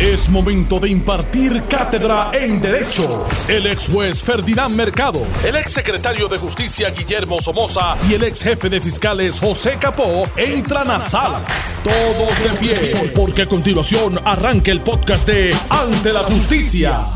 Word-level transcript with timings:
Es 0.00 0.28
momento 0.28 0.78
de 0.78 0.90
impartir 0.90 1.62
cátedra 1.70 2.30
en 2.34 2.60
Derecho. 2.60 3.26
El 3.48 3.66
ex 3.66 3.88
juez 3.88 4.22
Ferdinand 4.22 4.76
Mercado, 4.76 5.22
el 5.42 5.56
ex 5.56 5.72
secretario 5.72 6.28
de 6.28 6.36
Justicia 6.36 6.90
Guillermo 6.90 7.40
Somoza 7.40 7.96
y 8.06 8.12
el 8.12 8.24
ex 8.24 8.42
jefe 8.42 8.68
de 8.68 8.78
fiscales 8.82 9.40
José 9.40 9.78
Capó 9.80 10.28
entran 10.36 10.90
a 10.90 11.00
sala. 11.00 11.40
Todos 11.82 12.38
de 12.38 12.58
pie, 12.58 13.10
porque 13.16 13.42
a 13.42 13.46
continuación 13.46 14.20
arranca 14.22 14.70
el 14.70 14.82
podcast 14.82 15.26
de 15.26 15.56
Ante 15.70 16.12
la 16.12 16.22
Justicia. 16.24 17.06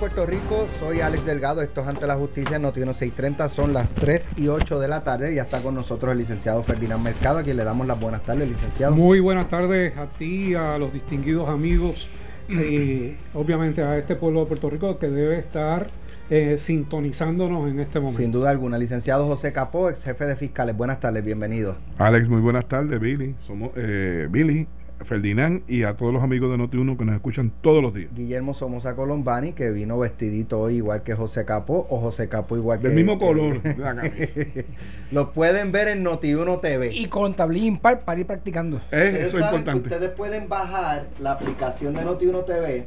Puerto 0.00 0.24
Rico, 0.24 0.66
soy 0.80 1.02
Alex 1.02 1.26
Delgado, 1.26 1.60
esto 1.60 1.82
es 1.82 1.86
Ante 1.86 2.06
la 2.06 2.16
Justicia, 2.16 2.58
Noti 2.58 2.80
630, 2.80 3.50
son 3.50 3.74
las 3.74 3.92
3 3.92 4.30
y 4.38 4.48
8 4.48 4.80
de 4.80 4.88
la 4.88 5.04
tarde, 5.04 5.34
ya 5.34 5.42
está 5.42 5.60
con 5.60 5.74
nosotros 5.74 6.12
el 6.12 6.18
licenciado 6.18 6.62
Ferdinand 6.62 7.04
Mercado, 7.04 7.38
a 7.38 7.42
quien 7.42 7.58
le 7.58 7.62
damos 7.62 7.86
las 7.86 8.00
buenas 8.00 8.22
tardes, 8.22 8.48
licenciado. 8.48 8.94
Muy 8.94 9.20
buenas 9.20 9.50
tardes 9.50 9.96
a 9.98 10.06
ti, 10.06 10.54
a 10.54 10.78
los 10.78 10.94
distinguidos 10.94 11.48
amigos 11.48 12.06
y 12.52 13.16
obviamente 13.34 13.82
a 13.82 13.96
este 13.96 14.16
pueblo 14.16 14.40
de 14.40 14.46
Puerto 14.46 14.70
Rico 14.70 14.98
que 14.98 15.08
debe 15.08 15.38
estar 15.38 15.88
eh, 16.30 16.56
sintonizándonos 16.58 17.70
en 17.70 17.80
este 17.80 18.00
momento. 18.00 18.20
Sin 18.20 18.32
duda 18.32 18.50
alguna, 18.50 18.78
licenciado 18.78 19.26
José 19.26 19.52
Capó, 19.52 19.90
ex 19.90 20.04
jefe 20.04 20.24
de 20.24 20.36
fiscales, 20.36 20.76
buenas 20.76 21.00
tardes, 21.00 21.24
bienvenido. 21.24 21.76
Alex, 21.98 22.28
muy 22.28 22.40
buenas 22.40 22.66
tardes, 22.66 23.00
Billy. 23.00 23.34
Somos 23.40 23.70
eh, 23.76 24.28
Billy, 24.30 24.66
Ferdinand 25.04 25.62
y 25.68 25.82
a 25.84 25.94
todos 25.96 26.12
los 26.12 26.22
amigos 26.22 26.50
de 26.50 26.56
Noti1 26.62 26.96
que 26.96 27.04
nos 27.04 27.14
escuchan 27.14 27.52
todos 27.60 27.82
los 27.82 27.92
días. 27.94 28.10
Guillermo 28.14 28.54
Somoza 28.54 28.94
Colombani, 28.94 29.52
que 29.52 29.70
vino 29.70 29.98
vestidito 29.98 30.60
hoy 30.60 30.76
igual 30.76 31.02
que 31.02 31.14
José 31.14 31.44
Capo, 31.44 31.86
o 31.90 32.00
José 32.00 32.28
Capo 32.28 32.56
igual 32.56 32.80
Del 32.82 32.90
que... 32.92 32.96
mismo 32.96 33.18
que- 33.18 33.26
color 33.26 33.62
de 33.62 33.76
la 33.76 33.94
camisa. 33.96 34.26
Lo 35.12 35.32
pueden 35.32 35.72
ver 35.72 35.88
en 35.88 36.04
Noti1 36.04 36.60
TV. 36.60 36.92
Y 36.94 37.06
con 37.06 37.34
tablilla 37.34 37.66
impar 37.66 38.00
para 38.00 38.20
ir 38.20 38.26
practicando. 38.26 38.78
Eh, 38.90 39.10
Ustedes 39.12 39.28
eso 39.28 39.38
es 39.38 39.44
que 39.44 39.56
importante. 39.56 39.88
Ustedes 39.88 40.10
pueden 40.10 40.48
bajar 40.48 41.06
la 41.20 41.32
aplicación 41.32 41.92
de 41.94 42.00
Noti1 42.04 42.44
TV 42.46 42.86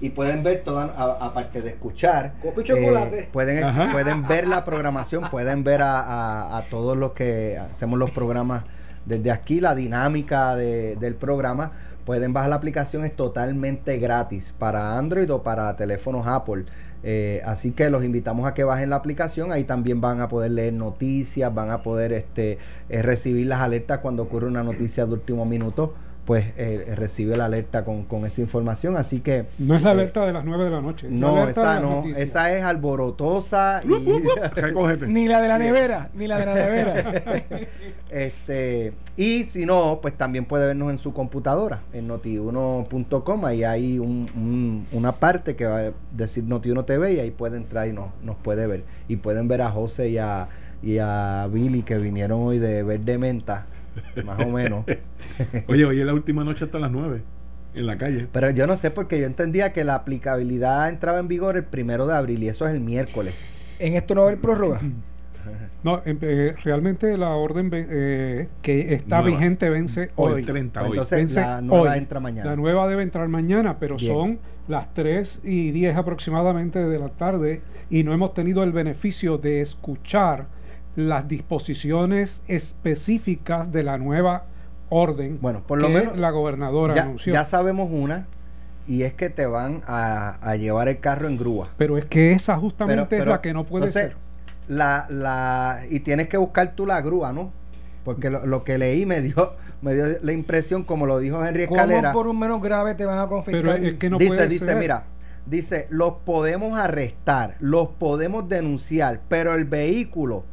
y 0.00 0.10
pueden 0.10 0.42
ver 0.42 0.62
toda, 0.64 0.86
aparte 1.20 1.62
de 1.62 1.70
escuchar, 1.70 2.34
y 2.42 2.62
chocolate. 2.64 3.20
eh, 3.20 3.28
pueden, 3.32 3.62
Ajá. 3.62 3.92
pueden 3.92 4.26
ver 4.26 4.48
la 4.48 4.64
programación, 4.64 5.30
pueden 5.30 5.62
ver 5.62 5.80
a, 5.82 6.00
a- 6.00 6.58
a 6.58 6.62
todos 6.64 6.96
los 6.96 7.12
que 7.12 7.56
hacemos 7.56 8.00
los 8.00 8.10
programas 8.10 8.64
desde 9.06 9.30
aquí, 9.30 9.60
la 9.60 9.74
dinámica 9.74 10.56
de- 10.56 10.96
del 10.96 11.14
programa. 11.14 11.72
Pueden 12.04 12.32
bajar 12.32 12.50
la 12.50 12.56
aplicación, 12.56 13.04
es 13.04 13.14
totalmente 13.14 13.98
gratis 13.98 14.52
para 14.58 14.98
Android 14.98 15.32
o 15.32 15.42
para 15.42 15.76
teléfonos 15.76 16.26
Apple. 16.26 16.64
Eh, 17.04 17.42
así 17.44 17.72
que 17.72 17.90
los 17.90 18.04
invitamos 18.04 18.46
a 18.46 18.54
que 18.54 18.64
bajen 18.64 18.90
la 18.90 18.96
aplicación. 18.96 19.52
Ahí 19.52 19.64
también 19.64 20.00
van 20.00 20.20
a 20.20 20.28
poder 20.28 20.52
leer 20.52 20.72
noticias, 20.72 21.52
van 21.54 21.70
a 21.70 21.82
poder 21.82 22.12
este, 22.12 22.58
eh, 22.88 23.02
recibir 23.02 23.46
las 23.46 23.60
alertas 23.60 23.98
cuando 23.98 24.24
ocurre 24.24 24.46
una 24.48 24.62
noticia 24.62 25.06
de 25.06 25.12
último 25.12 25.44
minuto. 25.44 25.94
Pues 26.24 26.44
eh, 26.56 26.94
recibe 26.96 27.36
la 27.36 27.46
alerta 27.46 27.84
con, 27.84 28.04
con 28.04 28.24
esa 28.24 28.40
información. 28.40 28.96
Así 28.96 29.18
que 29.20 29.46
No 29.58 29.74
es 29.74 29.82
la 29.82 29.90
eh, 29.90 29.94
alerta 29.94 30.24
de 30.24 30.32
las 30.32 30.44
9 30.44 30.64
de 30.66 30.70
la 30.70 30.80
noche. 30.80 31.08
no, 31.10 31.48
esa 31.48 31.80
no, 31.80 31.96
noticias. 31.96 32.20
esa 32.28 32.52
es 32.56 32.62
alborotosa 32.62 33.82
y. 33.84 33.88
Ni 35.08 35.26
la 35.26 35.40
de 35.40 35.48
la 35.48 35.58
nevera, 35.58 36.10
ni 36.14 36.28
la 36.28 36.38
de 36.38 36.46
la 36.46 36.54
nevera. 36.54 37.22
este 38.10 38.92
y 39.16 39.44
si 39.44 39.66
no, 39.66 39.98
pues 40.00 40.14
también 40.14 40.44
puede 40.44 40.66
vernos 40.66 40.90
en 40.90 40.98
su 40.98 41.12
computadora, 41.12 41.80
en 41.92 42.08
noti1.com, 42.08 43.44
ahí 43.44 43.64
hay 43.64 43.98
un- 43.98 44.28
un- 44.36 44.86
una 44.92 45.12
parte 45.16 45.56
que 45.56 45.66
va 45.66 45.78
a 45.80 45.92
decir 46.12 46.44
Noti1 46.44 46.84
TV 46.86 47.14
y 47.14 47.20
ahí 47.20 47.30
puede 47.30 47.56
entrar 47.56 47.88
y 47.88 47.92
nos, 47.92 48.06
nos 48.22 48.36
puede 48.36 48.66
ver. 48.66 48.84
Y 49.08 49.16
pueden 49.16 49.48
ver 49.48 49.62
a 49.62 49.70
José 49.70 50.08
y 50.10 50.18
a, 50.18 50.48
y 50.82 50.98
a 50.98 51.48
Billy 51.52 51.82
que 51.82 51.98
vinieron 51.98 52.40
hoy 52.42 52.58
de 52.58 52.82
Verde 52.82 53.18
Menta, 53.18 53.66
más 54.24 54.40
o 54.44 54.48
menos. 54.48 54.84
Oye, 55.68 55.84
hoy 55.84 56.00
es 56.00 56.06
la 56.06 56.14
última 56.14 56.44
noche 56.44 56.64
hasta 56.64 56.78
las 56.78 56.90
9 56.90 57.22
en 57.74 57.86
la 57.86 57.96
calle. 57.96 58.28
Pero 58.32 58.50
yo 58.50 58.66
no 58.66 58.76
sé 58.76 58.90
porque 58.90 59.18
yo 59.20 59.26
entendía 59.26 59.72
que 59.72 59.84
la 59.84 59.94
aplicabilidad 59.94 60.88
entraba 60.88 61.18
en 61.18 61.28
vigor 61.28 61.56
el 61.56 61.64
primero 61.64 62.06
de 62.06 62.14
abril 62.14 62.42
y 62.42 62.48
eso 62.48 62.66
es 62.66 62.74
el 62.74 62.80
miércoles. 62.80 63.50
en 63.78 63.94
esto 63.94 64.14
no 64.14 64.22
va 64.22 64.26
a 64.28 64.30
haber 64.30 64.40
prórroga. 64.40 64.80
No, 65.82 66.00
em- 66.04 66.18
eh, 66.20 66.54
realmente 66.62 67.18
la 67.18 67.30
orden 67.30 67.68
ve- 67.68 67.86
eh, 67.90 68.48
que 68.62 68.94
está 68.94 69.20
Nueva. 69.20 69.36
vigente 69.38 69.68
vence 69.68 70.10
Hoy, 70.14 70.34
hoy. 70.34 70.42
30 70.44 70.80
hoy. 70.82 70.90
Entonces 70.90 71.18
Vence 71.18 71.40
la 71.40 71.60
nueva 71.60 71.90
hoy. 71.90 71.98
entra 71.98 72.20
mañana. 72.20 72.50
La 72.50 72.54
nueva 72.56 72.86
debe 72.86 73.02
entrar 73.02 73.26
mañana, 73.26 73.76
pero 73.80 73.96
Bien. 73.96 74.12
son 74.12 74.38
las 74.68 74.94
3 74.94 75.40
y 75.42 75.72
10 75.72 75.96
aproximadamente 75.96 76.78
de 76.78 76.98
la 77.00 77.08
tarde 77.08 77.62
y 77.90 78.04
no 78.04 78.12
hemos 78.14 78.32
tenido 78.34 78.62
el 78.62 78.70
beneficio 78.70 79.36
de 79.38 79.60
escuchar 79.60 80.46
las 80.96 81.26
disposiciones 81.28 82.42
específicas 82.48 83.72
de 83.72 83.82
la 83.82 83.98
nueva 83.98 84.44
orden 84.88 85.38
Bueno, 85.40 85.62
por 85.66 85.80
lo 85.80 85.88
que 85.88 85.94
menos 85.94 86.18
la 86.18 86.30
gobernadora 86.30 86.94
ya, 86.94 87.02
anunció. 87.04 87.32
ya 87.32 87.44
sabemos 87.44 87.88
una 87.90 88.26
y 88.86 89.04
es 89.04 89.14
que 89.14 89.30
te 89.30 89.46
van 89.46 89.80
a, 89.86 90.36
a 90.42 90.56
llevar 90.56 90.88
el 90.88 90.98
carro 91.00 91.28
en 91.28 91.36
grúa. 91.38 91.70
pero 91.76 91.96
es 91.96 92.04
que 92.04 92.32
esa 92.32 92.56
justamente 92.58 93.06
Pero- 93.08 93.22
es 93.22 93.28
la 93.28 93.40
que 93.40 93.52
no 93.54 93.64
puede 93.64 93.86
entonces, 93.86 94.10
ser. 94.10 94.16
La, 94.68 95.06
la, 95.08 95.80
y 95.90 96.00
tienes 96.00 96.28
que 96.28 96.36
buscar 96.36 96.74
tú 96.74 96.86
la 96.86 97.00
grúa, 97.00 97.32
¿no? 97.32 97.50
Porque 98.04 98.30
lo, 98.30 98.44
lo 98.46 98.64
que 98.64 98.78
leí 98.78 99.06
me 99.06 99.20
dio, 99.22 99.54
me 99.82 99.94
dio 99.94 100.04
la 100.22 100.32
impresión, 100.32 100.84
como 100.84 101.06
lo 101.06 101.18
dijo 101.18 101.44
Henry 101.44 101.66
¿Cómo 101.66 101.80
Escalera. 101.80 102.12
por 102.12 102.26
un 102.28 102.38
menos 102.38 102.60
grave 102.62 102.94
te 102.94 103.04
van 103.06 103.18
a 103.18 103.26
confiscar? 103.28 103.62
Pero 103.62 103.74
es 103.86 103.94
que 103.94 104.10
no 104.10 104.18
dice, 104.18 104.28
puede 104.34 104.48
dice, 104.48 104.64
ser. 104.66 104.76
mira, 104.76 105.04
dice, 105.46 105.86
los 105.90 106.14
podemos 106.24 106.78
arrestar, 106.78 107.56
los 107.60 107.88
podemos 107.88 108.48
denunciar, 108.48 109.20
pero 109.28 109.54
el 109.54 109.64
vehículo 109.64 110.44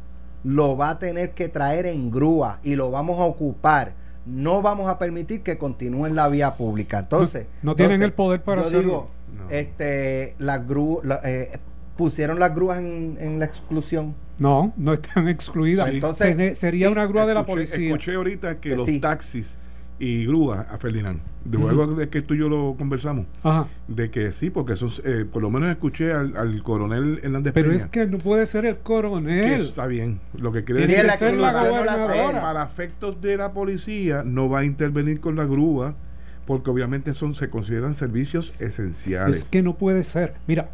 lo 0.44 0.76
va 0.76 0.90
a 0.90 0.98
tener 0.98 1.30
que 1.32 1.48
traer 1.48 1.86
en 1.86 2.10
grúa 2.10 2.58
y 2.62 2.74
lo 2.76 2.90
vamos 2.90 3.18
a 3.20 3.24
ocupar. 3.24 3.92
No 4.26 4.62
vamos 4.62 4.88
a 4.90 4.98
permitir 4.98 5.42
que 5.42 5.58
continúe 5.58 6.06
en 6.06 6.14
la 6.14 6.28
vía 6.28 6.56
pública. 6.56 7.00
Entonces, 7.00 7.46
No- 7.62 7.70
no 7.72 7.76
tienen 7.76 7.94
entonces, 7.96 8.06
el 8.10 8.12
poder 8.14 8.42
para 8.42 8.62
yo 8.62 8.68
hacerlo. 8.68 8.82
digo, 8.82 9.10
No. 9.44 9.50
este, 9.50 10.34
las 10.38 10.66
grúas, 10.66 11.04
la- 11.04 11.20
eh, 11.24 11.58
pusieron 11.96 12.38
las 12.38 12.54
grúas 12.54 12.78
en, 12.78 13.16
en 13.20 13.38
la 13.38 13.44
exclusión. 13.46 14.14
No, 14.38 14.72
no 14.76 14.94
están 14.94 15.28
excluidas. 15.28 15.88
Sí. 15.88 15.96
Entonces, 15.96 16.34
Se 16.36 16.54
sería 16.54 16.86
sí, 16.86 16.92
una 16.92 17.06
grúa 17.06 17.26
de 17.26 17.34
la 17.34 17.44
policía. 17.44 17.86
Escuché 17.88 18.14
ahorita 18.14 18.54
que 18.60 18.70
Que 18.70 18.76
los 18.76 18.86
sí. 18.86 18.98
taxis 19.00 19.58
y 20.00 20.24
grúas 20.26 20.66
a 20.70 20.78
Ferdinand, 20.78 21.20
de 21.44 21.58
Ujú. 21.58 21.68
luego 21.70 21.94
de 21.94 22.08
que 22.08 22.22
tú 22.22 22.32
y 22.34 22.38
yo 22.38 22.48
lo 22.48 22.74
conversamos, 22.78 23.26
Ajá. 23.42 23.68
de 23.86 24.10
que 24.10 24.32
sí, 24.32 24.48
porque 24.50 24.72
eso 24.72 24.86
es, 24.86 25.02
eh, 25.04 25.26
por 25.30 25.42
lo 25.42 25.50
menos 25.50 25.70
escuché 25.70 26.12
al, 26.12 26.36
al 26.38 26.62
coronel 26.62 27.20
Hernández 27.22 27.52
Pero 27.52 27.68
Peña, 27.68 27.76
es 27.76 27.86
que 27.86 28.06
no 28.06 28.16
puede 28.18 28.46
ser 28.46 28.64
el 28.64 28.76
que 28.76 28.82
coronel. 28.82 29.60
está 29.60 29.86
bien. 29.86 30.18
Lo 30.36 30.52
que 30.52 30.64
quiere 30.64 30.86
decir 30.86 30.96
que 31.18 31.36
la 31.36 31.52
gobernadora. 31.52 32.28
hacen. 32.28 32.40
para 32.40 32.64
efectos 32.64 33.20
de 33.20 33.36
la 33.36 33.52
policía 33.52 34.22
no 34.24 34.48
va 34.48 34.60
a 34.60 34.64
intervenir 34.64 35.20
con 35.20 35.36
la 35.36 35.44
grúa 35.44 35.94
porque 36.46 36.70
obviamente 36.70 37.12
son 37.14 37.34
se 37.34 37.50
consideran 37.50 37.94
servicios 37.94 38.54
esenciales. 38.58 39.36
Es 39.36 39.44
que 39.44 39.62
no 39.62 39.74
puede 39.76 40.02
ser. 40.02 40.34
Mira, 40.48 40.70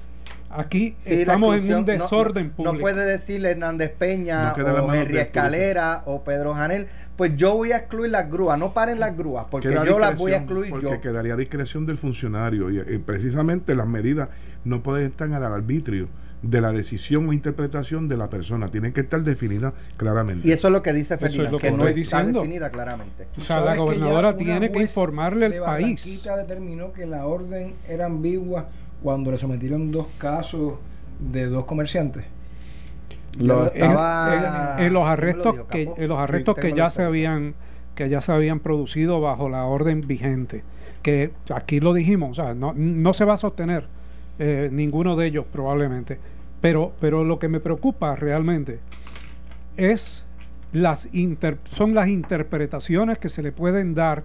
aquí 0.50 0.94
Sí, 0.98 1.14
la 1.14 1.20
estamos 1.20 1.56
en 1.56 1.74
un 1.74 1.84
desorden 1.84 2.48
no, 2.48 2.52
público. 2.54 2.74
No 2.74 2.80
puede 2.80 3.04
decirle 3.04 3.50
Hernández 3.50 3.92
Peña 3.96 4.54
No 4.56 4.84
o 4.84 4.94
Henry 4.94 5.18
Escalera 5.18 6.02
o 6.06 6.22
Pedro 6.24 6.54
Janel, 6.54 6.86
pues 7.16 7.36
yo 7.36 7.54
voy 7.56 7.72
a 7.72 7.78
excluir 7.78 8.10
las 8.10 8.30
grúas, 8.30 8.58
no 8.58 8.72
paren 8.74 9.00
las 9.00 9.16
grúas, 9.16 9.46
porque 9.50 9.68
Queda 9.68 9.84
yo 9.84 9.98
las 9.98 10.16
voy 10.16 10.32
a 10.32 10.38
excluir 10.38 10.70
porque 10.70 10.86
yo. 10.86 11.00
quedaría 11.00 11.34
a 11.34 11.36
discreción 11.36 11.86
del 11.86 11.96
funcionario 11.98 12.70
y, 12.70 12.78
y 12.94 12.98
precisamente 12.98 13.74
las 13.74 13.86
medidas 13.86 14.28
no 14.64 14.82
pueden 14.82 15.06
estar 15.06 15.32
al 15.32 15.44
arbitrio 15.44 16.08
de 16.42 16.60
la 16.60 16.70
decisión 16.70 17.28
o 17.28 17.32
interpretación 17.32 18.08
de 18.08 18.16
la 18.16 18.28
persona, 18.28 18.68
tienen 18.68 18.92
que 18.92 19.00
estar 19.00 19.22
definidas 19.22 19.72
claramente. 19.96 20.46
Y 20.46 20.52
eso 20.52 20.68
es 20.68 20.72
lo 20.72 20.82
que 20.82 20.92
dice 20.92 21.14
Eso 21.14 21.26
es 21.26 21.32
Ferdinand, 21.32 21.52
lo 21.52 21.58
que 21.58 21.70
que 21.70 21.76
no 21.76 21.86
está 21.88 21.94
diciendo. 21.94 22.40
definida 22.40 22.70
claramente. 22.70 23.26
O 23.36 23.40
sea, 23.40 23.56
¿Sabes 23.56 23.70
la 23.70 23.76
gobernadora 23.76 24.36
tiene 24.36 24.70
que 24.70 24.80
informarle 24.80 25.46
al 25.46 25.52
país. 25.62 26.04
Barranquita 26.04 26.36
determinó 26.36 26.92
que 26.92 27.06
la 27.06 27.26
orden 27.26 27.74
era 27.88 28.06
ambigua 28.06 28.68
cuando 29.06 29.30
le 29.30 29.38
sometieron 29.38 29.92
dos 29.92 30.08
casos 30.18 30.74
de 31.20 31.46
dos 31.46 31.64
comerciantes. 31.64 32.24
Lo 33.38 33.72
En- 33.72 33.82
estaba- 33.84 34.74
en, 34.80 34.86
en 34.86 34.92
los 34.92 35.04
¿quién 35.04 35.06
me 35.06 35.06
lo 35.06 35.06
arrestos 35.06 35.54
que 35.70 35.82
en 35.96 36.08
los 36.08 36.18
arrestos 36.18 36.56
que 36.56 36.72
ya 36.72 36.90
se 36.90 37.04
habían 37.04 37.54
que 37.94 38.08
ya 38.08 38.20
se 38.20 38.32
habían 38.32 38.58
producido 38.58 39.20
bajo 39.20 39.48
la 39.48 39.64
orden 39.64 40.00
vigente 40.08 40.64
que 41.02 41.30
aquí 41.54 41.78
lo 41.78 41.94
dijimos 41.94 42.36
o 42.36 42.42
sea 42.42 42.52
no, 42.54 42.72
no 42.74 43.14
se 43.14 43.24
va 43.24 43.34
a 43.34 43.36
sostener 43.36 43.84
eh, 44.40 44.70
ninguno 44.72 45.14
de 45.14 45.26
ellos 45.28 45.44
probablemente. 45.52 46.18
Pero 46.60 46.92
pero 47.00 47.22
lo 47.22 47.38
que 47.38 47.46
me 47.46 47.60
preocupa 47.60 48.16
realmente 48.16 48.80
es 49.76 50.24
las 50.72 51.08
inter- 51.14 51.58
son 51.70 51.94
las 51.94 52.08
interpretaciones 52.08 53.18
que 53.18 53.28
se 53.28 53.40
le 53.40 53.52
pueden 53.52 53.94
dar 53.94 54.24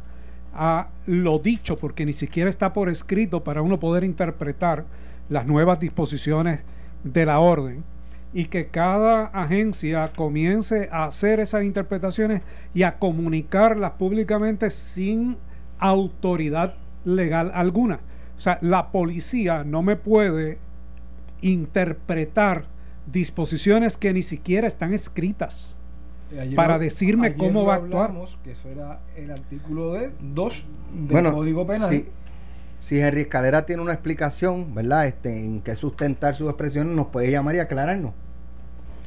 a 0.54 0.88
lo 1.06 1.40
dicho 1.40 1.78
porque 1.78 2.06
ni 2.06 2.14
siquiera 2.14 2.50
está 2.50 2.74
por 2.74 2.90
escrito 2.90 3.44
para 3.44 3.62
uno 3.62 3.80
poder 3.80 4.04
interpretar 4.04 4.86
las 5.30 5.46
nuevas 5.46 5.80
disposiciones 5.80 6.62
de 7.04 7.26
la 7.26 7.40
orden 7.40 7.84
y 8.34 8.46
que 8.46 8.68
cada 8.68 9.26
agencia 9.28 10.12
comience 10.16 10.90
a 10.92 11.06
hacer 11.06 11.40
esas 11.40 11.64
interpretaciones 11.64 12.42
y 12.74 12.84
a 12.84 12.98
comunicarlas 12.98 13.92
públicamente 13.92 14.70
sin 14.70 15.38
autoridad 15.80 16.76
legal 17.04 17.52
alguna. 17.54 18.00
O 18.38 18.42
sea, 18.42 18.58
la 18.62 18.92
policía 18.92 19.64
no 19.64 19.82
me 19.82 19.96
puede 19.96 20.58
interpretar 21.42 22.66
disposiciones 23.12 23.98
que 23.98 24.14
ni 24.14 24.24
siquiera 24.24 24.68
están 24.68 24.94
escritas 24.94 25.78
Ayer 26.40 26.56
para 26.56 26.80
decirme 26.80 27.28
ayer 27.28 27.38
cómo 27.38 27.62
lo 27.62 27.66
va 27.66 27.74
a 27.74 27.78
actuar. 27.78 28.12
Que 28.44 28.52
eso 28.52 28.70
era 28.70 29.00
el 29.16 29.32
artículo 29.32 29.94
de 29.94 30.12
2 30.22 30.66
del 30.94 31.08
Bueno, 31.12 31.34
Código 31.34 31.66
Penal. 31.68 31.90
sí. 31.90 32.08
si 32.80 33.00
Henry 33.00 33.22
Escalera 33.22 33.66
tiene 33.66 33.82
una 33.82 33.94
explicación, 33.94 34.74
¿verdad? 34.74 35.06
Este, 35.08 35.44
en 35.44 35.62
qué 35.62 35.76
sustentar 35.76 36.36
sus 36.36 36.48
expresiones, 36.50 36.96
nos 36.96 37.08
puede 37.08 37.30
llamar 37.30 37.56
y 37.56 37.60
aclararnos. 37.60 38.14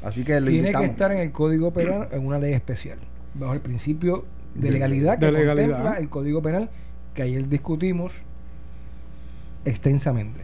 Así 0.03 0.23
que 0.25 0.38
lo 0.41 0.47
Tiene 0.47 0.59
invitamos. 0.69 0.87
que 0.87 0.93
estar 0.93 1.11
en 1.12 1.19
el 1.19 1.32
Código 1.32 1.73
Penal 1.73 2.09
en 2.12 2.26
una 2.26 2.38
ley 2.38 2.53
especial, 2.53 2.99
bajo 3.35 3.55
el 3.55 3.61
principio 3.61 4.25
de 4.55 4.69
De- 4.69 4.73
legalidad 4.73 5.19
que 5.19 5.27
de 5.27 5.32
legalidad. 5.32 5.69
contempla 5.70 5.99
el 5.99 6.09
Código 6.09 6.43
Penal 6.43 6.70
que 7.15 7.23
ayer 7.23 7.49
discutimos 7.49 8.12
extensamente. 9.65 10.41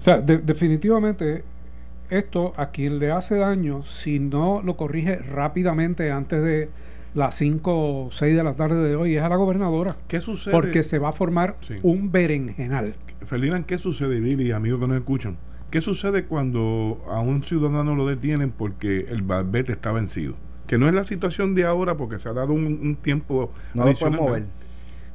O 0.00 0.02
sea, 0.04 0.20
de- 0.20 0.38
definitivamente 0.38 1.44
esto 2.16 2.52
a 2.56 2.70
quien 2.70 2.98
le 2.98 3.10
hace 3.10 3.36
daño, 3.36 3.82
si 3.84 4.18
no 4.18 4.60
lo 4.62 4.76
corrige 4.76 5.16
rápidamente 5.16 6.10
antes 6.10 6.42
de 6.42 6.68
las 7.14 7.34
5 7.36 8.04
o 8.06 8.10
6 8.10 8.36
de 8.36 8.42
la 8.44 8.54
tarde 8.54 8.88
de 8.88 8.96
hoy, 8.96 9.16
es 9.16 9.22
a 9.22 9.28
la 9.28 9.36
gobernadora. 9.36 9.96
¿Qué 10.08 10.20
sucede? 10.20 10.52
Porque 10.52 10.82
se 10.82 10.98
va 10.98 11.10
a 11.10 11.12
formar 11.12 11.56
Sí. 11.60 11.74
un 11.82 12.10
berenjenal. 12.10 12.94
Ferdinand, 13.26 13.66
¿qué 13.66 13.78
sucede, 13.78 14.20
Billy, 14.20 14.50
amigos 14.52 14.80
que 14.80 14.86
nos 14.88 14.96
escuchan? 14.98 15.36
¿Qué 15.70 15.80
sucede 15.80 16.24
cuando 16.24 17.02
a 17.10 17.20
un 17.20 17.42
ciudadano 17.44 17.94
lo 17.94 18.06
detienen 18.06 18.50
porque 18.50 19.06
el 19.10 19.22
barbete 19.22 19.72
está 19.72 19.92
vencido? 19.92 20.34
Que 20.66 20.78
no 20.78 20.88
es 20.88 20.94
la 20.94 21.04
situación 21.04 21.54
de 21.54 21.64
ahora 21.64 21.96
porque 21.96 22.18
se 22.18 22.28
ha 22.28 22.32
dado 22.32 22.52
un, 22.52 22.64
un 22.64 22.96
tiempo 22.96 23.52
No 23.74 23.82
lo 23.84 23.88
adicional. 23.88 24.18
pueden 24.18 24.32
mover. 24.44 24.61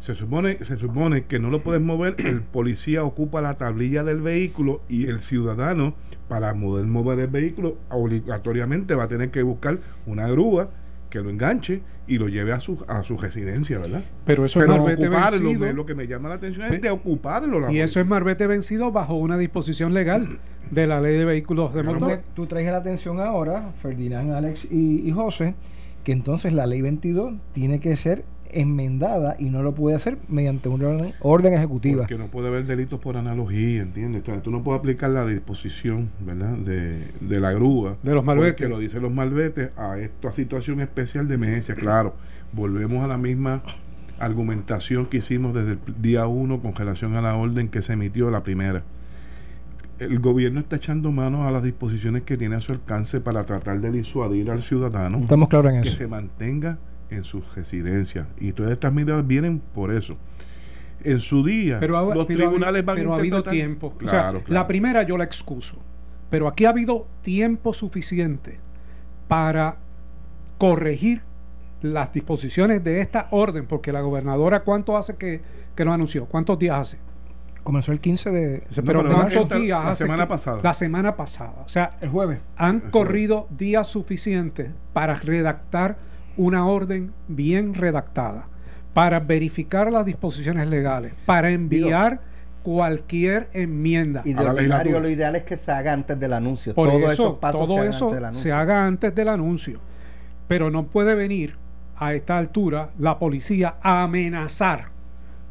Se 0.08 0.16
supone, 0.16 0.64
se 0.64 0.78
supone 0.78 1.26
que 1.26 1.38
no 1.38 1.50
lo 1.50 1.64
puedes 1.64 1.82
mover, 1.82 2.16
el 2.20 2.40
policía 2.42 3.04
ocupa 3.04 3.42
la 3.42 3.58
tablilla 3.58 4.06
del 4.06 4.22
vehículo 4.22 4.80
y 4.88 5.08
el 5.08 5.20
ciudadano, 5.20 5.96
para 6.30 6.54
poder 6.54 6.86
mover 6.86 7.20
el 7.20 7.28
vehículo, 7.28 7.76
obligatoriamente 7.90 8.96
va 8.96 9.04
a 9.04 9.08
tener 9.10 9.32
que 9.32 9.44
buscar 9.44 9.80
una 10.06 10.30
grúa 10.30 10.70
que 11.10 11.20
lo 11.20 11.30
enganche 11.30 11.82
y 12.08 12.20
lo 12.20 12.30
lleve 12.30 12.54
a 12.54 12.62
su, 12.62 12.86
a 12.88 13.04
su 13.04 13.18
residencia, 13.18 13.80
¿verdad? 13.80 14.02
Pero 14.24 14.46
eso 14.46 14.62
Pero 14.62 14.76
es 14.76 14.80
marbete 14.80 15.08
ocuparlo, 15.10 15.50
vencido. 15.50 15.74
lo 15.74 15.86
que 15.86 15.94
me 15.94 16.08
llama 16.08 16.30
la 16.30 16.36
atención 16.36 16.74
es 16.74 16.82
de 16.82 16.90
ocuparlo. 16.90 17.60
la 17.60 17.70
Y 17.74 17.82
eso 17.82 18.00
es 18.00 18.08
marbete 18.08 18.48
vencido 18.48 18.94
bajo 18.94 19.16
una 19.16 19.38
disposición 19.38 19.94
legal 19.94 20.40
de 20.72 20.88
la 20.88 21.02
ley 21.02 21.18
de 21.18 21.26
vehículos 21.26 21.74
de 21.74 21.82
Pero 21.84 22.00
motor. 22.00 22.22
tú 22.34 22.46
traes 22.46 22.70
a 22.70 22.72
la 22.72 22.78
atención 22.78 23.20
ahora, 23.20 23.74
Ferdinand, 23.82 24.32
Alex 24.32 24.70
y, 24.72 25.06
y 25.06 25.12
José, 25.12 25.56
que 26.06 26.14
entonces 26.14 26.54
la 26.54 26.66
ley 26.66 26.82
22 26.82 27.34
tiene 27.52 27.82
que 27.82 27.94
ser 27.98 28.24
enmendada 28.52 29.36
y 29.40 29.46
no 29.46 29.64
lo 29.64 29.74
puede 29.74 29.96
hacer 29.96 30.18
mediante 30.28 30.70
una 30.70 30.88
orden, 30.90 31.14
orden 31.22 31.54
ejecutiva. 31.54 32.00
Porque 32.04 32.18
no 32.18 32.28
puede 32.28 32.48
haber 32.48 32.66
delitos 32.66 33.00
por 33.00 33.18
analogía, 33.18 33.82
¿entiendes? 33.82 34.20
Entonces, 34.20 34.44
tú 34.44 34.52
no 34.52 34.64
puedes 34.64 34.80
aplicar 34.80 35.10
la 35.10 35.26
disposición, 35.26 36.10
¿verdad? 36.20 36.58
De, 36.58 37.08
de 37.22 37.40
la 37.40 37.52
grúa. 37.52 37.98
De 38.04 38.14
los 38.14 38.24
malbetes. 38.24 38.56
Que 38.56 38.68
lo 38.68 38.80
dicen 38.80 39.02
los 39.02 39.12
malbetes 39.12 39.72
a 39.78 39.98
esta 40.00 40.32
situación 40.32 40.80
especial 40.82 41.28
de 41.28 41.36
emergencia. 41.36 41.76
Claro, 41.76 42.14
volvemos 42.54 43.04
a 43.04 43.08
la 43.08 43.18
misma 43.18 43.62
argumentación 44.20 45.06
que 45.06 45.18
hicimos 45.18 45.54
desde 45.54 45.74
el 45.74 45.80
día 46.02 46.28
uno 46.28 46.60
con 46.60 46.74
relación 46.76 47.16
a 47.16 47.22
la 47.22 47.36
orden 47.36 47.70
que 47.70 47.82
se 47.82 47.94
emitió 47.94 48.32
la 48.32 48.44
primera. 48.44 48.84
El 50.00 50.20
gobierno 50.20 50.60
está 50.60 50.76
echando 50.76 51.12
mano 51.12 51.48
a 51.48 51.52
las 51.52 51.64
disposiciones 51.64 52.22
que 52.24 52.38
tiene 52.38 52.56
a 52.56 52.60
su 52.60 52.72
alcance 52.72 53.20
para 53.20 53.44
tratar 53.46 53.82
de 53.82 53.92
disuadir 53.92 54.52
al 54.52 54.62
ciudadano 54.62 55.18
Estamos 55.20 55.50
claros 55.50 55.74
en 55.74 55.82
que 55.82 55.88
eso. 55.90 55.98
se 55.98 56.08
mantenga 56.08 56.78
en 57.10 57.24
su 57.24 57.42
residencia. 57.56 58.28
Y 58.40 58.52
todas 58.54 58.72
estas 58.72 58.92
medidas 58.94 59.26
vienen 59.26 59.60
por 59.60 59.94
eso. 59.94 60.18
En 61.04 61.20
su 61.20 61.44
día, 61.46 61.80
Pero, 61.80 61.98
ha- 61.98 62.02
los 62.16 62.26
pero 62.26 62.46
ha- 62.46 62.48
tribunales 62.50 62.84
van 62.86 62.96
pero 62.98 63.12
a 63.14 63.16
ha 63.16 63.20
habido 63.20 63.38
interpretar- 63.38 63.54
tiempo. 63.54 63.94
O 63.98 64.00
sea, 64.02 64.10
Claro, 64.10 64.40
claro. 64.42 64.54
La 64.54 64.68
primera 64.68 65.04
yo 65.04 65.18
la 65.18 65.24
excuso. 65.24 65.78
Pero 66.30 66.48
aquí 66.48 66.66
ha 66.66 66.70
habido 66.70 67.08
tiempo 67.22 67.74
suficiente 67.74 68.60
para 69.28 69.78
corregir 70.58 71.22
las 71.82 72.12
disposiciones 72.12 72.84
de 72.84 73.00
esta 73.02 73.28
orden, 73.32 73.66
porque 73.68 73.92
la 73.94 74.02
gobernadora, 74.02 74.64
¿cuánto 74.64 74.98
hace 74.98 75.16
que, 75.16 75.42
que 75.76 75.86
lo 75.86 75.94
anunció? 75.94 76.26
¿Cuántos 76.26 76.58
días 76.58 76.78
hace? 76.80 76.98
Comenzó 77.64 77.92
el 77.92 78.00
15 78.00 78.32
de... 78.32 78.64
O 78.70 78.74
sea, 78.74 78.82
No, 78.84 78.88
pero 78.88 79.06
¿cuántos 79.08 79.34
esta- 79.44 79.56
días 79.58 79.84
la 79.84 79.92
hace 79.92 80.04
semana 80.06 80.24
que- 80.24 80.30
pasada. 80.30 80.60
La 80.64 80.74
semana 80.74 81.16
pasada. 81.16 81.64
O 81.66 81.70
sea, 81.70 81.90
El 82.02 82.10
jueves. 82.10 82.40
han 82.58 82.80
corrido 82.80 83.48
días 83.52 83.88
suficientes 83.88 84.72
para 84.94 85.16
redactar 85.16 85.98
una 86.38 86.68
orden 86.68 87.12
bien 87.28 87.74
redactada, 87.74 88.46
para 88.94 89.20
verificar 89.20 89.92
las 89.92 90.06
disposiciones 90.06 90.68
legales, 90.70 91.14
para 91.26 91.50
enviar 91.50 92.20
cualquier 92.64 93.50
enmienda. 93.54 94.22
Y 94.26 94.34
de 94.34 94.44
ordinario 94.44 95.00
lo 95.00 95.10
ideal 95.10 95.36
es 95.36 95.44
que 95.44 95.56
se 95.56 95.72
haga 95.72 95.94
antes 95.94 96.20
del 96.20 96.34
anuncio. 96.34 96.74
Por 96.74 96.90
Todos 96.90 97.12
eso, 97.14 97.40
pasos 97.40 97.66
todo 97.66 97.78
se 97.82 97.88
eso 97.90 98.12
se 98.34 98.52
haga 98.52 98.86
antes 98.86 99.16
del 99.16 99.30
anuncio. 99.30 99.80
Pero 100.48 100.70
no 100.70 100.88
puede 100.88 101.16
venir 101.16 101.56
a 101.98 102.14
esta 102.14 102.38
altura 102.38 102.90
la 103.00 103.20
policía 103.20 103.76
a 103.82 104.04
amenazar 104.04 104.90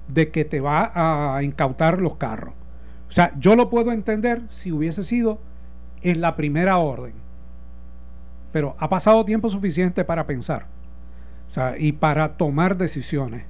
de 0.08 0.30
que 0.30 0.44
te 0.44 0.60
va 0.60 1.36
a 1.36 1.42
incautar 1.42 2.00
los 2.00 2.16
carros. 2.16 2.54
O 3.08 3.12
sea, 3.12 3.32
yo 3.38 3.56
lo 3.56 3.70
puedo 3.70 3.92
entender 3.92 4.42
si 4.50 4.72
hubiese 4.72 5.02
sido 5.02 5.40
en 6.02 6.20
la 6.20 6.36
primera 6.36 6.78
orden. 6.78 7.14
Pero 8.52 8.76
ha 8.78 8.88
pasado 8.88 9.24
tiempo 9.24 9.48
suficiente 9.48 10.04
para 10.04 10.26
pensar. 10.26 10.66
Sea, 11.56 11.76
y 11.78 11.92
para 11.92 12.36
tomar 12.36 12.76
decisiones. 12.76 13.44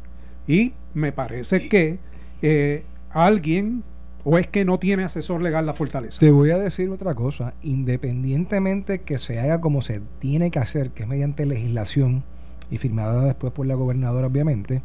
Y 0.46 0.74
me 0.94 1.10
parece 1.10 1.68
que 1.68 1.98
eh, 2.40 2.84
alguien 3.10 3.82
o 4.22 4.38
es 4.38 4.46
que 4.46 4.64
no 4.64 4.78
tiene 4.78 5.02
asesor 5.02 5.42
legal 5.42 5.66
la 5.66 5.74
fortaleza. 5.74 6.20
Te 6.20 6.30
voy 6.30 6.50
a 6.50 6.58
decir 6.58 6.88
otra 6.90 7.16
cosa. 7.16 7.54
Independientemente 7.62 9.00
que 9.00 9.18
se 9.18 9.40
haga 9.40 9.60
como 9.60 9.82
se 9.82 10.00
tiene 10.20 10.52
que 10.52 10.60
hacer, 10.60 10.90
que 10.90 11.02
es 11.02 11.08
mediante 11.08 11.46
legislación 11.46 12.22
y 12.70 12.78
firmada 12.78 13.24
después 13.24 13.52
por 13.52 13.66
la 13.66 13.74
gobernadora, 13.74 14.28
obviamente, 14.28 14.82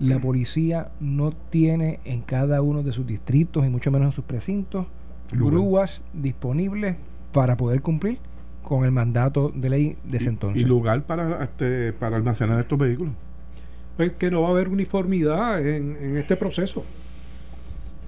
la 0.00 0.18
policía 0.18 0.90
no 0.98 1.32
tiene 1.32 2.00
en 2.04 2.22
cada 2.22 2.60
uno 2.60 2.82
de 2.82 2.90
sus 2.90 3.06
distritos 3.06 3.64
y 3.64 3.68
mucho 3.68 3.92
menos 3.92 4.06
en 4.06 4.12
sus 4.12 4.24
precintos 4.24 4.86
grúas 5.32 6.04
disponibles 6.12 6.96
para 7.32 7.56
poder 7.56 7.82
cumplir 7.82 8.18
con 8.68 8.84
el 8.84 8.92
mandato 8.92 9.50
de 9.54 9.70
ley 9.70 9.96
de 10.04 10.18
ese 10.18 10.28
entonces. 10.28 10.60
Y 10.60 10.64
lugar 10.66 11.04
para, 11.04 11.42
este, 11.42 11.94
para 11.94 12.16
almacenar 12.16 12.60
estos 12.60 12.78
vehículos. 12.78 13.14
pues 13.96 14.12
que 14.12 14.30
no 14.30 14.42
va 14.42 14.48
a 14.48 14.50
haber 14.50 14.68
uniformidad 14.68 15.66
en, 15.66 15.96
en 15.96 16.18
este 16.18 16.36
proceso. 16.36 16.84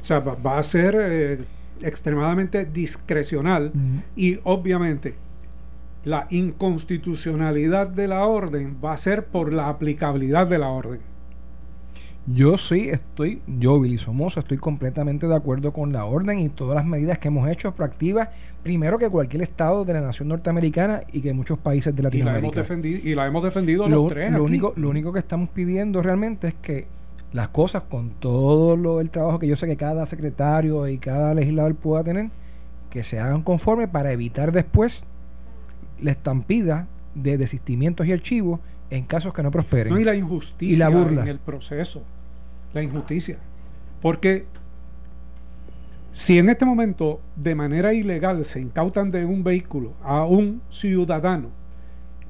O 0.03 0.05
sea, 0.05 0.21
va, 0.21 0.35
va 0.35 0.59
a 0.59 0.63
ser 0.63 0.97
eh, 0.99 1.39
extremadamente 1.81 2.67
discrecional 2.67 3.73
y 4.15 4.39
obviamente 4.45 5.15
la 6.05 6.27
inconstitucionalidad 6.29 7.89
de 7.89 8.09
la 8.09 8.27
orden 8.27 8.77
va 8.85 8.93
a 8.93 8.97
ser 8.99 9.27
por 9.27 9.53
la 9.53 9.69
aplicabilidad 9.69 10.47
de 10.47 10.59
la 10.59 10.69
orden. 10.69 11.01
Yo 12.27 12.57
sí 12.59 12.91
estoy, 12.91 13.43
yo, 13.47 13.81
Billy 13.81 13.99
Somoza, 13.99 14.41
estoy 14.41 14.59
completamente 14.59 15.27
de 15.27 15.35
acuerdo 15.35 15.73
con 15.73 15.93
la 15.93 16.05
orden 16.05 16.39
y 16.39 16.49
todas 16.51 16.77
las 16.77 16.85
medidas 16.85 17.19
que 17.19 17.29
hemos 17.29 17.49
hecho 17.49 17.75
proactivas, 17.75 18.29
primero 18.63 18.99
que 18.99 19.09
cualquier 19.09 19.43
estado 19.43 19.85
de 19.85 19.95
la 19.95 20.01
nación 20.01 20.29
norteamericana 20.29 21.01
y 21.13 21.23
que 21.23 21.33
muchos 21.33 21.59
países 21.59 21.97
de 21.97 22.03
Y 22.11 22.23
la 22.23 22.39
hemos 22.39 22.53
Latinoamérica. 22.53 22.61
defendido, 22.61 23.01
y 23.09 23.15
la 23.15 23.27
hemos 23.27 23.43
defendido 23.43 23.89
Lo, 23.89 24.03
los 24.03 24.09
tres. 24.09 24.31
lo 24.31 24.45
aquí. 24.45 24.45
único, 24.45 24.73
lo 24.77 24.91
único 24.91 25.13
que 25.13 25.19
estamos 25.19 25.49
pidiendo 25.49 26.03
realmente 26.03 26.49
es 26.49 26.55
que 26.55 26.87
las 27.33 27.49
cosas, 27.49 27.85
con 27.85 28.11
todo 28.11 28.77
lo, 28.77 29.01
el 29.01 29.11
trabajo 29.11 29.39
que 29.39 29.47
yo 29.49 29.57
sé 29.57 29.67
que 29.67 29.77
cada 29.77 30.05
secretario 30.07 30.87
y 30.89 30.99
cada 30.99 31.35
legislador 31.35 31.75
pueda 31.75 32.05
tener, 32.05 32.31
que 32.91 33.03
se 33.03 33.19
hagan 33.19 33.43
conforme 33.43 33.89
para 33.89 34.13
evitar 34.13 34.53
después 34.53 35.07
la 36.01 36.11
estampida 36.11 36.87
de 37.15 37.39
desistimientos 37.39 38.07
y 38.07 38.13
archivos 38.13 38.61
en 38.91 39.05
casos 39.05 39.33
que 39.33 39.43
no 39.43 39.51
prosperen. 39.51 39.93
No, 39.93 40.01
y 40.01 40.05
la 40.05 40.15
injusticia 40.15 40.75
Y 40.75 40.77
la 40.77 40.89
burla. 40.89 41.23
en 41.23 41.29
el 41.29 41.39
proceso. 41.39 42.03
La 42.75 42.83
injusticia. 42.83 43.39
Porque 44.03 44.47
si 46.13 46.39
en 46.39 46.49
este 46.49 46.65
momento 46.65 47.21
de 47.37 47.55
manera 47.55 47.93
ilegal 47.95 48.45
se 48.45 48.61
incautan 48.61 49.11
de 49.11 49.25
un 49.25 49.45
vehículo 49.45 49.93
a 50.03 50.25
un 50.25 50.61
ciudadano, 50.71 51.49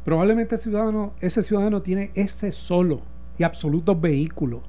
probablemente 0.04 0.56
ese 0.56 0.64
ciudadano, 0.64 1.14
ese 1.20 1.42
ciudadano 1.42 1.80
tiene 1.80 2.10
ese 2.14 2.52
solo 2.52 3.02
y 3.38 3.42
absoluto 3.42 3.98
vehículo 3.98 4.62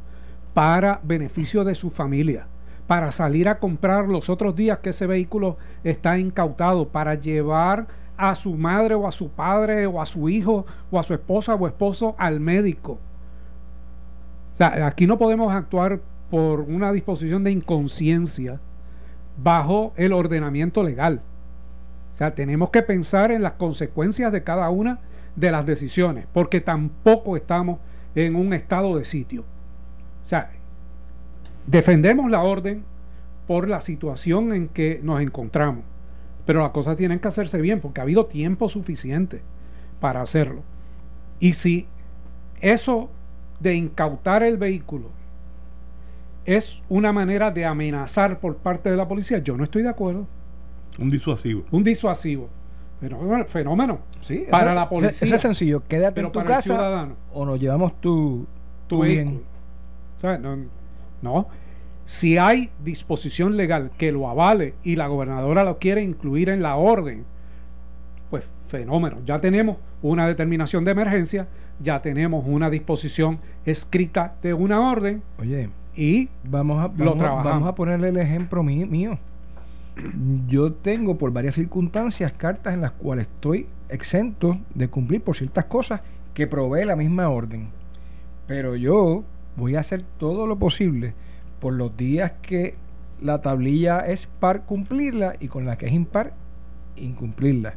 para 0.54 1.02
beneficio 1.04 1.64
de 1.64 1.76
su 1.76 1.90
familia, 1.90 2.48
para 2.88 3.12
salir 3.12 3.50
a 3.50 3.60
comprar 3.60 4.08
los 4.08 4.30
otros 4.30 4.56
días 4.56 4.80
que 4.80 4.92
ese 4.92 5.08
vehículo 5.08 5.58
está 5.84 6.18
incautado, 6.18 6.88
para 6.90 7.16
llevar 7.16 7.88
a 8.22 8.36
su 8.36 8.54
madre 8.54 8.94
o 8.94 9.08
a 9.08 9.12
su 9.12 9.30
padre 9.30 9.88
o 9.88 10.00
a 10.00 10.06
su 10.06 10.30
hijo 10.30 10.66
o 10.92 11.00
a 11.00 11.04
su 11.04 11.14
esposa 11.14 11.56
o 11.56 11.68
esposo 11.68 12.16
al 12.20 12.40
médico. 12.40 13.00
O 14.54 14.58
sea, 14.58 14.86
aquí 14.86 15.08
no 15.08 15.18
podemos 15.18 15.52
actuar 15.52 16.00
por 16.30 16.62
una 16.62 16.92
disposición 16.92 17.44
de 17.44 17.52
inconsciencia 17.52 18.60
bajo 19.42 19.94
el 19.96 20.14
ordenamiento 20.14 20.84
legal. 20.84 21.22
O 22.14 22.18
sea, 22.18 22.36
tenemos 22.36 22.70
que 22.70 22.84
pensar 22.84 23.32
en 23.32 23.42
las 23.42 23.54
consecuencias 23.54 24.32
de 24.32 24.44
cada 24.44 24.70
una 24.70 25.00
de 25.36 25.52
las 25.52 25.66
decisiones, 25.66 26.28
porque 26.32 26.62
tampoco 26.62 27.36
estamos 27.36 27.80
en 28.14 28.36
un 28.36 28.54
estado 28.54 28.98
de 28.98 29.06
sitio. 29.06 29.46
O 30.26 30.28
sea, 30.28 30.52
defendemos 31.66 32.30
la 32.30 32.44
orden 32.44 32.84
por 33.48 33.68
la 33.68 33.82
situación 33.82 34.54
en 34.54 34.68
que 34.68 35.00
nos 35.02 35.22
encontramos, 35.22 35.84
pero 36.46 36.62
las 36.62 36.72
cosas 36.72 36.98
tienen 36.98 37.20
que 37.20 37.28
hacerse 37.28 37.60
bien, 37.62 37.80
porque 37.80 38.00
ha 38.02 38.04
habido 38.04 38.26
tiempo 38.26 38.70
suficiente 38.70 39.42
para 40.00 40.22
hacerlo. 40.22 40.62
Y 41.40 41.54
si 41.54 41.88
eso 42.60 43.10
de 43.60 43.76
incautar 43.76 44.44
el 44.44 44.58
vehículo 44.58 45.10
es 46.46 46.82
una 46.90 47.12
manera 47.14 47.52
de 47.52 47.66
amenazar 47.66 48.40
por 48.40 48.58
parte 48.58 48.90
de 48.90 48.98
la 48.98 49.08
policía. 49.08 49.40
Yo 49.40 49.56
no 49.58 49.64
estoy 49.64 49.84
de 49.84 49.90
acuerdo. 49.90 50.26
Un 51.00 51.10
disuasivo. 51.10 51.64
Un 51.72 51.84
disuasivo. 51.84 52.50
Fenómeno. 53.00 53.46
fenómeno. 53.46 54.00
Sí, 54.22 54.46
para 54.50 54.68
eso- 54.68 54.76
la 54.76 54.90
policía. 54.90 55.10
Eso 55.28 55.36
es 55.36 55.42
sencillo. 55.42 55.84
Quédate 55.88 56.16
Pero 56.16 56.28
en 56.28 56.34
tu 56.34 56.40
para 56.40 56.50
el 56.50 56.56
casa 56.56 56.74
ciudadano. 56.74 57.16
o 57.34 57.46
nos 57.46 57.60
llevamos 57.60 58.00
tu, 58.02 58.46
tu 58.88 58.98
tu 58.98 59.02
vehículo. 59.02 59.30
bien. 59.32 59.44
¿Sabes? 60.22 60.40
No, 60.40 60.58
no. 61.22 61.48
Si 62.06 62.38
hay 62.38 62.70
disposición 62.84 63.56
legal 63.58 63.92
que 63.98 64.12
lo 64.12 64.28
avale 64.28 64.74
y 64.84 64.96
la 64.96 65.08
gobernadora 65.08 65.64
lo 65.64 65.78
quiere 65.78 66.02
incluir 66.02 66.50
en 66.50 66.62
la 66.62 66.76
orden, 66.76 67.24
pues 68.30 68.44
fenómeno. 68.68 69.18
Ya 69.26 69.40
tenemos 69.40 69.78
una 70.02 70.28
determinación 70.28 70.84
de 70.84 70.92
emergencia, 70.92 71.48
ya 71.80 72.02
tenemos 72.02 72.44
una 72.48 72.70
disposición 72.70 73.40
escrita 73.66 74.36
de 74.42 74.54
una 74.54 74.80
orden 74.92 75.22
Oye, 75.40 75.70
y 75.96 76.30
vamos 76.44 76.80
a, 76.80 76.88
vamos, 76.88 77.18
vamos 77.20 77.68
a 77.68 77.76
ponerle 77.76 78.10
el 78.10 78.18
ejemplo 78.18 78.64
mí- 78.64 78.86
mío. 78.86 79.18
Yo 80.48 80.72
tengo 80.72 81.18
por 81.18 81.32
varias 81.32 81.56
circunstancias 81.56 82.32
cartas 82.32 82.74
en 82.74 82.82
las 82.82 82.92
cuales 82.92 83.28
estoy 83.28 83.68
exento 83.90 84.58
de 84.74 84.88
cumplir 84.88 85.22
por 85.22 85.36
ciertas 85.36 85.66
cosas 85.66 86.02
que 86.34 86.48
provee 86.48 86.86
la 86.86 86.96
misma 86.96 87.30
orden. 87.30 87.68
Pero 88.48 88.76
yo 88.76 89.24
voy 89.58 89.76
a 89.76 89.82
hacer 89.82 90.04
todo 90.18 90.48
lo 90.48 90.58
posible 90.58 91.14
por 91.62 91.74
los 91.74 91.96
días 91.96 92.34
que 92.42 92.76
la 93.22 93.40
tablilla 93.40 94.00
es 94.00 94.28
par 94.28 94.64
cumplirla 94.64 95.36
y 95.40 95.48
con 95.48 95.66
la 95.66 95.78
que 95.78 95.86
es 95.86 95.94
impar 95.94 96.34
incumplirla. 96.98 97.76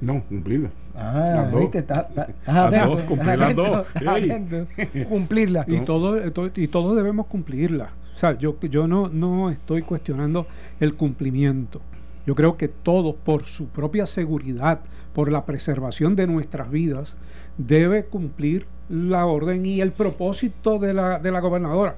No, 0.00 0.22
cumplirla. 0.28 0.70
Ah, 0.96 1.32
Las 1.36 1.52
dos. 1.52 1.60
¿viste? 1.60 1.78
Estás- 1.78 2.06
atento, 2.46 3.06
cumplir 3.06 3.38
las 3.38 3.54
dos. 3.54 3.86
Cumplirla. 5.08 5.64
y 5.68 5.80
todo, 5.80 6.32
to- 6.32 6.50
y 6.56 6.68
todos 6.68 6.96
debemos 6.96 7.26
cumplirla. 7.26 7.90
O 8.14 8.18
sea, 8.18 8.36
yo, 8.36 8.58
yo 8.62 8.88
no, 8.88 9.08
no 9.08 9.50
estoy 9.50 9.82
cuestionando 9.82 10.46
el 10.80 10.94
cumplimiento. 10.94 11.80
Yo 12.26 12.34
creo 12.34 12.56
que 12.56 12.68
todos, 12.68 13.14
por 13.14 13.44
su 13.44 13.68
propia 13.68 14.06
seguridad, 14.06 14.80
por 15.14 15.30
la 15.30 15.44
preservación 15.46 16.16
de 16.16 16.26
nuestras 16.26 16.70
vidas, 16.70 17.16
debe 17.56 18.04
cumplir 18.04 18.66
la 18.88 19.24
orden 19.26 19.64
y 19.66 19.80
el 19.80 19.92
propósito 19.92 20.78
de 20.78 20.94
la, 20.94 21.18
de 21.18 21.30
la 21.30 21.40
gobernadora. 21.40 21.96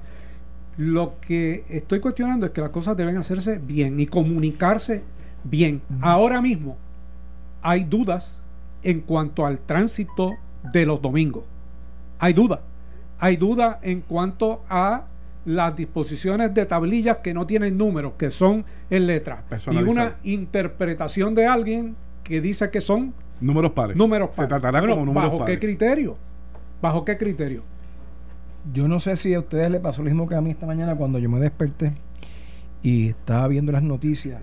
Lo 0.81 1.19
que 1.21 1.63
estoy 1.69 1.99
cuestionando 1.99 2.47
es 2.47 2.51
que 2.53 2.61
las 2.61 2.71
cosas 2.71 2.97
deben 2.97 3.15
hacerse 3.15 3.59
bien 3.59 3.99
y 3.99 4.07
comunicarse 4.07 5.03
bien. 5.43 5.81
Ahora 6.01 6.41
mismo 6.41 6.75
hay 7.61 7.83
dudas 7.83 8.41
en 8.81 9.01
cuanto 9.01 9.45
al 9.45 9.59
tránsito 9.59 10.31
de 10.73 10.87
los 10.87 10.99
domingos. 10.99 11.43
Hay 12.17 12.33
duda. 12.33 12.61
Hay 13.19 13.37
duda 13.37 13.77
en 13.83 14.01
cuanto 14.01 14.63
a 14.69 15.03
las 15.45 15.75
disposiciones 15.75 16.51
de 16.55 16.65
tablillas 16.65 17.17
que 17.17 17.33
no 17.35 17.45
tienen 17.45 17.77
números, 17.77 18.13
que 18.17 18.31
son 18.31 18.65
en 18.89 19.05
letras. 19.05 19.41
Y 19.71 19.75
una 19.77 20.15
interpretación 20.23 21.35
de 21.35 21.45
alguien 21.45 21.95
que 22.23 22.41
dice 22.41 22.71
que 22.71 22.81
son 22.81 23.13
Números 23.39 23.71
pares. 23.73 23.95
números 23.95 24.29
Se 24.31 24.37
pares. 24.37 24.49
tratará 24.49 24.79
Bueno, 24.79 24.95
como 24.95 25.05
números 25.05 25.29
¿Bajo 25.29 25.39
pares. 25.41 25.59
qué 25.59 25.67
criterio? 25.67 26.17
¿Bajo 26.81 27.05
qué 27.05 27.17
criterio? 27.17 27.61
Yo 28.73 28.87
no 28.87 28.99
sé 28.99 29.15
si 29.15 29.33
a 29.33 29.39
ustedes 29.39 29.69
les 29.71 29.81
pasó 29.81 30.01
lo 30.03 30.05
mismo 30.09 30.27
que 30.27 30.35
a 30.35 30.41
mí 30.41 30.51
esta 30.51 30.65
mañana 30.65 30.95
cuando 30.95 31.17
yo 31.19 31.29
me 31.29 31.39
desperté 31.39 31.93
y 32.83 33.09
estaba 33.09 33.47
viendo 33.47 33.71
las 33.71 33.83
noticias 33.83 34.41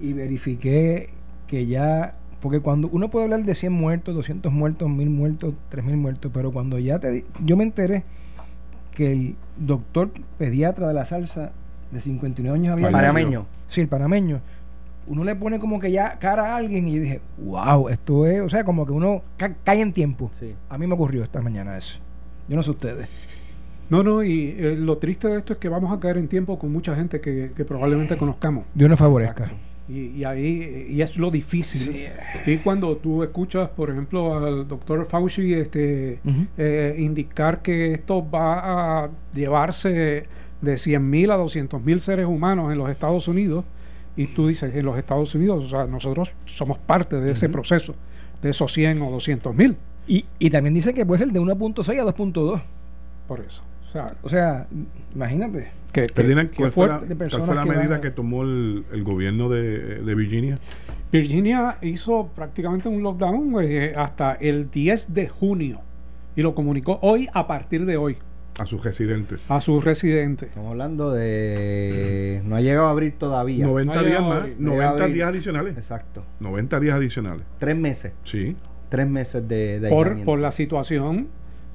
y 0.00 0.12
verifiqué 0.12 1.10
que 1.46 1.66
ya, 1.66 2.12
porque 2.40 2.60
cuando 2.60 2.88
uno 2.92 3.10
puede 3.10 3.24
hablar 3.24 3.44
de 3.44 3.54
100 3.54 3.72
muertos, 3.72 4.14
200 4.14 4.52
muertos, 4.52 4.88
1000 4.88 5.10
muertos, 5.10 5.54
3000 5.68 5.96
muertos, 5.96 6.30
pero 6.32 6.52
cuando 6.52 6.78
ya 6.78 6.98
te 6.98 7.10
di- 7.10 7.24
yo 7.44 7.56
me 7.56 7.64
enteré 7.64 8.04
que 8.94 9.12
el 9.12 9.36
doctor 9.58 10.10
pediatra 10.38 10.88
de 10.88 10.94
la 10.94 11.04
salsa 11.04 11.50
de 11.90 12.00
59 12.00 12.58
años 12.58 12.72
había. 12.72 12.86
Panameño. 12.90 13.46
Sí, 13.66 13.80
el 13.80 13.88
panameño. 13.88 14.40
Uno 15.06 15.24
le 15.24 15.34
pone 15.34 15.58
como 15.58 15.80
que 15.80 15.90
ya 15.90 16.18
cara 16.20 16.52
a 16.52 16.56
alguien 16.56 16.86
y 16.86 16.94
yo 16.94 17.02
dije, 17.02 17.20
wow, 17.38 17.88
esto 17.88 18.26
es, 18.26 18.40
o 18.40 18.48
sea, 18.48 18.64
como 18.64 18.86
que 18.86 18.92
uno 18.92 19.22
ca- 19.36 19.54
cae 19.64 19.80
en 19.80 19.92
tiempo. 19.92 20.30
Sí. 20.38 20.54
A 20.68 20.78
mí 20.78 20.86
me 20.86 20.94
ocurrió 20.94 21.24
esta 21.24 21.42
mañana 21.42 21.76
eso. 21.76 21.98
Yo 22.48 22.56
no 22.56 22.62
sé 22.62 22.70
ustedes. 22.70 23.08
No, 23.92 24.02
no, 24.02 24.24
y 24.24 24.56
eh, 24.58 24.74
lo 24.74 24.96
triste 24.96 25.28
de 25.28 25.36
esto 25.36 25.52
es 25.52 25.58
que 25.58 25.68
vamos 25.68 25.92
a 25.92 26.00
caer 26.00 26.16
en 26.16 26.26
tiempo 26.26 26.58
con 26.58 26.72
mucha 26.72 26.96
gente 26.96 27.20
que, 27.20 27.50
que 27.54 27.62
probablemente 27.66 28.16
conozcamos. 28.16 28.64
Dios 28.72 28.88
nos 28.88 28.98
favorezca. 28.98 29.52
Y, 29.86 30.06
y 30.16 30.24
ahí 30.24 30.86
y 30.88 31.02
es 31.02 31.18
lo 31.18 31.30
difícil. 31.30 32.08
Y 32.46 32.56
cuando 32.56 32.96
tú 32.96 33.22
escuchas, 33.22 33.68
por 33.68 33.90
ejemplo, 33.90 34.34
al 34.34 34.66
doctor 34.66 35.06
Fauci 35.10 35.52
este, 35.52 36.20
eh, 36.56 36.96
indicar 37.00 37.60
que 37.60 37.92
esto 37.92 38.26
va 38.26 39.02
a 39.04 39.10
llevarse 39.34 40.26
de 40.62 40.76
100 40.78 41.10
mil 41.10 41.30
a 41.30 41.36
200 41.36 41.82
mil 41.82 42.00
seres 42.00 42.24
humanos 42.24 42.72
en 42.72 42.78
los 42.78 42.88
Estados 42.88 43.28
Unidos, 43.28 43.66
y 44.16 44.28
tú 44.28 44.48
dices, 44.48 44.74
en 44.74 44.86
los 44.86 44.96
Estados 44.96 45.34
Unidos, 45.34 45.64
o 45.64 45.68
sea, 45.68 45.84
nosotros 45.84 46.32
somos 46.46 46.78
parte 46.78 47.16
de 47.20 47.32
ese 47.32 47.50
proceso, 47.50 47.94
de 48.40 48.48
esos 48.48 48.72
100 48.72 49.02
o 49.02 49.10
200 49.10 49.54
mil, 49.54 49.76
Y, 50.06 50.24
y 50.38 50.48
también 50.48 50.72
dicen 50.72 50.94
que 50.94 51.04
puede 51.04 51.18
ser 51.18 51.30
de 51.30 51.40
1.6 51.40 52.00
a 52.00 52.04
2.2. 52.04 52.62
por 53.28 53.40
eso. 53.40 53.62
O 53.92 53.94
sea, 53.94 54.14
O 54.22 54.28
sea, 54.28 54.66
imagínate. 55.14 55.70
que, 55.92 56.06
que- 56.06 56.14
Ferdinand, 56.14 56.48
que 56.50 56.56
¿cuál 56.56 56.72
fue, 56.72 56.86
la, 56.88 56.98
fuerte. 56.98 57.14
de 57.14 57.28
cuál 57.30 57.42
fue 57.42 57.54
la 57.54 57.64
que 57.64 57.70
medida 57.70 58.00
que 58.00 58.10
tomó 58.10 58.42
el, 58.42 58.84
el 58.92 59.04
gobierno 59.04 59.48
de, 59.50 60.02
de 60.02 60.14
Virginia? 60.14 60.58
Virginia 61.12 61.76
hizo 61.82 62.30
prácticamente 62.34 62.88
un 62.88 63.02
lockdown 63.02 63.54
eh, 63.62 63.92
hasta 63.96 64.32
el 64.34 64.70
10 64.70 65.12
de 65.12 65.28
junio 65.28 65.80
y 66.34 66.40
lo 66.42 66.54
comunicó 66.54 66.98
hoy 67.02 67.28
a 67.34 67.46
partir 67.46 67.84
de 67.84 67.98
hoy 67.98 68.16
A 68.58 68.64
sus 68.64 68.82
residentes. 68.82 69.50
a 69.50 69.60
sus 69.60 69.84
residentes. 69.84 70.48
Estamos 70.48 70.70
hablando 70.70 71.12
de. 71.12 72.40
No 72.46 72.56
ha 72.56 72.60
llegado 72.62 72.86
a 72.86 72.90
abrir 72.90 73.18
todavía. 73.18 73.66
90 73.66 73.92
No 73.94 74.00
ha 74.00 74.04
días 74.04 74.20
más. 74.22 74.32
abrir. 74.38 74.56
No 74.58 74.70
ha 74.70 74.74
llegado 74.74 74.88
a 74.88 74.92
90 75.00 75.04
abrir. 75.04 75.14
días 75.16 75.28
adicionales. 75.28 75.76
Exacto. 75.76 76.24
90 76.40 76.80
días 76.80 76.94
adicionales. 76.96 77.44
Tres 77.58 77.76
meses. 77.76 78.12
Sí. 78.24 78.56
Tres 78.88 79.06
meses 79.06 79.46
de, 79.46 79.80
de 79.80 79.88
por, 79.90 80.22
por 80.24 80.38
la 80.38 80.50
situación 80.50 81.28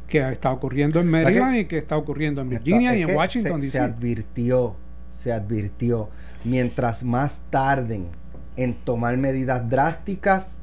que 0.08 0.20
está 0.32 0.52
ocurriendo 0.52 1.00
en 1.00 1.12
¿Verdad 1.12 1.26
Maryland 1.30 1.54
que- 1.54 1.60
y 1.60 1.66
que 1.66 1.78
está 1.80 1.98
ocurriendo 1.98 2.42
en 2.42 2.54
Está- 2.54 2.64
Virginia 2.64 2.96
y 2.96 3.02
en 3.02 3.08
que 3.08 3.16
Washington, 3.16 3.62
se, 3.62 3.80
advirtió, 3.80 4.76
se 5.12 5.32
advirtió, 5.34 6.10
mientras 6.44 7.04
más 7.04 7.42
tarden 7.50 8.08
en 8.56 8.74
tomar 8.74 9.18
medidas 9.18 9.70
drásticas, 9.70 10.58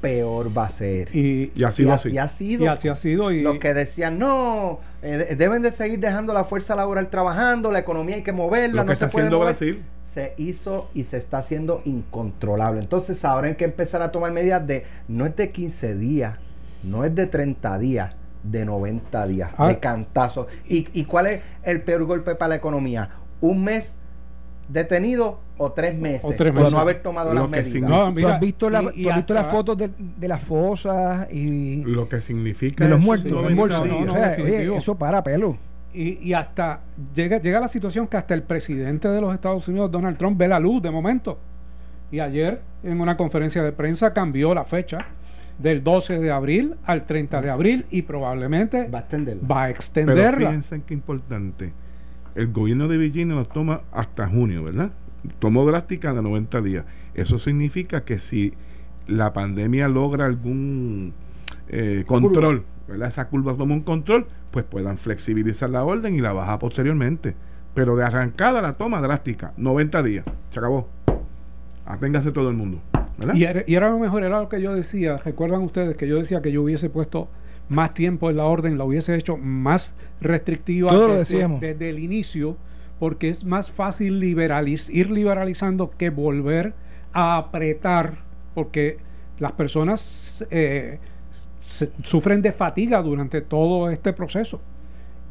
peor 0.00 0.56
va 0.56 0.66
a 0.66 0.70
ser. 0.70 1.14
Y, 1.14 1.50
Y 1.56 1.64
ha 1.64 1.72
sido 1.72 1.88
y 1.88 1.92
así. 1.92 2.08
así 2.10 2.18
ha 2.18 2.28
sido. 2.28 2.64
y 2.64 2.66
así 2.68 2.88
ha 2.88 2.94
sido. 2.94 3.32
Y, 3.32 3.42
Los 3.42 3.58
que 3.58 3.74
decían, 3.74 4.18
no, 4.18 4.78
eh, 5.02 5.16
de- 5.28 5.36
deben 5.36 5.60
de 5.62 5.72
seguir 5.72 5.98
dejando 5.98 6.32
la 6.32 6.44
fuerza 6.44 6.76
laboral 6.76 7.10
trabajando, 7.10 7.72
la 7.72 7.80
economía 7.80 8.14
hay 8.16 8.22
que 8.22 8.32
moverla, 8.32 8.76
Lo 8.76 8.82
que 8.82 8.86
no 8.86 8.92
está 8.92 9.08
se 9.08 9.12
puede 9.12 9.24
haciendo 9.26 9.38
mover. 9.38 9.54
Brasil. 9.54 9.82
Se 10.06 10.34
hizo 10.38 10.88
y 10.94 11.04
se 11.04 11.16
está 11.18 11.38
haciendo 11.38 11.82
incontrolable. 11.84 12.80
Entonces 12.80 13.24
ahora 13.24 13.48
hay 13.48 13.56
que 13.56 13.64
empezar 13.64 14.00
a 14.02 14.10
tomar 14.12 14.30
medidas 14.32 14.66
de, 14.66 14.84
no 15.08 15.26
es 15.26 15.34
de 15.36 15.50
15 15.50 15.94
días, 15.96 16.38
no 16.84 17.04
es 17.04 17.14
de 17.14 17.26
30 17.26 17.78
días, 17.78 18.14
de 18.42 18.64
90 18.64 19.26
días, 19.26 19.50
Ah. 19.56 19.68
de 19.68 19.78
cantazo. 19.78 20.46
¿Y, 20.68 20.88
¿Y 20.92 21.04
cuál 21.04 21.26
es 21.26 21.42
el 21.62 21.82
peor 21.82 22.04
golpe 22.04 22.34
para 22.34 22.50
la 22.50 22.54
economía? 22.56 23.10
¿Un 23.40 23.64
mes 23.64 23.96
detenido 24.68 25.40
o 25.56 25.72
tres 25.72 25.96
meses? 25.98 26.24
O 26.24 26.34
tres 26.34 26.52
por 26.52 26.70
no 26.70 26.78
haber 26.78 27.02
tomado 27.02 27.32
Lo 27.34 27.40
las 27.42 27.50
que 27.50 27.62
medidas. 27.62 27.90
No, 27.90 28.12
¿Tú 28.14 28.28
has 28.28 28.40
visto, 28.40 28.70
la- 28.70 28.82
y- 28.94 29.00
y 29.00 29.02
tú 29.04 29.10
has 29.10 29.16
visto 29.16 29.34
las 29.34 29.46
fotos 29.46 29.78
de, 29.78 29.90
de 29.98 30.28
las 30.28 30.42
fosas 30.42 31.26
y 31.32 31.82
Lo 31.84 32.08
que 32.08 32.20
significa. 32.20 32.84
de 32.84 32.90
los 32.90 33.00
muertos 33.00 33.30
90 33.32 33.50
en 33.50 33.56
bolsa? 33.56 33.84
no, 33.84 33.98
o 34.00 34.08
sea, 34.08 34.36
oye, 34.42 34.76
eso 34.76 34.96
para 34.96 35.22
pelo. 35.22 35.56
y, 35.92 36.18
y 36.28 36.32
hasta 36.34 36.80
llega, 37.14 37.38
llega 37.38 37.58
la 37.60 37.68
situación 37.68 38.06
que 38.06 38.16
hasta 38.18 38.34
el 38.34 38.42
presidente 38.42 39.08
de 39.08 39.20
los 39.20 39.32
Estados 39.34 39.66
Unidos, 39.68 39.90
Donald 39.90 40.18
Trump, 40.18 40.36
ve 40.38 40.46
la 40.46 40.58
luz 40.60 40.82
de 40.82 40.90
momento. 40.90 41.38
Y 42.10 42.20
ayer 42.20 42.60
en 42.82 43.00
una 43.00 43.16
conferencia 43.16 43.62
de 43.62 43.72
prensa 43.72 44.12
cambió 44.12 44.54
la 44.54 44.64
fecha 44.64 44.98
del 45.58 45.82
12 45.82 46.18
de 46.20 46.30
abril 46.30 46.76
al 46.84 47.06
30 47.06 47.40
de 47.42 47.50
abril 47.50 47.86
y 47.90 48.02
probablemente 48.02 48.88
Va 48.88 48.98
a 48.98 49.00
extenderla. 49.02 49.48
va 49.48 49.56
a 49.62 49.66
Pero 49.66 49.74
extenderla. 49.74 50.48
fíjense 50.48 50.74
en 50.76 50.82
qué 50.82 50.94
importante. 50.94 51.72
El 52.34 52.52
gobierno 52.52 52.86
de 52.88 52.96
Virginia 52.96 53.34
nos 53.34 53.48
toma 53.48 53.80
hasta 53.92 54.28
junio, 54.28 54.62
¿verdad? 54.62 54.92
Tomó 55.40 55.66
drástica 55.66 56.12
de 56.14 56.22
90 56.22 56.60
días. 56.60 56.84
Eso 57.14 57.38
significa 57.38 58.04
que 58.04 58.20
si 58.20 58.54
la 59.08 59.32
pandemia 59.32 59.88
logra 59.88 60.26
algún 60.26 61.12
eh, 61.68 62.04
control, 62.06 62.64
¿verdad? 62.86 63.08
Esa 63.08 63.28
curva 63.28 63.54
toma 63.56 63.74
un 63.74 63.80
control, 63.82 64.26
pues 64.52 64.64
puedan 64.64 64.96
flexibilizar 64.98 65.70
la 65.70 65.82
orden 65.82 66.14
y 66.14 66.20
la 66.20 66.32
baja 66.32 66.58
posteriormente. 66.60 67.34
Pero 67.74 67.96
de 67.96 68.04
arrancada 68.04 68.62
la 68.62 68.74
toma 68.74 69.00
drástica, 69.00 69.52
90 69.56 70.02
días. 70.04 70.24
Se 70.50 70.58
acabó. 70.60 70.88
Aténgase 71.88 72.32
todo 72.32 72.50
el 72.50 72.56
mundo. 72.56 72.80
¿verdad? 73.18 73.34
Y 73.34 73.44
era, 73.44 73.62
y 73.66 73.74
era 73.74 73.88
lo 73.90 73.98
mejor, 73.98 74.22
era 74.22 74.40
lo 74.40 74.48
que 74.48 74.60
yo 74.60 74.74
decía. 74.74 75.16
Recuerdan 75.16 75.62
ustedes 75.62 75.96
que 75.96 76.06
yo 76.06 76.18
decía 76.18 76.40
que 76.42 76.52
yo 76.52 76.62
hubiese 76.62 76.90
puesto 76.90 77.28
más 77.68 77.94
tiempo 77.94 78.30
en 78.30 78.36
la 78.36 78.44
orden, 78.44 78.78
la 78.78 78.84
hubiese 78.84 79.14
hecho 79.16 79.36
más 79.36 79.94
restrictiva 80.20 80.90
Todo 80.90 81.08
lo 81.08 81.14
desde, 81.14 81.34
decíamos. 81.36 81.60
desde 81.60 81.90
el 81.90 81.98
inicio, 81.98 82.56
porque 82.98 83.28
es 83.30 83.44
más 83.44 83.70
fácil 83.70 84.20
liberaliz 84.20 84.88
ir 84.90 85.10
liberalizando 85.10 85.90
que 85.90 86.10
volver 86.10 86.74
a 87.12 87.36
apretar, 87.36 88.18
porque 88.54 88.98
las 89.38 89.52
personas 89.52 90.46
eh, 90.50 90.98
se- 91.58 91.90
sufren 92.02 92.42
de 92.42 92.52
fatiga 92.52 93.02
durante 93.02 93.40
todo 93.40 93.90
este 93.90 94.12
proceso. 94.12 94.60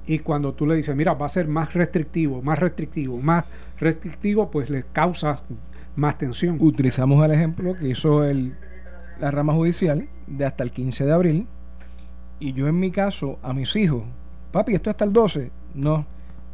y 0.09 0.19
cuando 0.19 0.53
tú 0.53 0.65
le 0.65 0.75
dices, 0.75 0.95
mira, 0.95 1.13
va 1.15 1.25
a 1.25 1.29
ser 1.29 1.49
más 1.49 1.73
restrictivo, 1.73 2.41
más 2.41 2.57
restrictivo, 2.59 3.17
más 3.17 3.43
restrictivo, 3.77 4.49
pues 4.49 4.69
le 4.69 4.85
causa 4.93 5.41
más 5.97 6.17
tensión. 6.17 6.57
Utilizamos 6.61 7.25
el 7.25 7.31
ejemplo 7.31 7.75
que 7.75 7.89
hizo 7.89 8.23
el, 8.23 8.55
la 9.19 9.31
rama 9.31 9.53
judicial 9.53 10.07
de 10.27 10.45
hasta 10.45 10.63
el 10.63 10.71
15 10.71 11.05
de 11.05 11.11
abril 11.11 11.47
y 12.39 12.53
yo 12.53 12.67
en 12.67 12.79
mi 12.79 12.91
caso 12.91 13.39
a 13.41 13.51
mis 13.51 13.75
hijos, 13.75 14.03
papi, 14.51 14.75
esto 14.75 14.89
es 14.89 14.93
hasta 14.93 15.05
el 15.05 15.11
12, 15.11 15.51
no, 15.73 16.05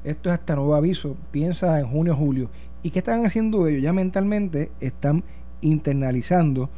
esto 0.03 0.29
es 0.29 0.33
hasta 0.33 0.55
nuevo 0.55 0.75
aviso, 0.75 1.17
piensa 1.29 1.79
en 1.79 1.87
junio, 1.87 2.15
julio. 2.15 2.49
¿Y 2.81 2.89
qué 2.89 2.99
están 2.99 3.25
haciendo 3.25 3.67
ellos? 3.67 3.83
Ya 3.83 3.91
mentalmente 3.91 4.71
están 4.79 5.23
internalizando, 5.61 6.69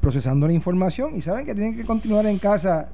procesando 0.00 0.48
la 0.48 0.52
información 0.52 1.16
y 1.16 1.20
saben 1.20 1.46
que 1.46 1.54
tienen 1.54 1.76
que 1.76 1.84
continuar 1.84 2.26
en 2.26 2.38
casa 2.38 2.88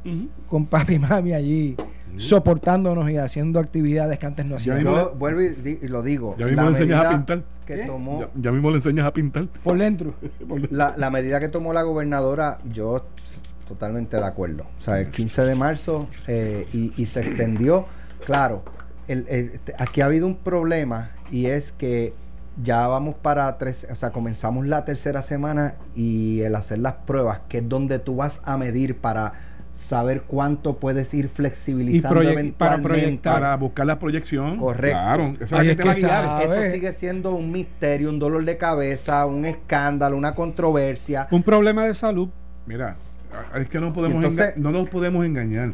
con 0.49 0.67
papi 0.67 0.95
y 0.95 0.99
mami 0.99 1.33
allí 1.33 1.77
soportándonos 2.17 3.11
y 3.11 3.17
haciendo 3.19 3.61
actividades 3.61 4.19
que 4.19 4.27
antes 4.27 4.47
no 4.47 4.57
hacíamos. 4.57 4.83
Yo 4.85 5.15
vuelvo 5.19 5.43
y, 5.43 5.49
di- 5.51 5.79
y 5.83 5.89
lo 5.89 6.03
digo. 6.03 6.35
Ya 6.39 6.47
mismo 6.47 6.63
la 6.63 6.71
le 6.71 6.77
enseñas 6.79 7.07
a 7.07 7.11
pintar. 7.11 7.43
Que 7.67 7.75
¿Qué? 7.77 7.85
tomó, 7.85 8.21
Ya, 8.21 8.29
ya 8.37 8.53
mismo 8.53 8.71
le 8.71 8.77
enseñas 8.77 9.07
a 9.07 9.13
pintar. 9.13 9.47
Por 9.65 9.77
dentro. 9.79 10.15
la, 10.71 10.95
la 10.97 11.11
medida 11.11 11.41
que 11.41 11.49
tomó 11.49 11.73
la 11.73 11.83
gobernadora, 11.83 12.59
yo 12.73 13.05
totalmente 13.67 14.17
de 14.17 14.25
acuerdo. 14.25 14.65
O 14.79 14.81
sea, 14.81 15.01
el 15.01 15.11
15 15.11 15.43
de 15.45 15.55
marzo 15.57 16.09
eh, 16.29 16.67
y, 16.73 16.93
y 17.01 17.07
se 17.07 17.21
extendió. 17.21 17.87
Claro, 18.25 18.63
el- 19.09 19.27
el- 19.29 19.59
te- 19.61 19.75
aquí 19.79 20.01
ha 20.01 20.07
habido 20.07 20.27
un 20.27 20.37
problema 20.37 21.11
y 21.31 21.47
es 21.47 21.73
que 21.73 22.15
ya 22.63 22.87
vamos 22.87 23.17
para 23.17 23.59
tres, 23.59 23.87
o 23.91 23.95
sea, 23.97 24.11
comenzamos 24.13 24.67
la 24.67 24.85
tercera 24.87 25.23
semana 25.23 25.75
y 25.95 26.41
el 26.41 26.55
hacer 26.55 26.79
las 26.79 26.95
pruebas, 26.95 27.41
que 27.49 27.59
es 27.59 27.69
donde 27.69 27.99
tú 27.99 28.17
vas 28.17 28.41
a 28.45 28.57
medir 28.57 28.97
para 28.97 29.35
saber 29.77 30.23
cuánto 30.23 30.77
puedes 30.79 31.13
ir 31.15 31.29
flexibilizando 31.29 32.21
para 32.21 32.33
eventualmente. 32.33 32.89
proyectar. 32.89 33.35
Para 33.35 33.57
buscar 33.57 33.87
la 33.87 33.99
proyección. 33.99 34.57
Correcto. 34.57 34.97
Claro, 34.99 35.35
esa 35.39 35.63
es 35.63 35.77
que 35.77 35.83
que 35.83 35.91
Eso 35.91 36.73
sigue 36.73 36.93
siendo 36.93 37.35
un 37.35 37.53
misterio, 37.53 38.09
un 38.11 38.19
dolor 38.19 38.45
de 38.45 38.57
cabeza, 38.57 39.25
un 39.27 39.45
escándalo, 39.45 40.17
una 40.17 40.35
controversia. 40.35 41.29
Un 41.31 41.43
problema 41.43 41.85
de 41.87 41.95
salud. 41.95 42.29
Mira, 42.67 42.97
es 43.55 43.69
que 43.69 43.79
no 43.79 43.93
podemos 43.93 44.17
Entonces- 44.17 44.57
no 44.57 44.71
nos 44.71 44.89
podemos 44.89 45.25
engañar. 45.25 45.73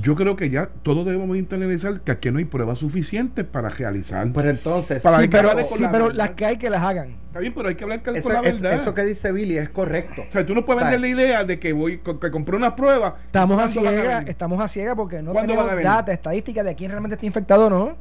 Yo 0.00 0.14
creo 0.16 0.36
que 0.36 0.48
ya 0.48 0.70
todos 0.82 1.04
debemos 1.04 1.36
internalizar 1.36 2.00
que 2.00 2.12
aquí 2.12 2.30
no 2.30 2.38
hay 2.38 2.46
pruebas 2.46 2.78
suficientes 2.78 3.44
para 3.44 3.68
realizar. 3.68 4.32
Pues 4.32 4.46
entonces, 4.46 5.02
Para 5.02 5.16
sí, 5.16 5.22
hay 5.22 5.28
que 5.28 5.36
pero, 5.36 5.52
con 5.52 5.64
sí, 5.64 5.82
la 5.82 5.92
pero 5.92 6.10
las 6.10 6.30
que 6.30 6.46
hay 6.46 6.56
que 6.56 6.70
las 6.70 6.82
hagan. 6.82 7.16
Está 7.26 7.40
bien, 7.40 7.52
pero 7.54 7.68
hay 7.68 7.74
que 7.74 7.84
hablar 7.84 8.02
con 8.02 8.16
eso, 8.16 8.28
la 8.30 8.40
verdad. 8.40 8.72
eso 8.72 8.94
que 8.94 9.04
dice 9.04 9.32
Billy 9.32 9.58
es 9.58 9.68
correcto. 9.68 10.22
O 10.28 10.32
sea, 10.32 10.46
tú 10.46 10.54
no 10.54 10.64
puedes 10.64 10.82
O 10.82 10.86
sea, 10.88 10.92
vender 10.92 11.00
la 11.16 11.22
idea 11.22 11.44
de 11.44 11.58
que 11.58 11.74
voy 11.74 11.98
con- 11.98 12.18
que 12.18 12.30
compré 12.30 12.56
una 12.56 12.74
prueba. 12.74 13.16
Estamos 13.26 13.58
a 13.58 13.64
¿Cuándo 13.64 13.82
van 13.82 13.86
a 13.86 13.90
ciegas, 14.00 14.14
venir? 14.20 14.30
estamos 14.30 14.62
a 14.62 14.68
ciegas 14.68 14.94
porque 14.96 15.22
no 15.22 15.32
¿Cuándo 15.32 15.40
tenemos 15.52 15.64
van 15.64 15.72
a 15.72 15.76
venir? 15.76 15.90
data, 15.90 16.12
estadística 16.12 16.62
de 16.64 16.74
quién 16.74 16.90
realmente 16.90 17.14
está 17.16 17.26
infectado 17.26 17.66
o 17.66 17.70
no. 17.70 17.96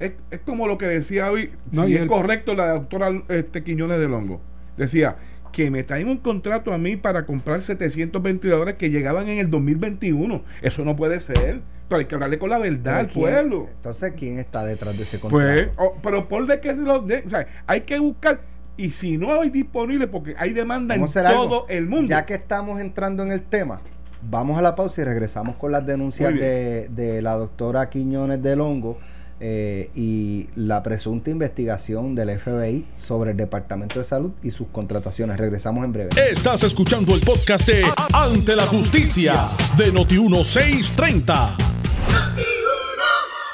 Es, 0.00 0.12
es 0.32 0.40
como 0.40 0.66
lo 0.66 0.78
que 0.78 0.86
decía 0.86 1.30
hoy, 1.30 1.52
No, 1.70 1.84
si 1.84 1.90
y 1.90 1.94
es 1.94 2.00
el- 2.02 2.08
correcto 2.08 2.54
la 2.54 2.72
doctora 2.72 3.12
este, 3.28 3.62
Quiñones 3.62 4.00
de 4.00 4.08
Longo. 4.08 4.40
Decía 4.76 5.14
que 5.52 5.70
me 5.70 5.82
traen 5.82 6.08
un 6.08 6.18
contrato 6.18 6.72
a 6.72 6.78
mí 6.78 6.96
para 6.96 7.26
comprar 7.26 7.62
700 7.62 8.22
ventiladores 8.22 8.74
que 8.76 8.90
llegaban 8.90 9.28
en 9.28 9.38
el 9.38 9.50
2021. 9.50 10.42
Eso 10.62 10.84
no 10.84 10.96
puede 10.96 11.20
ser. 11.20 11.60
Pero 11.88 11.98
hay 11.98 12.04
que 12.06 12.14
hablarle 12.14 12.38
con 12.38 12.50
la 12.50 12.58
verdad 12.58 12.98
al 13.00 13.06
Pero 13.06 13.12
¿quién- 13.12 13.24
pueblo. 13.34 13.66
Entonces, 13.68 14.12
¿quién 14.16 14.38
está 14.38 14.64
detrás 14.64 14.96
de 14.96 15.02
ese 15.02 15.18
contrato? 15.18 15.72
Pues, 15.76 15.90
pero 16.02 16.28
ponle 16.28 16.60
que 16.60 16.68
se 16.70 16.82
los 16.82 17.04
den. 17.06 17.24
O 17.26 17.28
sea, 17.28 17.46
hay 17.66 17.80
que 17.80 17.98
buscar. 17.98 18.40
Y 18.76 18.90
si 18.90 19.18
no 19.18 19.40
hay 19.40 19.50
disponible, 19.50 20.06
porque 20.06 20.34
hay 20.38 20.52
demanda 20.52 20.94
en 20.94 21.04
todo 21.04 21.26
algo. 21.26 21.66
el 21.68 21.86
mundo. 21.86 22.08
Ya 22.08 22.24
que 22.24 22.34
estamos 22.34 22.80
entrando 22.80 23.22
en 23.24 23.32
el 23.32 23.42
tema, 23.42 23.80
vamos 24.22 24.56
a 24.56 24.62
la 24.62 24.76
pausa 24.76 25.02
y 25.02 25.04
regresamos 25.04 25.56
con 25.56 25.72
las 25.72 25.84
denuncias 25.84 26.32
de, 26.32 26.88
de 26.88 27.20
la 27.22 27.34
doctora 27.34 27.90
Quiñones 27.90 28.40
del 28.42 28.60
Hongo 28.60 28.98
eh, 29.42 29.90
y 29.94 30.48
la 30.54 30.82
presunta 30.82 31.30
investigación 31.30 32.14
del 32.14 32.38
FBI 32.38 32.86
sobre 32.94 33.30
el 33.30 33.38
Departamento 33.38 33.98
de 33.98 34.04
Salud 34.04 34.32
y 34.42 34.50
sus 34.50 34.68
contrataciones. 34.68 35.38
Regresamos 35.38 35.82
en 35.84 35.92
breve. 35.92 36.10
Estás 36.30 36.62
escuchando 36.62 37.14
el 37.14 37.22
podcast 37.22 37.66
de 37.66 37.84
Ante 38.12 38.54
la 38.54 38.66
Justicia 38.66 39.46
de 39.78 39.94
Noti1630. 39.94 41.56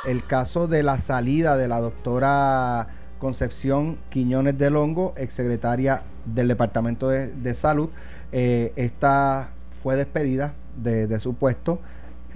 el 0.07 0.27
caso 0.27 0.67
de 0.67 0.83
la 0.83 0.99
salida 0.99 1.57
de 1.57 1.69
la 1.69 1.81
doctora 1.81 2.89
Concepción 3.19 3.99
Quiñones 4.11 4.59
del 4.59 4.75
Hongo, 4.77 5.15
exsecretaria 5.17 6.03
del 6.25 6.49
Departamento 6.49 7.09
de, 7.09 7.29
de 7.29 7.55
Salud. 7.55 7.91
Eh, 8.33 8.73
esta 8.75 9.51
fue 9.83 9.95
despedida 9.95 10.55
de, 10.77 11.07
de 11.07 11.21
su 11.21 11.35
puesto 11.35 11.81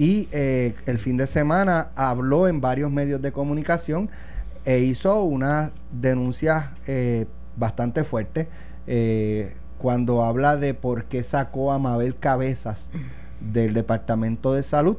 y 0.01 0.31
eh, 0.33 0.75
el 0.87 0.99
fin 0.99 1.19
de 1.19 1.27
semana 1.27 1.91
habló 1.95 2.49
en 2.49 2.63
varios 2.63 2.91
medios 2.91 3.21
de 3.21 3.33
comunicación 3.33 4.09
e 4.65 4.79
hizo 4.79 5.23
unas 5.25 5.73
denuncias 5.93 6.69
eh, 6.87 7.27
bastante 7.57 8.03
fuertes 8.03 8.47
eh, 8.87 9.55
cuando 9.77 10.25
habla 10.25 10.57
de 10.57 10.73
por 10.73 11.05
qué 11.05 11.23
sacó 11.23 11.71
a 11.71 11.79
Mabel 11.79 12.17
Cabezas 12.19 12.89
del 13.41 13.75
Departamento 13.75 14.55
de 14.55 14.63
Salud 14.63 14.97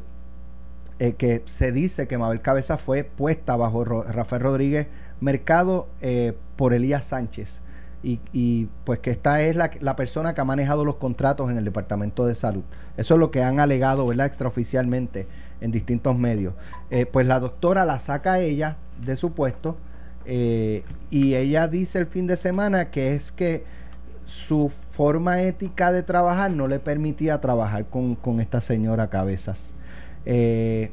eh, 1.00 1.14
que 1.14 1.42
se 1.46 1.72
dice 1.72 2.08
que 2.08 2.20
Mabel 2.20 2.42
Cabeza 2.42 2.78
fue 2.78 3.04
puesta 3.04 3.56
bajo 3.56 3.84
Rafael 3.84 4.44
Rodríguez 4.44 4.86
Mercado 5.20 5.88
eh, 6.02 6.38
por 6.58 6.76
Elías 6.76 7.06
Sánchez. 7.06 7.62
Y, 8.04 8.68
pues 8.84 8.98
que 9.00 9.12
esta 9.12 9.42
es 9.42 9.56
la, 9.56 9.70
la 9.80 9.96
persona 9.96 10.34
que 10.34 10.42
ha 10.42 10.46
manejado 10.46 10.84
los 10.84 10.96
contratos 10.96 11.52
en 11.52 11.58
el 11.58 11.66
Departamento 11.66 12.26
de 12.26 12.34
Salud. 12.34 12.64
Eso 12.98 13.14
es 13.14 13.20
lo 13.20 13.30
que 13.30 13.44
han 13.44 13.60
alegado, 13.60 14.08
¿verdad? 14.08 14.26
Extraoficialmente 14.26 15.28
en 15.62 15.72
distintos 15.72 16.18
medios. 16.18 16.56
Eh, 16.90 17.06
pues 17.06 17.26
la 17.28 17.40
doctora 17.40 17.86
la 17.86 18.00
saca 18.00 18.34
a 18.34 18.40
ella 18.40 18.78
de 19.00 19.16
su 19.16 19.34
puesto 19.34 19.78
eh, 20.26 20.84
y 21.10 21.36
ella 21.36 21.68
dice 21.68 22.00
el 22.00 22.08
fin 22.08 22.28
de 22.28 22.38
semana 22.38 22.92
que 22.92 23.16
es 23.16 23.32
que 23.32 23.64
su 24.26 24.70
forma 24.70 25.42
ética 25.42 25.92
de 25.92 26.04
trabajar 26.04 26.52
no 26.52 26.68
le 26.68 26.80
permitía 26.80 27.42
trabajar 27.42 27.86
con, 27.86 28.16
con 28.16 28.40
esta 28.40 28.62
señora 28.62 29.10
Cabezas. 29.10 29.72
Eh, 30.26 30.92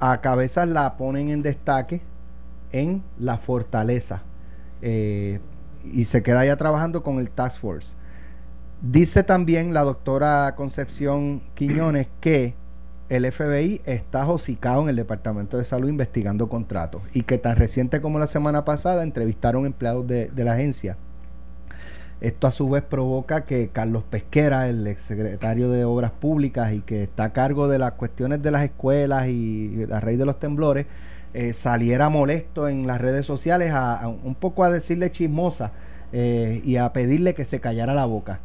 a 0.00 0.20
Cabezas 0.20 0.68
la 0.68 0.96
ponen 0.96 1.30
en 1.30 1.42
destaque 1.42 2.00
en 2.70 3.02
la 3.18 3.38
fortaleza 3.38 4.22
y 5.92 6.04
se 6.04 6.22
queda 6.22 6.44
ya 6.44 6.56
trabajando 6.56 7.02
con 7.02 7.18
el 7.18 7.30
Task 7.30 7.60
Force. 7.60 7.96
Dice 8.80 9.22
también 9.22 9.74
la 9.74 9.82
doctora 9.82 10.54
Concepción 10.56 11.42
Quiñones 11.54 12.08
que 12.20 12.54
el 13.08 13.30
FBI 13.30 13.80
está 13.86 14.28
hocicado 14.28 14.82
en 14.82 14.90
el 14.90 14.96
Departamento 14.96 15.56
de 15.56 15.64
Salud 15.64 15.88
investigando 15.88 16.48
contratos 16.48 17.02
y 17.14 17.22
que 17.22 17.38
tan 17.38 17.56
reciente 17.56 18.00
como 18.00 18.18
la 18.18 18.26
semana 18.26 18.64
pasada 18.64 19.02
entrevistaron 19.02 19.66
empleados 19.66 20.06
de, 20.06 20.28
de 20.28 20.44
la 20.44 20.52
agencia. 20.52 20.96
Esto 22.20 22.48
a 22.48 22.50
su 22.50 22.68
vez 22.68 22.82
provoca 22.82 23.44
que 23.44 23.68
Carlos 23.68 24.02
Pesquera, 24.02 24.68
el 24.68 24.86
exsecretario 24.88 25.70
de 25.70 25.84
Obras 25.84 26.10
Públicas 26.10 26.72
y 26.72 26.80
que 26.80 27.04
está 27.04 27.24
a 27.24 27.32
cargo 27.32 27.68
de 27.68 27.78
las 27.78 27.92
cuestiones 27.92 28.42
de 28.42 28.50
las 28.50 28.64
escuelas 28.64 29.28
y 29.28 29.86
la 29.86 30.00
raíz 30.00 30.18
de 30.18 30.26
los 30.26 30.40
temblores, 30.40 30.86
eh, 31.34 31.52
saliera 31.52 32.08
molesto 32.08 32.68
en 32.68 32.86
las 32.86 33.00
redes 33.00 33.26
sociales 33.26 33.72
a, 33.72 33.96
a 34.00 34.08
un 34.08 34.34
poco 34.34 34.64
a 34.64 34.70
decirle 34.70 35.10
chismosa 35.12 35.72
eh, 36.12 36.60
y 36.64 36.76
a 36.76 36.92
pedirle 36.92 37.34
que 37.34 37.44
se 37.44 37.60
callara 37.60 37.94
la 37.94 38.06
boca, 38.06 38.40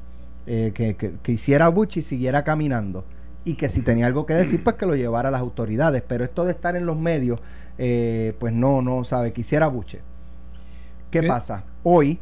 eh, 0.48 0.72
que, 0.74 0.96
que- 0.96 1.14
que 1.22 1.32
hiciera 1.32 1.70
buchi 1.70 2.02
y 2.02 2.04
siguiera 2.04 2.44
caminando 2.44 3.06
y 3.46 3.56
que 3.56 3.70
si 3.70 3.82
tenía 3.82 4.06
algo 4.06 4.26
que 4.26 4.34
decir 4.34 4.64
pues 4.64 4.76
que 4.78 4.86
lo 4.86 4.96
llevara 4.96 5.30
a 5.30 5.32
las 5.32 5.42
autoridades, 5.42 6.02
pero 6.08 6.24
esto 6.24 6.46
de 6.46 6.52
estar 6.52 6.76
en 6.76 6.86
los 6.86 6.98
medios 6.98 7.40
pues 7.76 8.54
no, 8.54 8.82
no 8.82 9.04
sabe, 9.04 9.34
que 9.34 9.42
hiciera 9.42 9.68
buche. 9.68 10.00
¿Qué 11.12 11.20
¿Qué? 11.22 11.28
pasa? 11.28 11.64
Hoy 11.84 12.20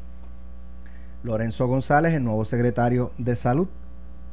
Lorenzo 1.23 1.67
González, 1.67 2.13
el 2.13 2.23
nuevo 2.23 2.45
secretario 2.45 3.11
de 3.17 3.35
Salud, 3.35 3.67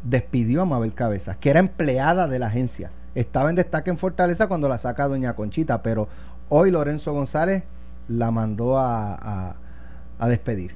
despidió 0.03 0.63
a 0.63 0.65
Mabel 0.65 0.95
Cabezas, 0.95 1.37
que 1.37 1.51
era 1.51 1.61
empleada 1.61 2.29
de 2.29 2.39
la 2.39 2.47
agencia. 2.47 2.91
Estaba 3.19 3.51
en 3.51 3.57
destaque 3.57 3.91
en 3.91 3.99
Fortaleza 3.99 4.47
cuando 4.47 4.69
la 4.69 4.79
saca 4.79 5.09
Doña 5.09 5.35
Conchita, 5.35 5.83
pero 5.83 6.09
hoy 6.51 6.71
Lorenzo 6.71 7.13
González 7.13 7.65
la 8.07 8.31
mandó 8.31 8.79
a, 8.79 9.15
a- 9.15 9.57
a 10.21 10.29
despedir. 10.29 10.75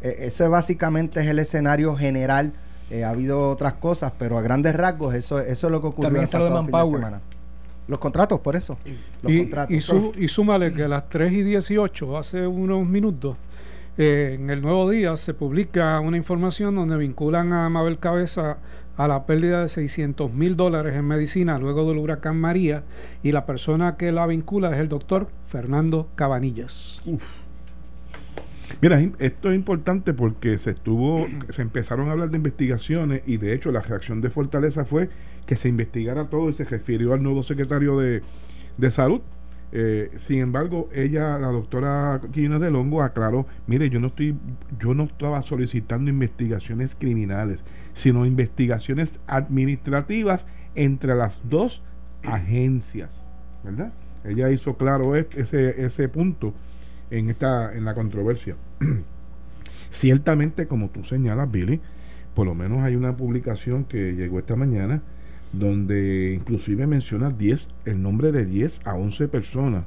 E- 0.00 0.16
ese 0.26 0.46
básicamente 0.48 1.20
es 1.20 1.26
el 1.26 1.38
escenario 1.40 1.96
general. 1.96 2.52
Eh, 2.90 3.02
ha 3.02 3.10
habido 3.10 3.50
otras 3.50 3.72
cosas, 3.74 4.12
pero 4.16 4.38
a 4.38 4.42
grandes 4.42 4.76
rasgos 4.76 5.14
eso, 5.16 5.40
eso 5.40 5.66
es 5.66 5.70
lo 5.72 5.80
que 5.80 5.88
ocurrió 5.88 6.04
También 6.08 6.22
el 6.22 6.26
está 6.26 6.38
lo 6.38 6.44
de 6.44 6.50
pasado 6.70 6.86
fin 6.86 6.92
de 6.94 6.98
semana. 6.98 7.20
Los 7.88 7.98
contratos, 7.98 8.38
por 8.40 8.54
eso. 8.54 8.78
Los 9.22 9.32
Y, 9.32 9.38
contratos. 9.40 9.74
y, 9.74 9.80
su- 9.80 10.12
y 10.16 10.28
súmale 10.28 10.72
que 10.72 10.84
a 10.84 10.88
las 10.88 11.08
3 11.08 11.32
y 11.32 11.42
18, 11.42 12.16
hace 12.16 12.46
unos 12.46 12.86
minutos, 12.86 13.36
eh, 13.98 14.36
en 14.38 14.50
el 14.50 14.62
Nuevo 14.62 14.88
Día 14.88 15.16
se 15.16 15.34
publica 15.34 15.98
una 15.98 16.16
información 16.16 16.76
donde 16.76 16.96
vinculan 16.96 17.52
a 17.52 17.68
Mabel 17.68 17.98
Cabeza 17.98 18.58
a 18.96 19.08
la 19.08 19.26
pérdida 19.26 19.62
de 19.62 19.68
600 19.68 20.32
mil 20.32 20.56
dólares 20.56 20.94
en 20.96 21.04
medicina 21.06 21.58
luego 21.58 21.88
del 21.88 21.98
huracán 21.98 22.36
María 22.40 22.82
y 23.22 23.32
la 23.32 23.44
persona 23.46 23.96
que 23.96 24.10
la 24.12 24.26
vincula 24.26 24.72
es 24.72 24.78
el 24.80 24.88
doctor 24.88 25.28
Fernando 25.48 26.08
Cabanillas. 26.14 27.02
Mira, 28.80 29.00
im- 29.00 29.14
esto 29.18 29.50
es 29.50 29.54
importante 29.56 30.12
porque 30.12 30.58
se 30.58 30.70
estuvo, 30.70 31.26
se 31.50 31.62
empezaron 31.62 32.08
a 32.08 32.12
hablar 32.12 32.30
de 32.30 32.36
investigaciones 32.38 33.22
y 33.26 33.36
de 33.36 33.54
hecho 33.54 33.70
la 33.70 33.80
reacción 33.80 34.20
de 34.20 34.30
Fortaleza 34.30 34.84
fue 34.84 35.08
que 35.46 35.56
se 35.56 35.68
investigara 35.68 36.24
todo 36.26 36.50
y 36.50 36.54
se 36.54 36.64
refirió 36.64 37.12
al 37.14 37.22
nuevo 37.22 37.42
secretario 37.42 37.98
de, 37.98 38.22
de 38.76 38.90
salud. 38.90 39.20
Eh, 39.72 40.10
sin 40.18 40.38
embargo, 40.38 40.88
ella, 40.92 41.38
la 41.38 41.48
doctora 41.48 42.20
Quina 42.32 42.58
de 42.58 42.70
Longo, 42.70 43.02
aclaró, 43.02 43.46
mire, 43.66 43.90
yo 43.90 44.00
no 44.00 44.08
estoy, 44.08 44.36
yo 44.78 44.94
no 44.94 45.04
estaba 45.04 45.42
solicitando 45.42 46.10
investigaciones 46.10 46.94
criminales, 46.94 47.64
sino 47.92 48.26
investigaciones 48.26 49.18
administrativas 49.26 50.46
entre 50.74 51.14
las 51.14 51.40
dos 51.48 51.82
agencias, 52.22 53.28
¿verdad? 53.64 53.92
Ella 54.24 54.50
hizo 54.50 54.76
claro 54.76 55.14
ese, 55.16 55.84
ese 55.84 56.08
punto 56.08 56.54
en 57.10 57.30
esta, 57.30 57.74
en 57.74 57.84
la 57.84 57.94
controversia. 57.94 58.56
Ciertamente, 59.90 60.66
como 60.66 60.90
tú 60.90 61.04
señalas, 61.04 61.50
Billy, 61.50 61.80
por 62.34 62.46
lo 62.46 62.54
menos 62.54 62.82
hay 62.82 62.96
una 62.96 63.16
publicación 63.16 63.84
que 63.84 64.12
llegó 64.12 64.38
esta 64.38 64.56
mañana 64.56 65.02
donde 65.52 66.34
inclusive 66.34 66.86
menciona 66.86 67.30
10, 67.30 67.68
el 67.84 68.02
nombre 68.02 68.32
de 68.32 68.44
10 68.44 68.82
a 68.84 68.94
11 68.94 69.28
personas 69.28 69.84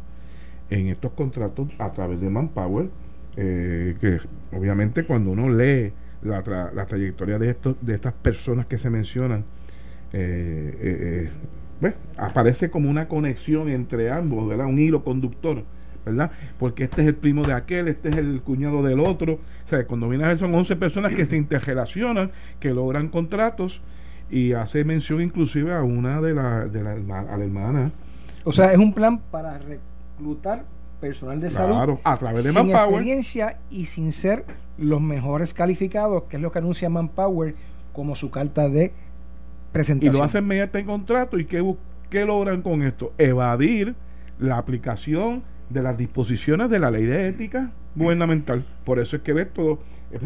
en 0.70 0.88
estos 0.88 1.12
contratos 1.14 1.70
a 1.80 1.92
través 1.92 2.20
de 2.22 2.30
Manpower, 2.30 2.90
eh, 3.36 3.96
que 4.00 4.20
obviamente 4.56 5.06
cuando 5.06 5.32
uno 5.32 5.50
lee 5.50 5.94
la, 6.22 6.42
la 6.74 6.86
trayectoria 6.86 7.40
de, 7.40 7.52
estos, 7.52 7.76
de 7.82 7.96
estas 7.96 8.14
personas 8.14 8.66
que 8.66 8.78
se 8.78 8.90
mencionan, 8.90 9.46
eh, 10.12 11.30
eh, 11.82 11.94
aparece 12.18 12.70
como 12.70 12.90
una 12.90 13.08
conexión 13.08 13.70
entre 13.70 14.12
ambos, 14.12 14.48
¿verdad? 14.48 14.66
Un 14.66 14.80
hilo 14.80 15.04
conductor 15.04 15.64
¿verdad? 16.06 16.32
Porque 16.58 16.86
este 16.86 17.02
es 17.02 17.08
el 17.08 17.16
primo 17.16 17.44
de 17.44 17.54
aquel, 17.54 17.88
este 17.88 18.10
es 18.10 18.18
el 18.18 18.42
cuñado 18.42 18.84
del 18.84 19.00
otro. 19.00 19.34
O 19.66 19.70
sea, 19.70 19.86
cuando 19.86 20.10
viene 20.10 20.26
a 20.26 20.30
ver 20.30 20.38
son 20.38 20.54
11 20.54 20.76
personas 20.76 21.14
que 21.14 21.26
se 21.26 21.38
interrelacionan, 21.38 22.32
que 22.60 22.74
logran 22.74 23.10
contratos 23.10 23.82
y 24.30 24.54
hace 24.54 24.84
mención 24.84 25.22
inclusive 25.22 25.74
a 25.74 25.82
una 25.82 26.22
de 26.22 26.34
las 26.34 26.72
de 26.72 26.84
la, 26.84 27.20
a 27.20 27.38
la 27.38 27.44
hermana. 27.44 27.92
O 28.44 28.52
sea, 28.52 28.72
es 28.72 28.78
un 28.78 28.94
plan 28.94 29.20
para 29.32 29.58
reclutar 29.58 30.66
personal 31.00 31.40
de 31.40 31.50
salud 31.50 31.98
a 32.04 32.18
través 32.18 32.44
de 32.44 32.52
sin 32.52 32.68
Manpower. 32.68 32.90
experiencia 32.90 33.58
y 33.70 33.86
sin 33.86 34.12
ser 34.12 34.46
los 34.78 35.02
mejores 35.02 35.54
calificados, 35.54 36.24
que 36.24 36.38
es 36.38 36.42
lo 36.42 36.52
que 36.52 36.60
anuncia 36.60 36.90
Manpower 36.90 37.56
como 37.94 38.16
su 38.16 38.32
carta 38.32 38.70
de 38.70 38.94
presentación. 39.72 40.14
Y 40.14 40.18
lo 40.18 40.24
hacen 40.24 40.46
mediante 40.46 40.84
contrato 40.86 41.38
y 41.38 41.46
¿qué, 41.46 41.76
qué 42.10 42.26
logran 42.26 42.62
con 42.62 42.84
esto? 42.84 43.14
Evadir 43.18 43.96
la 44.40 44.58
aplicación 44.58 45.44
de 45.70 45.84
las 45.84 45.98
disposiciones 45.98 46.70
de 46.70 46.80
la 46.80 46.92
ley 46.92 47.06
de 47.06 47.28
ética 47.28 47.72
gubernamental. 47.96 48.66
Por 48.86 49.00
eso 49.00 49.18
es 49.18 49.22
que 49.22 49.34
ves 49.34 49.54
todo 49.54 49.80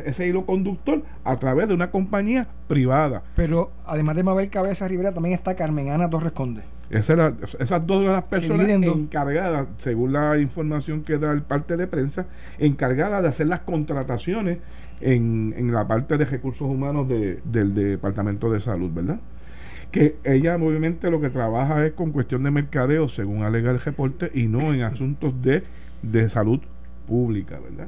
ese 0.05 0.27
hilo 0.27 0.45
conductor 0.45 1.01
a 1.23 1.37
través 1.37 1.67
de 1.67 1.73
una 1.73 1.91
compañía 1.91 2.47
privada. 2.67 3.23
Pero 3.35 3.71
además 3.85 4.15
de 4.15 4.23
Mabel 4.23 4.49
Cabeza 4.49 4.87
Rivera, 4.87 5.11
también 5.11 5.35
está 5.35 5.55
Carmen 5.55 5.89
Ana 5.89 6.09
Torres 6.09 6.31
Conde. 6.31 6.63
Esa 6.89 7.33
esas 7.59 7.87
dos 7.87 8.01
de 8.01 8.07
las 8.07 8.23
personas 8.23 8.69
encargadas, 8.69 9.67
según 9.77 10.13
la 10.13 10.37
información 10.37 11.01
que 11.01 11.17
da 11.17 11.31
el 11.31 11.41
parte 11.41 11.75
de 11.75 11.87
prensa, 11.87 12.27
encargadas 12.59 13.23
de 13.23 13.29
hacer 13.29 13.47
las 13.47 13.61
contrataciones 13.61 14.59
en, 15.01 15.55
en 15.57 15.71
la 15.71 15.87
parte 15.87 16.17
de 16.17 16.25
recursos 16.25 16.67
humanos 16.67 17.07
del 17.09 17.73
Departamento 17.73 18.51
de 18.51 18.59
Salud, 18.59 18.91
¿verdad? 18.93 19.19
Que 19.93 20.17
ella 20.23 20.55
obviamente 20.55 21.11
lo 21.11 21.21
que 21.21 21.29
trabaja 21.29 21.85
es 21.85 21.93
con 21.93 22.11
cuestión 22.11 22.41
de 22.41 22.49
mercadeo, 22.49 23.07
según 23.07 23.43
alega 23.43 23.69
el 23.69 23.79
reporte, 23.79 24.31
y 24.33 24.47
no 24.47 24.73
en 24.73 24.81
asuntos 24.81 25.39
de, 25.39 25.63
de 26.01 26.29
salud 26.29 26.59
pública, 27.07 27.59
¿verdad? 27.59 27.87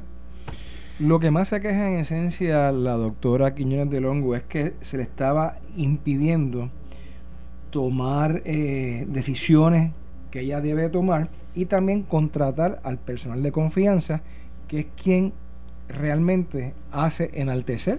Lo 1.00 1.18
que 1.18 1.32
más 1.32 1.48
se 1.48 1.60
queja 1.60 1.88
en 1.88 1.94
esencia 1.94 2.70
la 2.70 2.92
doctora 2.92 3.56
Quiñones 3.56 3.90
de 3.90 4.00
Longo 4.00 4.36
es 4.36 4.44
que 4.44 4.74
se 4.80 4.98
le 4.98 5.02
estaba 5.02 5.58
impidiendo 5.76 6.70
tomar 7.70 8.40
eh, 8.44 9.04
decisiones 9.08 9.90
que 10.30 10.42
ella 10.42 10.60
debe 10.60 10.88
tomar 10.88 11.28
y 11.56 11.64
también 11.66 12.04
contratar 12.04 12.80
al 12.84 12.98
personal 12.98 13.42
de 13.42 13.50
confianza, 13.50 14.22
que 14.68 14.78
es 14.78 14.86
quien 15.02 15.32
realmente 15.88 16.72
hace 16.92 17.30
enaltecer 17.34 17.98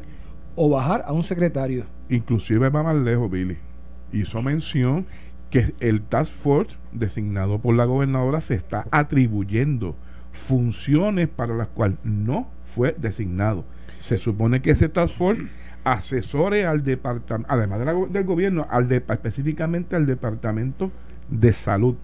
o 0.56 0.70
bajar 0.70 1.04
a 1.06 1.12
un 1.12 1.24
secretario. 1.24 1.84
Inclusive 2.10 2.70
va 2.70 2.84
más 2.84 2.96
lejos, 2.96 3.30
Billy 3.30 3.67
hizo 4.12 4.42
mención 4.42 5.06
que 5.50 5.74
el 5.80 6.02
Task 6.02 6.32
Force 6.32 6.78
designado 6.92 7.60
por 7.60 7.76
la 7.76 7.86
gobernadora 7.86 8.42
se 8.42 8.56
está 8.56 8.86
atribuyendo 8.92 9.96
funciones 10.32 11.28
para 11.28 11.56
las 11.56 11.68
cuales 11.68 11.98
no 12.04 12.48
fue 12.66 12.96
designado. 12.98 13.64
Se 14.00 14.18
supone 14.18 14.62
que 14.62 14.72
ese 14.72 14.90
Task 14.90 15.16
Force 15.16 15.44
asesore 15.84 16.66
al 16.66 16.84
departamento, 16.84 17.52
además 17.52 18.12
del 18.12 18.24
gobierno, 18.26 18.68
al 18.70 18.92
específicamente 18.92 19.96
al 19.96 20.06
departamento 20.06 20.92
de 21.30 21.54
salud. 21.54 21.96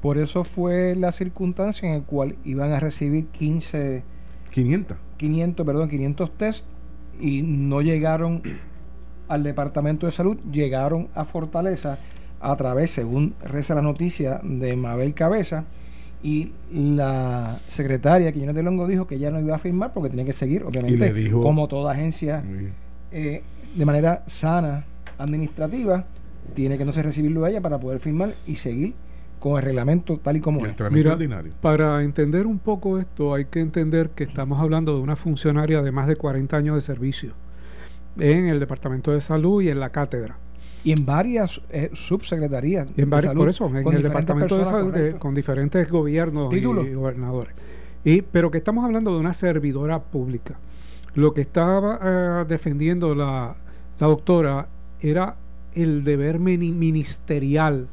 Por 0.00 0.18
eso 0.18 0.42
fue 0.42 0.96
la 0.96 1.12
circunstancia 1.12 1.88
en 1.88 2.00
la 2.00 2.04
cual 2.04 2.36
iban 2.44 2.72
a 2.72 2.80
recibir 2.80 3.26
15... 3.26 4.02
500. 4.50 4.98
500, 5.16 5.64
perdón, 5.64 5.88
500 5.88 6.36
test 6.36 6.66
y 7.20 7.42
no 7.42 7.80
llegaron 7.80 8.42
al 9.32 9.42
Departamento 9.42 10.04
de 10.04 10.12
Salud 10.12 10.36
llegaron 10.52 11.08
a 11.14 11.24
Fortaleza 11.24 11.98
a 12.38 12.54
través, 12.56 12.90
según 12.90 13.34
reza 13.42 13.74
la 13.74 13.80
noticia, 13.80 14.40
de 14.42 14.76
Mabel 14.76 15.14
Cabeza. 15.14 15.64
Y 16.22 16.52
la 16.70 17.60
secretaria 17.66 18.30
Quiñones 18.30 18.54
de 18.54 18.62
Longo 18.62 18.86
dijo 18.86 19.06
que 19.06 19.18
ya 19.18 19.30
no 19.30 19.40
iba 19.40 19.56
a 19.56 19.58
firmar 19.58 19.92
porque 19.94 20.10
tenía 20.10 20.26
que 20.26 20.34
seguir, 20.34 20.64
obviamente, 20.64 21.30
como 21.30 21.66
toda 21.66 21.92
agencia, 21.92 22.44
eh, 23.10 23.42
de 23.74 23.86
manera 23.86 24.22
sana, 24.26 24.84
administrativa, 25.18 26.04
tiene 26.54 26.76
que 26.76 26.84
no 26.84 26.92
se 26.92 27.02
recibirlo 27.02 27.44
a 27.44 27.50
ella 27.50 27.60
para 27.62 27.78
poder 27.78 28.00
firmar 28.00 28.34
y 28.46 28.56
seguir 28.56 28.92
con 29.40 29.56
el 29.56 29.62
reglamento 29.62 30.18
tal 30.18 30.36
y 30.36 30.40
como 30.40 30.64
es. 30.66 30.74
Mira, 30.90 31.18
para 31.60 32.04
entender 32.04 32.46
un 32.46 32.58
poco 32.58 32.98
esto, 32.98 33.34
hay 33.34 33.46
que 33.46 33.60
entender 33.60 34.10
que 34.10 34.24
estamos 34.24 34.60
hablando 34.60 34.94
de 34.94 35.00
una 35.00 35.16
funcionaria 35.16 35.80
de 35.80 35.90
más 35.90 36.06
de 36.06 36.16
40 36.16 36.56
años 36.56 36.74
de 36.76 36.82
servicio 36.82 37.32
en 38.18 38.48
el 38.48 38.60
Departamento 38.60 39.12
de 39.12 39.20
Salud 39.20 39.62
y 39.62 39.68
en 39.68 39.80
la 39.80 39.90
cátedra. 39.90 40.36
Y 40.84 40.92
en 40.92 41.06
varias 41.06 41.60
eh, 41.70 41.90
subsecretarías. 41.92 42.88
en 42.96 43.08
varias, 43.08 43.34
por 43.34 43.48
eso, 43.48 43.66
en 43.68 43.86
el 43.86 44.02
Departamento 44.02 44.58
de 44.58 44.64
Salud, 44.64 45.16
con 45.18 45.34
diferentes 45.34 45.88
gobiernos 45.88 46.52
y, 46.52 46.60
gobernadores. 46.60 47.54
Y, 48.04 48.22
pero 48.22 48.50
que 48.50 48.58
estamos 48.58 48.84
hablando 48.84 49.12
de 49.12 49.20
una 49.20 49.32
servidora 49.32 50.00
pública. 50.00 50.58
Lo 51.14 51.32
que 51.34 51.42
estaba 51.42 52.00
eh, 52.02 52.44
defendiendo 52.48 53.14
la, 53.14 53.54
la 54.00 54.06
doctora 54.06 54.66
era 55.00 55.36
el 55.74 56.02
deber 56.04 56.38
ministerial 56.38 57.86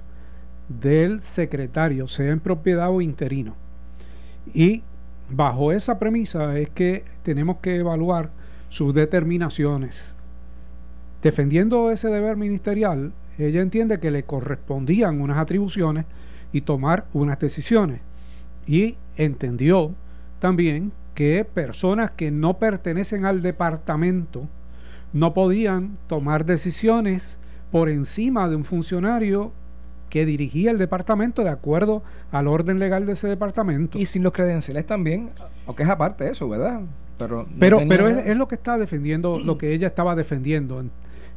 del 0.67 1.21
secretario, 1.21 2.08
sea 2.08 2.32
en 2.32 2.39
propiedad 2.39 2.89
o 2.89 3.01
interino. 3.01 3.55
Y 4.53 4.84
bajo 5.29 5.71
esa 5.71 5.99
premisa 5.99 6.58
es 6.58 6.69
que 6.69 7.03
tenemos 7.23 7.58
que 7.58 7.75
evaluar 7.75 8.32
sus 8.69 8.93
determinaciones. 8.93 10.15
Defendiendo 11.21 11.91
ese 11.91 12.08
deber 12.08 12.38
ministerial, 12.38 13.12
ella 13.38 13.62
entiende 13.62 13.99
que 13.99 14.12
le 14.12 14.23
correspondían 14.23 15.21
unas 15.21 15.38
atribuciones 15.38 16.05
y 16.51 16.62
tomar 16.62 17.05
unas 17.13 17.39
decisiones. 17.39 18.01
Y 18.65 18.95
entendió 19.17 19.93
también 20.39 20.91
que 21.13 21.43
personas 21.45 22.12
que 22.12 22.32
no 22.32 22.58
pertenecen 22.58 23.25
al 23.25 23.41
departamento 23.41 24.47
no 25.12 25.34
podían 25.34 25.97
tomar 26.08 26.45
decisiones 26.45 27.39
por 27.71 27.89
encima 27.89 28.47
de 28.47 28.55
un 28.55 28.63
funcionario 28.63 29.51
que 30.10 30.25
dirigía 30.25 30.71
el 30.71 30.77
departamento 30.77 31.43
de 31.43 31.49
acuerdo 31.49 32.03
al 32.32 32.47
orden 32.47 32.79
legal 32.79 33.05
de 33.05 33.13
ese 33.13 33.27
departamento. 33.27 33.97
Y 33.97 34.05
sin 34.05 34.23
los 34.23 34.34
credenciales 34.34 34.86
también, 34.86 35.32
aunque 35.67 35.84
es 35.84 35.89
aparte 35.89 36.29
eso, 36.29 36.49
¿verdad? 36.49 36.82
Pero, 37.27 37.47
pero, 37.60 37.82
pero 37.88 38.08
es, 38.08 38.38
lo 38.38 38.47
que 38.47 38.55
está 38.55 38.77
defendiendo, 38.77 39.39
lo 39.39 39.58
que 39.58 39.73
ella 39.73 39.88
estaba 39.88 40.15
defendiendo. 40.15 40.82
Eh, 40.82 40.88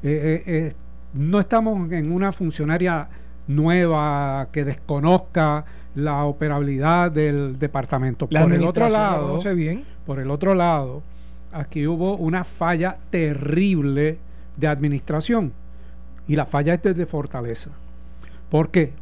eh, 0.02 0.42
eh, 0.46 0.72
no 1.14 1.40
estamos 1.40 1.90
en 1.92 2.12
una 2.12 2.32
funcionaria 2.32 3.08
nueva 3.48 4.48
que 4.52 4.64
desconozca 4.64 5.64
la 5.94 6.24
operabilidad 6.24 7.10
del 7.10 7.58
departamento. 7.58 8.28
por 8.28 8.52
el 8.52 8.64
otro 8.64 8.88
lado, 8.88 9.40
bien. 9.54 9.84
por 10.06 10.20
el 10.20 10.30
otro 10.30 10.54
lado, 10.54 11.02
aquí 11.52 11.86
hubo 11.86 12.16
una 12.16 12.44
falla 12.44 12.96
terrible 13.10 14.18
de 14.56 14.68
administración 14.68 15.52
y 16.28 16.36
la 16.36 16.46
falla 16.46 16.74
es 16.74 16.82
desde 16.82 17.06
Fortaleza. 17.06 17.70
¿Por 18.50 18.70
qué? 18.70 18.92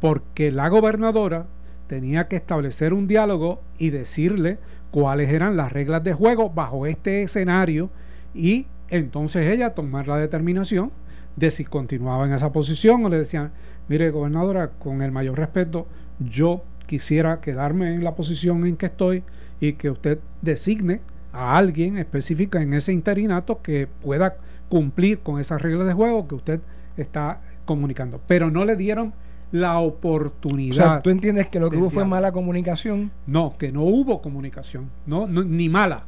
Porque 0.00 0.50
la 0.50 0.68
gobernadora 0.68 1.46
tenía 1.86 2.28
que 2.28 2.36
establecer 2.36 2.92
un 2.92 3.06
diálogo 3.06 3.62
y 3.78 3.90
decirle 3.90 4.58
cuáles 4.96 5.30
eran 5.30 5.58
las 5.58 5.72
reglas 5.72 6.02
de 6.04 6.14
juego 6.14 6.48
bajo 6.48 6.86
este 6.86 7.22
escenario 7.22 7.90
y 8.34 8.64
entonces 8.88 9.46
ella 9.46 9.74
tomar 9.74 10.08
la 10.08 10.16
determinación 10.16 10.90
de 11.36 11.50
si 11.50 11.66
continuaba 11.66 12.26
en 12.26 12.32
esa 12.32 12.50
posición 12.50 13.04
o 13.04 13.10
le 13.10 13.18
decían, 13.18 13.50
mire 13.88 14.08
gobernadora, 14.08 14.70
con 14.78 15.02
el 15.02 15.12
mayor 15.12 15.36
respeto, 15.36 15.86
yo 16.18 16.64
quisiera 16.86 17.42
quedarme 17.42 17.92
en 17.92 18.04
la 18.04 18.14
posición 18.14 18.64
en 18.64 18.78
que 18.78 18.86
estoy 18.86 19.22
y 19.60 19.74
que 19.74 19.90
usted 19.90 20.18
designe 20.40 21.02
a 21.30 21.58
alguien 21.58 21.98
específico 21.98 22.56
en 22.56 22.72
ese 22.72 22.94
interinato 22.94 23.60
que 23.60 23.88
pueda 24.00 24.38
cumplir 24.70 25.18
con 25.18 25.38
esas 25.38 25.60
reglas 25.60 25.88
de 25.88 25.92
juego 25.92 26.26
que 26.26 26.36
usted 26.36 26.60
está 26.96 27.42
comunicando. 27.66 28.18
Pero 28.26 28.50
no 28.50 28.64
le 28.64 28.76
dieron 28.76 29.12
la 29.52 29.78
O 29.78 29.86
oportunidad. 29.88 30.74
sea, 30.74 31.00
tú 31.02 31.10
entiendes 31.10 31.46
que 31.48 31.60
lo 31.60 31.70
que 31.70 31.76
hubo 31.76 31.90
fue 31.90 32.04
mala 32.04 32.32
comunicación. 32.32 33.10
No, 33.26 33.54
que 33.58 33.70
no 33.72 33.82
hubo 33.82 34.20
comunicación, 34.20 34.90
no, 35.06 35.26
no- 35.26 35.44
ni 35.44 35.68
mala. 35.68 36.04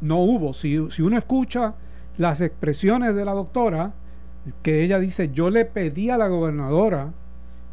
No 0.00 0.18
hubo. 0.18 0.52
Si, 0.52 0.78
si 0.90 1.02
uno 1.02 1.16
escucha 1.16 1.74
las 2.18 2.40
expresiones 2.40 3.14
de 3.14 3.24
la 3.24 3.32
doctora, 3.32 3.92
que 4.62 4.82
ella 4.82 4.98
dice, 4.98 5.30
yo 5.32 5.50
le 5.50 5.64
pedí 5.64 6.10
a 6.10 6.16
la 6.18 6.28
gobernadora 6.28 7.12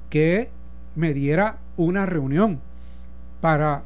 que 0.10 0.50
me 0.96 1.14
diera 1.14 1.58
una 1.78 2.06
reunión 2.06 2.60
para 3.42 3.84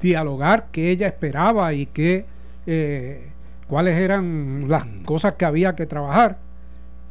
dialogar 0.00 0.66
qué 0.72 0.90
ella 0.90 1.06
esperaba 1.06 1.72
y 1.74 1.86
qué, 1.86 2.24
eh, 2.66 3.28
cuáles 3.68 3.96
eran 3.98 4.66
las 4.68 4.84
cosas 5.04 5.34
que 5.34 5.44
había 5.44 5.74
que 5.74 5.86
trabajar. 5.86 6.38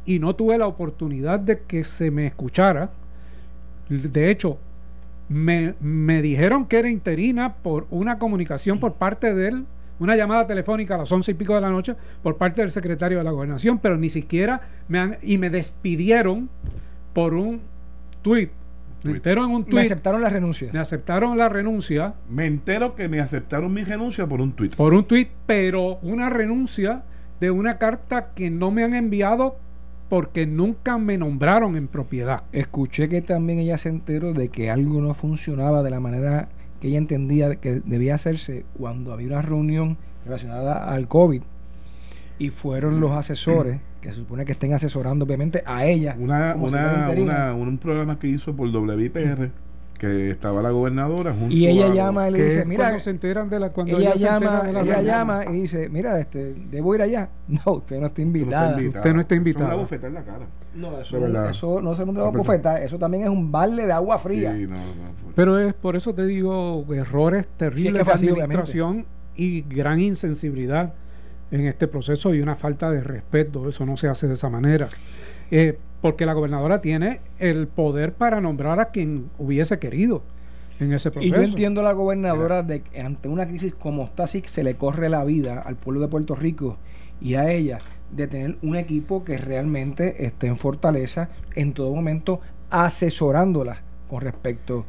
Y 0.04 0.18
no 0.18 0.34
tuve 0.36 0.56
la 0.58 0.66
oportunidad 0.66 1.40
de 1.40 1.60
que 1.62 1.84
se 1.84 2.10
me 2.10 2.26
escuchara. 2.26 2.90
De 3.90 4.30
hecho, 4.30 4.58
me, 5.28 5.74
me 5.80 6.22
dijeron 6.22 6.64
que 6.66 6.78
era 6.78 6.88
interina 6.88 7.54
por 7.54 7.86
una 7.90 8.18
comunicación 8.18 8.80
por 8.80 8.94
parte 8.94 9.34
de 9.34 9.48
él, 9.48 9.64
una 9.98 10.16
llamada 10.16 10.46
telefónica 10.46 10.94
a 10.94 10.98
las 10.98 11.12
once 11.12 11.32
y 11.32 11.34
pico 11.34 11.54
de 11.54 11.60
la 11.60 11.68
noche 11.70 11.94
por 12.22 12.36
parte 12.38 12.62
del 12.62 12.70
secretario 12.70 13.18
de 13.18 13.24
la 13.24 13.30
gobernación, 13.32 13.78
pero 13.78 13.96
ni 13.98 14.08
siquiera 14.08 14.62
me 14.88 14.98
han, 14.98 15.18
y 15.22 15.36
me 15.36 15.50
despidieron 15.50 16.48
por 17.12 17.34
un 17.34 17.60
tuit. 18.22 18.50
Me 19.02 19.02
Tuit. 19.02 19.16
entero 19.16 19.44
en 19.44 19.50
un 19.50 19.62
Me 19.62 19.66
tuit. 19.70 19.80
aceptaron 19.82 20.22
la 20.22 20.28
renuncia. 20.30 20.70
Me 20.72 20.78
aceptaron 20.78 21.36
la 21.38 21.48
renuncia 21.48 22.14
Me 22.28 22.46
entero 22.46 22.94
que 22.94 23.08
me 23.08 23.20
aceptaron 23.20 23.72
mi 23.72 23.82
renuncia 23.82 24.26
por 24.26 24.40
un 24.40 24.52
tuit. 24.52 24.74
por 24.76 24.94
un 24.94 25.04
tuit, 25.04 25.28
pero 25.46 25.96
una 26.02 26.28
renuncia 26.30 27.02
de 27.40 27.50
una 27.50 27.78
carta 27.78 28.30
que 28.34 28.50
no 28.50 28.70
me 28.70 28.84
han 28.84 28.94
enviado 28.94 29.56
porque 30.10 30.46
nunca 30.46 30.98
me 30.98 31.16
nombraron 31.16 31.76
en 31.76 31.88
propiedad. 31.88 32.42
Escuché 32.52 33.08
que 33.08 33.22
también 33.22 33.60
ella 33.60 33.78
se 33.78 33.88
enteró 33.88 34.34
de 34.34 34.48
que 34.50 34.70
algo 34.70 35.00
no 35.00 35.14
funcionaba 35.14 35.82
de 35.82 35.90
la 35.90 36.00
manera 36.00 36.48
que 36.80 36.88
ella 36.88 36.98
entendía 36.98 37.54
que 37.56 37.80
debía 37.80 38.16
hacerse 38.16 38.64
cuando 38.78 39.12
había 39.14 39.28
una 39.28 39.40
reunión 39.42 39.96
relacionada 40.26 40.92
al 40.92 41.08
COVID 41.08 41.42
y 42.38 42.50
fueron 42.50 43.00
los 43.00 43.12
asesores 43.12 43.80
que 44.00 44.08
se 44.08 44.14
supone 44.16 44.44
que 44.46 44.52
estén 44.52 44.72
asesorando 44.72 45.24
obviamente 45.26 45.62
a 45.66 45.84
ella 45.86 46.16
Una, 46.18 46.96
una- 47.22 47.54
un 47.54 47.78
programa 47.78 48.18
que 48.18 48.28
hizo 48.28 48.54
por 48.56 48.68
WIPR, 48.68 49.50
que 50.00 50.30
estaba 50.30 50.62
la 50.62 50.70
gobernadora 50.70 51.34
junto 51.34 51.54
y 51.54 51.66
ella 51.68 51.86
a 51.90 51.94
llama 51.94 52.28
y 52.28 52.32
le 52.32 52.44
dice 52.44 52.64
mira 52.64 52.84
cuando 52.84 53.00
se 53.00 53.10
enteran 53.10 53.50
de 53.50 53.60
la 53.60 53.68
cuando 53.70 53.98
ella 53.98 54.14
llama 54.14 54.62
de 54.62 54.72
la 54.72 54.80
ella 54.80 54.92
reunión. 54.94 55.04
llama 55.04 55.40
y 55.50 55.52
dice 55.52 55.88
mira 55.90 56.18
este 56.18 56.54
debo 56.54 56.94
ir 56.94 57.02
allá 57.02 57.28
no 57.48 57.72
usted 57.74 58.00
no 58.00 58.06
está 58.06 58.22
Tú 58.22 58.28
no 58.28 58.32
estás 58.32 58.78
invitada 58.80 58.98
Usted 58.98 59.12
no 59.14 59.20
está 59.20 59.34
Es 59.34 59.38
invitada. 59.38 59.66
una 59.66 59.74
bofetada 59.76 60.08
en 60.08 60.14
la 60.14 60.22
cara. 60.24 60.46
no 60.74 60.98
eso, 60.98 61.20
verdad. 61.20 61.50
eso 61.50 61.82
no 61.82 61.94
se 61.94 62.00
Ah, 62.02 62.04
una 62.06 62.24
bofeta 62.24 62.82
eso 62.82 62.98
también 62.98 63.24
es 63.24 63.28
un 63.28 63.52
balde 63.52 63.84
de 63.84 63.92
agua 63.92 64.16
fría 64.18 64.54
Sí, 64.56 64.62
no, 64.66 64.76
no, 64.76 64.82
Pero 65.36 65.58
es 65.58 65.74
por 65.74 65.94
eso 65.96 66.14
te 66.14 66.24
digo 66.24 66.82
errores 66.94 67.46
terribles 67.58 67.92
que 67.92 68.04
fue 68.04 68.14
de 68.14 68.30
administración 68.42 69.06
y 69.36 69.60
gran 69.62 70.00
insensibilidad 70.00 70.94
en 71.50 71.66
este 71.66 71.88
proceso 71.88 72.32
y 72.34 72.40
una 72.40 72.54
falta 72.54 72.90
de 72.90 73.02
respeto. 73.02 73.68
Eso 73.68 73.84
no 73.84 73.96
se 73.96 74.06
hace 74.08 74.28
de 74.28 74.34
esa 74.34 74.48
manera. 74.48 74.88
Eh, 75.50 75.78
porque 76.00 76.26
la 76.26 76.32
gobernadora 76.32 76.80
tiene 76.80 77.20
el 77.38 77.66
poder 77.68 78.14
para 78.14 78.40
nombrar 78.40 78.80
a 78.80 78.86
quien 78.86 79.30
hubiese 79.38 79.78
querido 79.78 80.22
en 80.78 80.92
ese 80.92 81.10
Y 81.10 81.12
proceso. 81.12 81.36
yo 81.36 81.42
entiendo 81.42 81.80
a 81.82 81.84
la 81.84 81.92
gobernadora 81.92 82.62
de 82.62 82.80
que 82.82 83.00
ante 83.00 83.28
una 83.28 83.46
crisis 83.46 83.74
como 83.74 84.04
esta, 84.04 84.26
sí 84.26 84.42
se 84.46 84.64
le 84.64 84.76
corre 84.76 85.08
la 85.10 85.24
vida 85.24 85.60
al 85.60 85.76
pueblo 85.76 86.00
de 86.00 86.08
Puerto 86.08 86.34
Rico 86.34 86.78
y 87.20 87.34
a 87.34 87.50
ella 87.50 87.78
de 88.10 88.26
tener 88.28 88.56
un 88.62 88.76
equipo 88.76 89.24
que 89.24 89.36
realmente 89.36 90.24
esté 90.24 90.46
en 90.46 90.56
fortaleza 90.56 91.28
en 91.54 91.74
todo 91.74 91.94
momento 91.94 92.40
asesorándola 92.70 93.82
con 94.08 94.22
respecto 94.22 94.86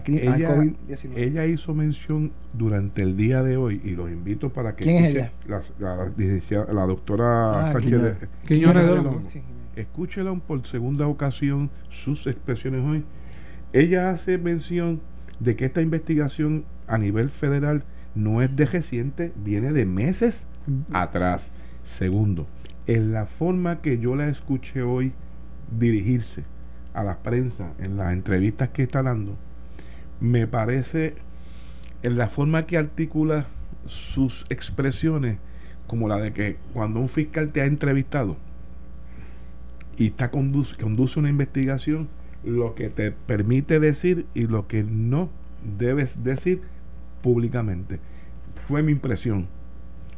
al, 0.00 0.36
ella, 0.38 0.56
COVID-19. 0.56 1.12
ella 1.16 1.46
hizo 1.46 1.74
mención 1.74 2.32
durante 2.52 3.02
el 3.02 3.16
día 3.16 3.42
de 3.42 3.56
hoy 3.56 3.80
y 3.84 3.90
los 3.90 4.10
invito 4.10 4.52
para 4.52 4.74
que 4.76 4.84
¿Quién 4.84 5.04
es 5.04 5.14
la, 5.46 5.60
la, 5.78 6.12
licenciada- 6.16 6.72
la 6.72 6.86
doctora 6.86 7.66
Ah, 7.68 7.72
Sánchez 7.72 7.90
Quiñones. 7.92 8.20
de- 8.20 8.28
Quiñones 8.46 8.86
Longo. 8.86 9.02
Longo. 9.02 9.30
Sí, 9.30 9.42
Escúchela 9.76 10.34
por 10.34 10.66
segunda 10.66 11.06
ocasión 11.06 11.70
sus 11.88 12.26
expresiones 12.26 12.82
hoy. 12.84 13.04
Ella 13.72 14.10
hace 14.10 14.36
mención 14.38 15.00
de 15.40 15.56
que 15.56 15.64
esta 15.64 15.80
investigación 15.80 16.64
a 16.86 16.98
nivel 16.98 17.30
federal 17.30 17.84
no 18.14 18.42
es 18.42 18.54
de 18.54 18.66
reciente, 18.66 19.32
viene 19.36 19.72
de 19.72 19.86
meses 19.86 20.46
atrás. 20.92 21.52
Segundo, 21.82 22.46
en 22.86 23.12
la 23.12 23.24
forma 23.24 23.80
que 23.80 23.98
yo 23.98 24.14
la 24.14 24.28
escuché 24.28 24.82
hoy 24.82 25.12
dirigirse 25.78 26.44
a 26.92 27.02
la 27.02 27.22
prensa 27.22 27.72
en 27.78 27.96
las 27.96 28.12
entrevistas 28.12 28.68
que 28.68 28.82
está 28.82 29.02
dando, 29.02 29.36
me 30.22 30.46
parece 30.46 31.16
en 32.04 32.16
la 32.16 32.28
forma 32.28 32.64
que 32.64 32.78
articula 32.78 33.46
sus 33.86 34.46
expresiones 34.50 35.38
como 35.88 36.06
la 36.08 36.18
de 36.18 36.32
que 36.32 36.56
cuando 36.72 37.00
un 37.00 37.08
fiscal 37.08 37.50
te 37.50 37.60
ha 37.60 37.66
entrevistado 37.66 38.36
y 39.96 40.06
está 40.06 40.30
conduce, 40.30 40.76
conduce 40.76 41.18
una 41.18 41.28
investigación, 41.28 42.08
lo 42.44 42.76
que 42.76 42.88
te 42.88 43.10
permite 43.10 43.80
decir 43.80 44.26
y 44.32 44.46
lo 44.46 44.68
que 44.68 44.84
no 44.84 45.28
debes 45.76 46.22
decir 46.22 46.62
públicamente. 47.20 47.98
Fue 48.54 48.82
mi 48.82 48.92
impresión 48.92 49.48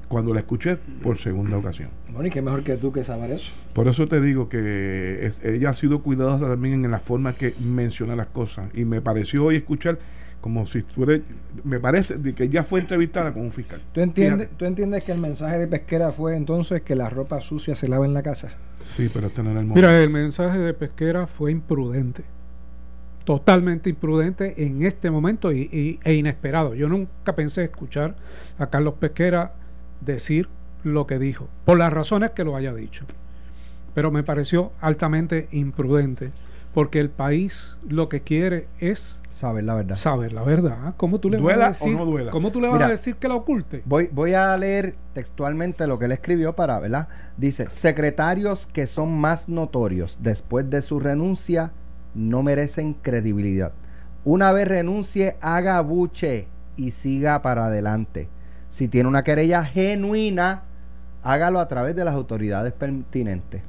cuando 0.09 0.33
la 0.35 0.41
escuché 0.41 0.77
por 1.03 1.17
segunda 1.19 1.57
ocasión. 1.57 1.89
Bueno, 2.13 2.27
y 2.29 2.31
qué 2.31 2.43
mejor 2.43 2.63
que 2.63 2.77
tú 2.77 2.93
que 2.93 3.05
saber 3.05 3.31
eso. 3.33 3.51
Por 3.73 3.89
eso 3.89 4.07
te 4.07 4.21
digo 4.21 4.49
que 4.49 5.25
es- 5.27 5.43
ella 5.45 5.71
ha 5.71 5.75
sido 5.75 6.03
cuidadosa 6.03 6.47
también 6.49 6.85
en 6.85 6.91
la 6.91 6.99
forma 7.01 7.35
que 7.35 7.55
menciona 7.61 8.15
las 8.17 8.27
cosas. 8.29 8.69
Y 8.75 8.85
me 8.85 9.01
pareció 9.01 9.45
hoy 9.45 9.57
escuchar 9.57 9.99
como 10.41 10.67
si 10.67 10.83
fuera, 10.83 11.23
me 11.65 11.81
parece 11.81 12.17
de 12.19 12.35
que 12.35 12.45
ella 12.45 12.65
fue 12.65 12.81
entrevistada 12.81 13.33
con 13.33 13.43
un 13.45 13.51
fiscal. 13.51 13.81
¿Tú 13.93 14.01
entiendes, 14.03 14.49
Fíjate. 14.49 14.57
¿Tú 14.59 14.65
entiendes 14.67 15.03
que 15.03 15.13
el 15.13 15.19
mensaje 15.19 15.59
de 15.59 15.67
Pesquera 15.67 16.13
fue 16.13 16.37
entonces 16.37 16.83
que 16.83 16.95
la 16.95 17.09
ropa 17.09 17.41
sucia 17.41 17.75
se 17.75 17.89
lava 17.89 18.05
en 18.05 18.13
la 18.13 18.23
casa? 18.23 18.51
Sí, 18.83 19.11
pero 19.13 19.29
este 19.29 19.43
no 19.43 19.53
era 19.53 19.61
el 19.61 19.67
momento. 19.67 19.89
Mira, 19.89 20.03
el 20.03 20.11
mensaje 20.11 20.59
de 20.59 20.75
Pesquera 20.75 21.27
fue 21.27 21.51
imprudente. 21.51 22.25
Totalmente 23.25 23.89
imprudente 23.89 24.63
en 24.67 24.85
este 24.85 25.11
momento 25.11 25.51
y, 25.51 25.63
y- 25.73 25.99
e 26.05 26.13
inesperado. 26.13 26.75
Yo 26.75 26.89
nunca 26.91 27.35
pensé 27.35 27.65
escuchar 27.65 28.15
a 28.59 28.67
Carlos 28.67 28.95
Pesquera 29.01 29.55
decir 30.05 30.49
lo 30.83 31.07
que 31.07 31.19
dijo, 31.19 31.49
por 31.65 31.79
las 31.79 31.93
razones 31.93 32.31
que 32.31 32.45
lo 32.45 32.57
haya 32.57 32.75
dicho. 32.75 33.05
Pero 33.95 34.11
me 34.11 34.23
pareció 34.23 34.73
altamente 34.81 35.49
imprudente, 35.53 36.31
porque 36.75 36.99
el 36.99 37.09
país 37.11 37.77
lo 37.89 38.09
que 38.09 38.23
quiere 38.23 38.67
es 38.81 39.21
Saber 39.31 39.63
la 39.65 39.75
verdad. 39.75 39.97
saber 39.97 40.33
la 40.33 40.43
verdad. 40.43 40.95
¿Cómo 40.97 41.21
tú 41.21 41.31
le 41.31 41.37
vas 41.37 41.43
Duela 41.45 41.67
a 41.67 41.71
o 41.71 41.73
decir, 41.73 41.97
no 41.97 42.05
duela. 42.05 42.31
¿cómo 42.33 42.51
tú 42.51 42.61
le 42.61 42.67
vas 42.67 42.75
Mira. 42.77 42.87
a 42.87 42.91
decir 42.91 43.15
que 43.17 43.29
la 43.29 43.35
oculte? 43.37 43.83
Voy, 43.85 44.09
voy 44.13 44.35
a 44.35 44.57
leer 44.57 44.97
textualmente 45.13 45.87
lo 45.87 45.99
que 45.99 46.07
él 46.07 46.13
escribió 46.13 46.55
para, 46.55 46.81
¿verdad? 46.81 47.09
Dice, 47.37 47.71
secretarios 47.71 48.67
que 48.67 48.87
son 48.89 49.17
más 49.17 49.49
notorios 49.49 50.19
después 50.21 50.69
de 50.71 50.83
su 50.83 50.99
renuncia 51.01 51.71
no 52.15 52.43
merecen 52.43 52.95
credibilidad. 52.95 53.73
Una 54.25 54.53
vez 54.53 54.67
renuncie, 54.69 55.37
haga 55.41 55.81
buche 55.83 56.49
y 56.77 56.91
siga 56.91 57.43
para 57.43 57.67
adelante. 57.67 58.29
Si 58.75 58.89
tiene 58.89 59.09
una 59.09 59.23
querella 59.23 59.65
genuina, 59.65 60.65
hágalo 61.23 61.61
a 61.61 61.69
través 61.69 61.95
de 61.95 62.05
las 62.05 62.13
autoridades 62.13 62.73
pertinentes. 62.73 63.63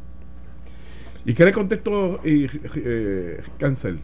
¿Y 1.26 1.36
qué 1.36 1.46
le 1.46 1.52
contestó 1.52 2.20
eh, 2.24 3.44
Cancel? 3.60 4.00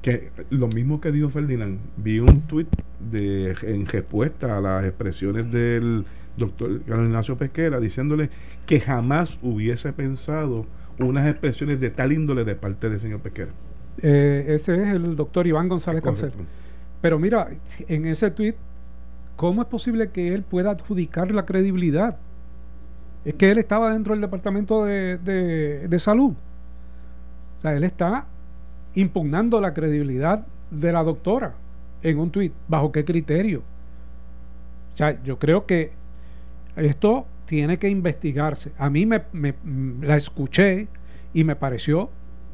Que 0.00 0.30
lo 0.48 0.68
mismo 0.68 1.02
que 1.02 1.12
dijo 1.12 1.28
Ferdinand, 1.28 1.80
vi 1.98 2.18
un 2.18 2.40
tuit 2.46 2.68
de, 2.98 3.54
en 3.60 3.84
respuesta 3.84 4.56
a 4.56 4.62
las 4.62 4.86
expresiones 4.86 5.52
del 5.52 6.06
doctor 6.38 6.80
Carlos 6.88 7.08
Ignacio 7.08 7.36
Pesquera 7.36 7.78
diciéndole 7.78 8.30
que 8.64 8.80
jamás 8.80 9.38
hubiese 9.42 9.92
pensado 9.92 10.64
unas 10.98 11.28
expresiones 11.28 11.78
de 11.78 11.90
tal 11.90 12.14
índole 12.14 12.46
de 12.46 12.54
parte 12.54 12.88
del 12.88 13.00
señor 13.00 13.20
Pesquera. 13.20 13.52
Eh, 14.00 14.46
ese 14.48 14.82
es 14.82 14.94
el 14.94 15.14
doctor 15.14 15.46
Iván 15.46 15.68
González 15.68 16.02
Cancel. 16.02 16.32
Pero 17.02 17.18
mira, 17.18 17.50
en 17.86 18.06
ese 18.06 18.30
tweet, 18.30 18.54
¿cómo 19.40 19.62
es 19.62 19.68
posible 19.68 20.10
que 20.10 20.34
él 20.34 20.42
pueda 20.42 20.72
adjudicar 20.72 21.30
la 21.32 21.46
credibilidad? 21.46 22.18
Es 23.24 23.32
que 23.36 23.50
él 23.50 23.56
estaba 23.56 23.90
dentro 23.90 24.12
del 24.12 24.20
departamento 24.20 24.84
de, 24.84 25.16
de- 25.16 25.98
salud. 25.98 26.34
O 27.56 27.58
sea, 27.58 27.72
él 27.74 27.82
está 27.84 28.26
impugnando 28.94 29.58
la 29.62 29.72
credibilidad 29.72 30.46
de 30.70 30.92
la 30.92 31.02
doctora 31.02 31.54
en 32.02 32.18
un 32.18 32.30
tweet. 32.30 32.52
¿Bajo 32.68 32.92
qué 32.92 33.02
criterio? 33.06 33.62
O 34.92 34.96
sea, 34.98 35.22
yo 35.22 35.38
creo 35.38 35.64
que 35.64 35.92
esto 36.76 37.24
tiene 37.46 37.78
que 37.78 37.88
investigarse. 37.88 38.72
A 38.76 38.90
mí 38.90 39.06
me, 39.06 39.22
me- 39.32 39.54
la 40.02 40.16
escuché 40.16 40.86
y 41.32 41.44
me 41.44 41.56
pareció 41.56 42.10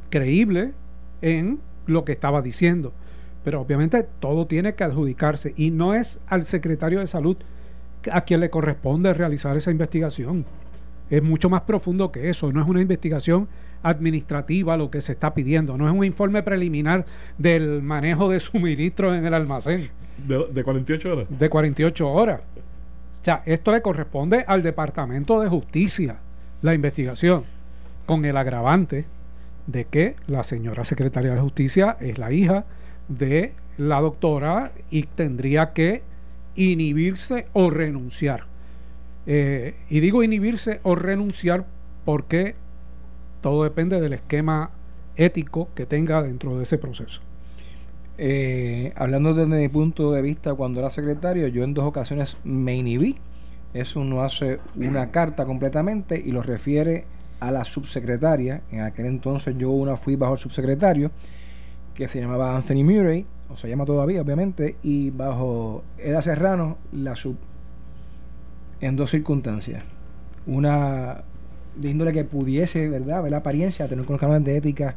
creíble 0.09 0.72
en 1.20 1.59
lo 1.87 2.05
que 2.05 2.12
estaba 2.12 2.42
diciendo. 2.42 2.92
Pero 3.46 3.61
obviamente 3.61 4.04
todo 4.18 4.48
tiene 4.48 4.74
que 4.74 4.82
adjudicarse 4.82 5.54
y 5.56 5.70
no 5.70 5.94
es 5.94 6.18
al 6.26 6.44
secretario 6.44 6.98
de 6.98 7.06
salud 7.06 7.37
a 8.11 8.22
quien 8.22 8.40
le 8.40 8.50
corresponde 8.50 9.14
realizar 9.14 9.56
esa 9.56 9.70
investigación. 9.70 10.44
Es 11.11 11.22
mucho 11.22 11.48
más 11.48 11.62
profundo 11.62 12.11
que 12.11 12.28
eso. 12.28 12.52
No 12.52 12.61
es 12.61 12.66
una 12.66 12.80
investigación 12.80 13.46
administrativa 13.85 14.76
lo 14.76 14.90
que 14.90 15.00
se 15.00 15.12
está 15.12 15.32
pidiendo, 15.32 15.78
no 15.78 15.87
es 15.87 15.94
un 15.94 16.04
informe 16.04 16.42
preliminar 16.42 17.06
del 17.38 17.82
manejo 17.82 18.28
de 18.28 18.40
suministros 18.40 19.16
en 19.16 19.24
el 19.24 19.32
almacén. 19.32 19.90
De, 20.26 20.48
de 20.52 20.64
48 20.64 21.12
horas. 21.12 21.26
De 21.30 21.48
48 21.48 22.11
horas. 22.11 22.40
O 23.20 23.24
sea, 23.24 23.44
esto 23.46 23.70
le 23.70 23.80
corresponde 23.80 24.44
al 24.44 24.64
Departamento 24.64 25.40
de 25.40 25.48
Justicia, 25.48 26.16
la 26.62 26.74
investigación, 26.74 27.44
con 28.06 28.24
el 28.24 28.38
agravante 28.38 29.04
de 29.68 29.85
que 29.85 30.16
la 30.26 30.42
señora 30.42 30.85
secretaria 30.85 31.32
de 31.32 31.40
Justicia 31.40 31.96
es 32.00 32.18
la 32.18 32.32
hija 32.32 32.64
de 33.09 33.53
la 33.79 34.01
doctora 34.01 34.73
y 34.90 35.05
tendría 35.05 35.73
que 35.73 36.03
inhibirse 36.55 37.47
o 37.53 37.71
renunciar. 37.71 38.45
Eh, 39.27 39.75
y 39.90 40.01
digo 40.01 40.23
inhibirse 40.23 40.81
o 40.83 40.95
renunciar 40.95 41.66
porque 42.05 42.55
todo 43.40 43.64
depende 43.64 44.01
del 44.01 44.12
esquema 44.12 44.71
ético 45.16 45.69
que 45.75 45.87
tenga 45.87 46.23
dentro 46.23 46.57
de 46.57 46.62
ese 46.62 46.79
proceso. 46.79 47.21
Eh, 48.19 48.92
hablando 48.97 49.35
desde 49.35 49.57
mi 49.57 49.69
punto 49.69 50.12
de 50.12 50.23
vista, 50.23 50.55
cuando 50.55 50.81
era 50.81 50.90
secretario, 50.90 51.49
yo 51.49 51.64
en 51.64 51.75
dos 51.75 51.85
ocasiones 51.85 52.37
me 52.45 52.77
inhibí. 52.77 53.16
Eso 53.75 54.03
no 54.05 54.23
hace 54.23 54.59
una 54.77 55.11
carta 55.11 55.45
completamente 55.45 56.21
y 56.25 56.33
lo 56.33 56.42
refiere 56.42 57.05
a 57.40 57.51
la 57.51 57.64
subsecretaria. 57.64 58.62
En 58.71 58.81
aquel 58.81 59.07
entonces 59.07 59.57
yo 59.59 59.71
una 59.71 59.97
fui 59.97 60.16
bajo 60.16 60.35
el 60.35 60.38
subsecretario, 60.38 61.11
que 61.96 62.09
se 62.09 62.20
llamaba 62.20 62.56
Anthony 62.56 62.85
Murray, 62.85 63.26
o 63.48 63.56
se 63.56 63.68
llama 63.68 63.85
todavía, 63.85 64.20
obviamente, 64.20 64.76
y 64.82 65.11
bajo 65.11 65.82
Eda 65.98 66.20
Serrano, 66.20 66.78
la 66.92 67.16
sub, 67.16 67.37
en 68.80 68.96
dos 68.96 69.11
circunstancias. 69.11 69.82
Una 70.46 71.22
de 71.74 71.90
índole 71.90 72.12
que 72.12 72.24
pudiese, 72.24 72.88
¿verdad?, 72.88 73.22
ver 73.22 73.30
la 73.30 73.38
apariencia, 73.38 73.88
tener 73.88 74.04
conocimientos 74.04 74.44
de 74.46 74.56
ética 74.56 74.96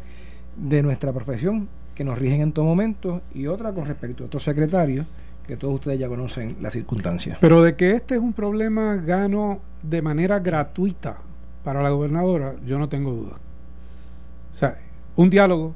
de 0.55 0.83
nuestra 0.83 1.13
profesión, 1.13 1.69
que 1.95 2.03
nos 2.03 2.17
rigen 2.17 2.41
en 2.41 2.51
todo 2.51 2.65
momento, 2.65 3.21
y 3.33 3.47
otra 3.47 3.71
con 3.71 3.85
respecto 3.85 4.23
a 4.23 4.27
otros 4.27 4.43
secretarios, 4.43 5.05
que 5.47 5.57
todos 5.57 5.75
ustedes 5.75 5.99
ya 5.99 6.07
conocen 6.07 6.57
las 6.61 6.73
circunstancias. 6.73 7.37
Pero 7.41 7.63
de 7.63 7.75
que 7.75 7.91
este 7.91 8.15
es 8.15 8.21
un 8.21 8.33
problema 8.33 8.97
gano 8.97 9.59
de 9.81 10.01
manera 10.01 10.39
gratuita 10.39 11.17
para 11.63 11.81
la 11.81 11.89
gobernadora, 11.89 12.55
yo 12.65 12.77
no 12.77 12.87
tengo 12.87 13.11
duda. 13.11 13.37
O 14.53 14.57
sea, 14.57 14.77
un 15.15 15.29
diálogo, 15.29 15.73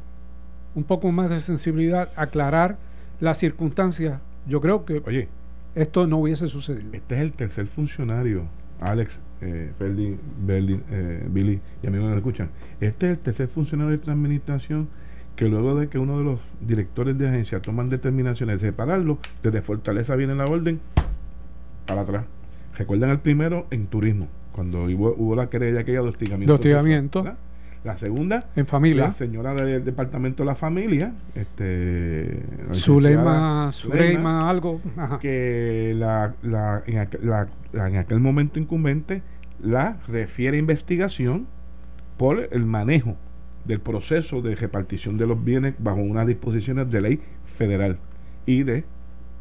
un 0.75 0.83
poco 0.83 1.11
más 1.11 1.29
de 1.29 1.41
sensibilidad, 1.41 2.09
aclarar 2.15 2.77
las 3.19 3.37
circunstancias, 3.37 4.19
yo 4.47 4.59
creo 4.61 4.85
que 4.85 5.01
Oye, 5.05 5.27
esto 5.75 6.07
no 6.07 6.17
hubiese 6.17 6.47
sucedido. 6.47 6.89
este 6.93 7.15
es 7.15 7.21
el 7.21 7.33
tercer 7.33 7.67
funcionario, 7.67 8.43
Alex, 8.81 9.19
eh, 9.41 9.71
Ferdi, 9.77 10.17
Berdi, 10.45 10.79
eh, 10.91 11.25
Billy 11.29 11.59
y 11.81 11.87
amigos 11.87 12.05
que 12.05 12.09
nos 12.09 12.17
escuchan. 12.17 12.49
Este 12.81 13.07
es 13.07 13.17
el 13.17 13.19
tercer 13.19 13.47
funcionario 13.47 13.91
de 13.91 13.97
esta 13.97 14.11
administración 14.11 14.87
que 15.35 15.47
luego 15.47 15.75
de 15.75 15.89
que 15.89 15.97
uno 15.97 16.19
de 16.19 16.23
los 16.23 16.39
directores 16.61 17.17
de 17.17 17.27
agencia 17.27 17.59
toman 17.59 17.89
determinaciones 17.89 18.61
de 18.61 18.67
separarlo, 18.67 19.17
desde 19.41 19.61
Fortaleza 19.61 20.15
viene 20.15 20.35
la 20.35 20.45
orden 20.45 20.79
para 21.87 22.01
atrás. 22.01 22.25
Recuerdan 22.77 23.09
el 23.09 23.19
primero 23.19 23.65
en 23.71 23.87
turismo, 23.87 24.27
cuando 24.51 24.83
hubo, 24.85 25.15
hubo 25.17 25.35
la 25.35 25.49
querella 25.49 25.81
aquella 25.81 26.01
de 26.01 26.09
hostigamiento. 26.09 26.53
De 26.53 26.55
hostigamiento. 26.55 27.23
¿verdad? 27.23 27.39
La 27.83 27.97
segunda, 27.97 28.39
En 28.55 28.65
familia, 28.65 29.03
la 29.05 29.11
señora 29.11 29.53
del 29.53 29.83
departamento 29.83 30.43
de 30.43 30.47
la 30.47 30.55
familia, 30.55 31.11
este, 31.35 32.39
Zulema, 32.73 33.71
Zuleima, 33.73 34.39
algo. 34.49 34.79
Ajá. 34.95 35.19
que 35.19 35.93
la, 35.97 36.33
la- 36.43 36.83
en, 36.87 36.95
aqu- 36.97 37.19
la- 37.21 37.47
la- 37.73 37.89
en 37.89 37.97
aquel 37.97 38.19
momento 38.19 38.57
incumbente 38.59 39.21
la 39.61 39.97
refiere 40.07 40.55
a 40.57 40.59
investigación 40.59 41.45
por 42.17 42.47
el 42.51 42.65
manejo 42.65 43.17
del 43.65 43.79
proceso 43.79 44.41
de 44.41 44.55
repartición 44.55 45.17
de 45.17 45.27
los 45.27 45.43
bienes 45.43 45.73
bajo 45.79 45.97
unas 46.01 46.27
disposiciones 46.27 46.89
de 46.89 47.01
ley 47.01 47.21
federal 47.45 47.97
y 48.45 48.63
de, 48.63 48.83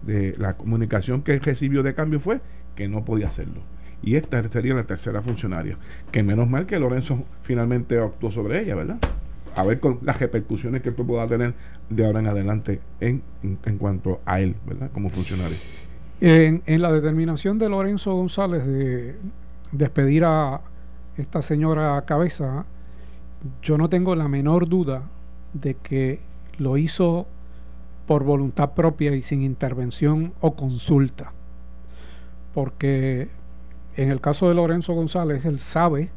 de 0.02 0.34
la 0.38 0.56
comunicación 0.56 1.22
que 1.22 1.38
recibió 1.38 1.82
de 1.82 1.94
cambio 1.94 2.18
fue 2.20 2.40
que 2.74 2.88
no 2.88 3.04
podía 3.04 3.26
hacerlo. 3.28 3.60
Y 4.02 4.16
esta 4.16 4.42
sería 4.42 4.74
la 4.74 4.84
tercera 4.84 5.22
funcionaria, 5.22 5.76
que 6.10 6.22
menos 6.22 6.48
mal 6.48 6.66
que 6.66 6.78
Lorenzo 6.78 7.24
finalmente 7.42 7.98
actuó 7.98 8.30
sobre 8.30 8.62
ella, 8.62 8.74
¿verdad? 8.74 8.98
A 9.54 9.64
ver 9.64 9.80
con 9.80 9.98
las 10.02 10.18
repercusiones 10.18 10.82
que 10.82 10.88
esto 10.88 11.06
pueda 11.06 11.26
tener 11.26 11.54
de 11.88 12.04
ahora 12.06 12.20
en 12.20 12.26
adelante 12.26 12.80
en, 13.00 13.22
en, 13.42 13.78
cuanto 13.78 14.20
a 14.24 14.40
él, 14.40 14.56
¿verdad? 14.66 14.90
Como 14.92 15.08
funcionario. 15.08 15.56
En, 16.20 16.62
en 16.66 16.82
la 16.82 16.90
determinación 16.90 17.58
de 17.58 17.68
Lorenzo 17.68 18.14
González 18.14 18.66
de 18.66 19.16
despedir 19.70 20.24
a 20.24 20.60
esta 21.16 21.42
señora 21.42 22.02
Cabeza, 22.06 22.64
yo 23.62 23.76
no 23.78 23.88
tengo 23.88 24.16
la 24.16 24.28
menor 24.28 24.68
duda 24.68 25.02
de 25.52 25.74
que 25.74 26.20
lo 26.58 26.76
hizo 26.76 27.26
por 28.06 28.24
voluntad 28.24 28.72
propia 28.72 29.14
y 29.14 29.22
sin 29.22 29.42
intervención 29.42 30.32
o 30.40 30.54
consulta. 30.54 31.32
Porque 32.54 33.28
en 33.96 34.10
el 34.10 34.20
caso 34.20 34.48
de 34.48 34.54
Lorenzo 34.54 34.94
González, 34.94 35.44
él 35.44 35.58
sabe 35.58 36.10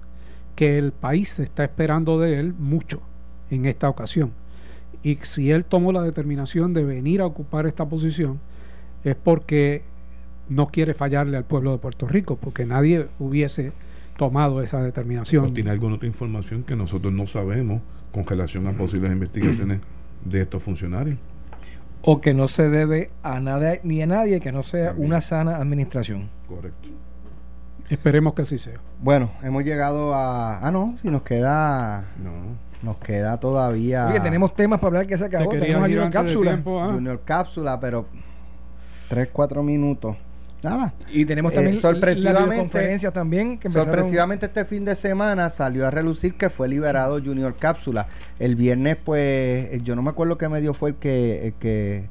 que 0.56 0.78
el 0.78 0.92
país 0.92 1.40
está 1.40 1.64
esperando 1.64 2.20
de 2.20 2.40
él 2.40 2.54
mucho 2.58 3.02
en 3.50 3.66
esta 3.66 3.90
ocasión. 3.90 4.32
Y 5.04 5.20
si 5.22 5.52
él 5.52 5.66
tomó 5.66 5.92
la 5.92 6.02
determinación 6.02 6.74
de 6.74 6.84
venir 6.84 7.22
a 7.22 7.26
ocupar 7.26 7.68
esta 7.68 7.86
posición, 7.86 8.40
es 9.04 9.16
porque 9.16 9.84
no 10.50 10.68
quiere 10.68 10.94
fallarle 10.94 11.38
al 11.38 11.44
pueblo 11.44 11.72
de 11.72 11.78
Puerto 11.78 12.08
Rico, 12.08 12.38
porque 12.38 12.66
nadie 12.66 13.08
hubiese 13.20 13.72
tomado 14.18 14.62
esa 14.62 14.78
¿O 14.78 14.84
determinación. 14.84 15.54
tiene 15.54 15.72
alguna 15.72 15.96
otra 15.96 16.08
información 16.08 16.64
que 16.64 16.76
nosotros 16.76 17.14
no 17.14 17.28
sabemos 17.28 17.82
con 18.12 18.26
relación 18.26 18.66
a 18.68 18.72
posibles 18.72 19.12
investigaciones 19.12 19.80
de 20.24 20.42
estos 20.42 20.64
funcionarios? 20.64 21.18
O 22.02 22.22
que 22.22 22.34
no 22.34 22.48
se 22.48 22.70
debe 22.70 23.10
a 23.24 23.40
nada 23.40 23.76
ni 23.84 24.02
a 24.02 24.06
nadie 24.06 24.40
que 24.40 24.52
no 24.52 24.64
sea 24.64 24.90
También. 24.90 25.08
una 25.08 25.22
sana 25.22 25.58
administración. 25.58 26.30
Correcto. 26.48 26.90
Esperemos 27.90 28.34
que 28.34 28.42
así 28.42 28.58
sea. 28.58 28.80
Bueno, 29.02 29.32
hemos 29.44 29.64
llegado 29.64 30.14
a. 30.16 30.60
Ah, 30.66 30.72
no, 30.72 30.96
si 31.02 31.10
nos 31.10 31.22
queda. 31.22 32.04
No. 32.24 32.66
Nos 32.82 32.98
queda 32.98 33.40
todavía. 33.40 34.08
Oye, 34.10 34.20
tenemos 34.20 34.54
temas 34.54 34.80
para 34.80 34.88
hablar 34.90 35.08
que 35.08 35.18
se 35.18 35.26
acabó. 35.26 35.50
Te 35.52 35.60
Tenemos 35.60 35.88
de 35.88 36.10
cápsula. 36.12 36.52
tiempo, 36.52 36.82
¿ah? 36.82 36.90
Junior 36.90 37.22
Cápsula, 37.26 37.80
pero. 37.80 38.06
3, 39.10 39.30
4 39.32 39.62
minutos. 39.64 40.16
Nada. 40.64 40.94
Y 41.12 41.26
tenemos 41.26 41.52
Eh, 41.52 41.56
también 41.56 41.78
sorpresivamente- 41.80 43.04
la 43.06 43.12
también 43.12 43.60
que 43.60 43.68
empezaron- 43.68 43.86
Sorpresivamente 43.94 44.48
este 44.48 44.66
fin 44.66 44.84
de 44.84 44.96
semana 44.96 45.52
salió 45.52 45.86
a 45.88 45.92
relucir 45.92 46.34
que 46.36 46.50
fue 46.50 46.68
liberado 46.68 47.20
Junior 47.24 47.56
Cápsula. 47.56 48.08
El 48.40 48.56
viernes, 48.56 48.98
pues, 49.04 49.22
eh, 49.22 49.82
yo 49.84 49.96
no 49.96 50.02
me 50.02 50.10
acuerdo 50.10 50.40
qué 50.40 50.50
medio 50.50 50.74
fue 50.74 50.92
el 50.92 50.96
que, 50.96 51.48
el 51.48 51.54
que, 51.54 52.08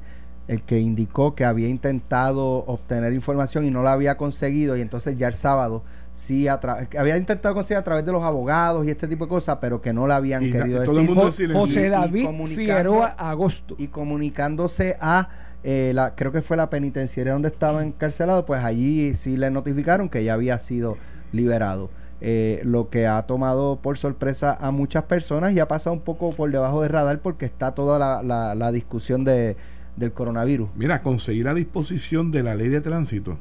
el 0.47 0.61
que 0.63 0.79
indicó 0.79 1.33
que 1.35 1.43
había 1.45 1.67
intentado 1.67 2.57
obtener 2.65 3.13
información 3.13 3.65
y 3.65 3.71
no 3.71 3.81
la 3.83 3.93
había 3.93 4.15
conseguido. 4.17 4.77
Y 4.77 4.81
entonces 4.81 5.17
ya 5.17 5.27
el 5.27 5.33
sábado 5.33 5.83
sí 6.11 6.47
a 6.47 6.59
había 6.97 7.17
intentado 7.17 7.55
conseguir 7.55 7.77
a 7.79 7.83
través 7.83 8.05
de 8.05 8.11
los 8.11 8.23
abogados 8.23 8.85
y 8.85 8.89
este 8.91 9.07
tipo 9.07 9.25
de 9.25 9.29
cosas, 9.29 9.57
pero 9.59 9.81
que 9.81 9.91
no 9.91 10.07
la 10.07 10.17
habían 10.17 10.43
Y 10.45 10.51
querido 10.51 10.83
todo 10.85 10.99
el 10.99 11.07
decir. 11.07 11.51
José 11.53 11.81
Y- 11.81 11.85
y 11.85 11.89
David 11.89 12.27
Figueroa 12.47 13.07
Agosto. 13.17 13.75
y 13.77 13.87
comunicándose 13.87 14.97
a 15.01 15.29
eh, 15.63 15.93
la, 15.95 16.13
creo 16.13 16.31
que 16.31 16.43
fue 16.43 16.57
la 16.57 16.69
penitenciaria 16.69 17.33
donde 17.33 17.47
estaba 17.47 17.83
encarcelado, 17.83 18.45
pues 18.45 18.63
allí 18.63 19.15
sí 19.15 19.35
le 19.35 19.49
notificaron 19.49 20.09
que 20.09 20.23
ya 20.23 20.35
había 20.35 20.59
sido 20.59 20.95
liberado. 21.31 21.89
Eh, 22.21 22.61
lo 22.63 22.89
que 22.89 23.07
ha 23.07 23.23
tomado 23.23 23.79
por 23.81 23.97
sorpresa 23.97 24.55
a 24.61 24.71
muchas 24.71 25.03
personas 25.03 25.53
y 25.53 25.59
ha 25.59 25.67
pasado 25.67 25.93
un 25.95 26.01
poco 26.01 26.29
por 26.29 26.49
debajo 26.51 26.81
de 26.81 26.87
radar 26.87 27.19
porque 27.19 27.45
está 27.45 27.73
toda 27.73 27.97
la, 27.99 28.21
la- 28.23 28.53
la 28.55 28.71
discusión 28.71 29.25
de, 29.25 29.57
del 29.95 30.11
coronavirus. 30.11 30.69
Mira, 30.75 31.01
conseguir 31.01 31.45
la 31.45 31.53
disposición 31.53 32.31
de 32.31 32.43
la 32.43 32.55
ley 32.55 32.69
de 32.69 32.81
tránsito 32.81 33.37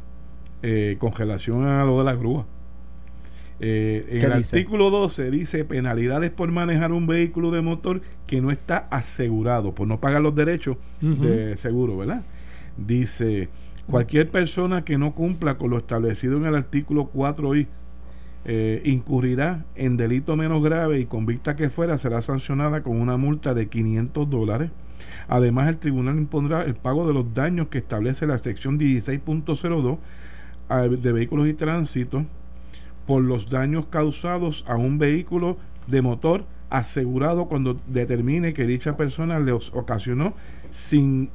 eh, 0.62 0.96
con 0.98 1.12
relación 1.12 1.66
a 1.66 1.84
lo 1.84 1.98
de 1.98 2.04
la 2.04 2.14
grúa. 2.14 2.46
Eh, 3.60 4.06
en 4.10 4.20
¿Qué 4.20 4.26
el 4.26 4.32
dice? 4.34 4.56
artículo 4.56 4.90
12 4.90 5.30
dice 5.30 5.64
penalidades 5.64 6.30
por 6.30 6.50
manejar 6.50 6.92
un 6.92 7.06
vehículo 7.06 7.50
de 7.50 7.60
motor 7.60 8.02
que 8.26 8.40
no 8.40 8.50
está 8.50 8.88
asegurado, 8.90 9.74
por 9.74 9.86
no 9.86 10.00
pagar 10.00 10.22
los 10.22 10.34
derechos 10.34 10.76
de 11.00 11.56
seguro, 11.56 11.96
¿verdad? 11.96 12.22
Dice, 12.76 13.48
cualquier 13.86 14.30
persona 14.30 14.84
que 14.84 14.98
no 14.98 15.14
cumpla 15.14 15.56
con 15.56 15.70
lo 15.70 15.78
establecido 15.78 16.36
en 16.36 16.46
el 16.46 16.54
artículo 16.56 17.10
4i 17.12 17.68
eh, 18.46 18.82
incurrirá 18.84 19.64
en 19.74 19.96
delito 19.96 20.36
menos 20.36 20.62
grave 20.62 21.00
y 21.00 21.06
convicta 21.06 21.56
que 21.56 21.70
fuera 21.70 21.96
será 21.96 22.20
sancionada 22.20 22.82
con 22.82 23.00
una 23.00 23.16
multa 23.16 23.54
de 23.54 23.68
500 23.68 24.28
dólares. 24.28 24.70
Además, 25.28 25.68
el 25.68 25.78
tribunal 25.78 26.16
impondrá 26.18 26.62
el 26.64 26.74
pago 26.74 27.06
de 27.06 27.14
los 27.14 27.32
daños 27.34 27.68
que 27.68 27.78
establece 27.78 28.26
la 28.26 28.38
sección 28.38 28.78
16.02 28.78 29.98
a- 30.68 30.82
de 30.82 31.12
vehículos 31.12 31.48
y 31.48 31.54
tránsito 31.54 32.24
por 33.06 33.22
los 33.22 33.50
daños 33.50 33.86
causados 33.86 34.64
a 34.66 34.76
un 34.76 34.98
vehículo 34.98 35.56
de 35.86 36.00
motor 36.02 36.44
asegurado 36.70 37.46
cuando 37.46 37.78
determine 37.86 38.54
que 38.54 38.66
dicha 38.66 38.96
persona 38.96 39.38
les 39.38 39.70
ocasionó 39.74 40.34
sin 40.70 41.30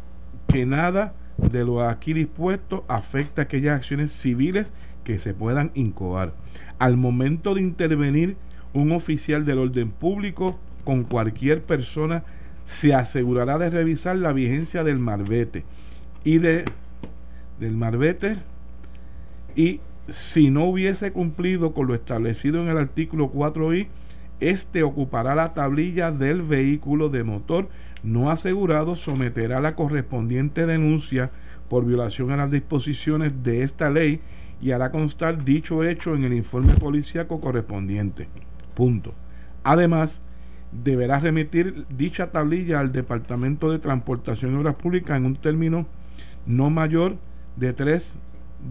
que 0.48 0.66
nada 0.66 1.14
de 1.38 1.64
lo 1.64 1.88
aquí 1.88 2.14
dispuesto 2.14 2.84
afecte 2.88 3.40
a 3.40 3.44
aquellas 3.46 3.76
acciones 3.78 4.12
civiles 4.12 4.74
que 5.04 5.20
se 5.20 5.34
puedan 5.34 5.72
incoar. 5.76 6.34
Al 6.80 6.98
momento 6.98 7.54
de 7.56 7.62
intervenir 7.62 8.36
un 8.74 8.92
oficial 8.92 9.46
del 9.46 9.60
orden 9.60 9.92
público 9.92 10.60
con 10.84 11.04
cualquier 11.04 11.62
persona 11.62 12.24
se 12.70 12.94
asegurará 12.94 13.58
de 13.58 13.72
revisar 13.72 14.16
la 14.16 14.32
vigencia 14.32 14.84
del 14.84 15.00
marbete 15.00 15.66
y 16.24 16.38
de 16.38 16.66
del 17.60 17.76
marbete 17.76 18.38
y 19.56 19.80
si 20.08 20.52
no 20.52 20.66
hubiese 20.66 21.12
cumplido 21.12 21.74
con 21.74 21.88
lo 21.88 21.96
establecido 21.96 22.62
en 22.62 22.68
el 22.68 22.78
artículo 22.78 23.34
4i, 23.34 23.88
este 24.40 24.84
ocupará 24.84 25.34
la 25.34 25.56
tablilla 25.56 26.12
del 26.12 26.44
vehículo 26.44 27.10
de 27.10 27.24
motor 27.24 27.70
no 28.04 28.30
asegurado, 28.30 28.96
someterá 28.96 29.60
la 29.62 29.74
correspondiente 29.76 30.68
denuncia 30.68 31.32
por 31.70 31.86
violación 31.86 32.30
a 32.30 32.38
las 32.38 32.52
disposiciones 32.52 33.44
de 33.44 33.64
esta 33.64 33.90
ley 33.90 34.22
y 34.62 34.72
hará 34.74 34.92
constar 34.92 35.44
dicho 35.44 35.84
hecho 35.84 36.14
en 36.14 36.24
el 36.24 36.34
informe 36.34 36.76
policíaco 36.76 37.42
correspondiente. 37.42 38.28
Punto. 38.76 39.16
Además, 39.64 40.22
deberá 40.72 41.20
remitir 41.20 41.86
dicha 41.90 42.32
tablilla 42.32 42.80
al 42.80 42.92
Departamento 42.92 43.72
de 43.72 43.80
Transportación 43.80 44.54
y 44.54 44.58
Obras 44.58 44.76
Públicas 44.76 45.18
en 45.18 45.26
un 45.26 45.36
término 45.36 45.86
no 46.46 46.70
mayor 46.70 47.18
de 47.56 47.74
tres 47.74 48.18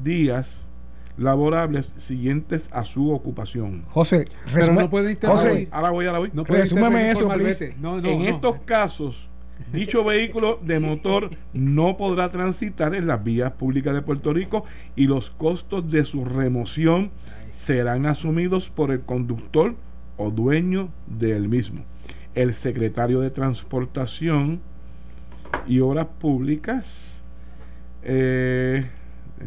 días 0.03 0.69
laborables 1.17 1.93
siguientes 1.97 2.71
a 2.73 2.85
su 2.85 3.11
ocupación. 3.13 3.85
José, 3.89 4.27
Pero 4.55 4.73
no 4.73 4.89
puede 4.89 5.17
José, 5.17 5.69
Ahora 5.71 5.91
voy, 5.91 6.07
ahora 6.07 6.19
voy. 6.21 6.31
No 6.33 6.45
puede 6.45 6.61
Resúmeme 6.61 7.11
eso. 7.11 7.29
No, 7.81 8.01
no, 8.01 8.09
en 8.09 8.19
no. 8.21 8.25
estos 8.25 8.57
casos, 8.65 9.29
dicho 9.73 10.05
vehículo 10.05 10.61
de 10.63 10.79
motor 10.79 11.31
no 11.53 11.97
podrá 11.97 12.31
transitar 12.31 12.95
en 12.95 13.09
las 13.09 13.23
vías 13.23 13.53
públicas 13.53 13.95
de 13.95 14.03
Puerto 14.03 14.33
Rico 14.33 14.65
y 14.95 15.07
los 15.07 15.31
costos 15.31 15.91
de 15.91 16.05
su 16.05 16.25
remoción 16.25 17.11
serán 17.51 18.07
asumidos 18.07 18.71
por 18.71 18.93
el 18.93 19.01
conductor 19.01 19.75
o 20.19 20.31
dueño 20.31 20.91
del 21.07 21.49
mismo. 21.49 21.85
El 22.35 22.55
secretario 22.55 23.21
de 23.21 23.31
Transportación 23.31 24.61
y 25.67 25.81
Obras 25.81 26.07
Públicas, 26.19 27.23
eh, 28.03 28.87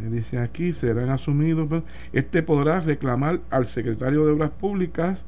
dice 0.09 0.39
aquí, 0.39 0.73
serán 0.73 1.09
asumidos. 1.09 1.83
Este 2.11 2.41
podrá 2.41 2.79
reclamar 2.79 3.41
al 3.49 3.67
secretario 3.67 4.25
de 4.25 4.31
Obras 4.31 4.51
Públicas 4.51 5.25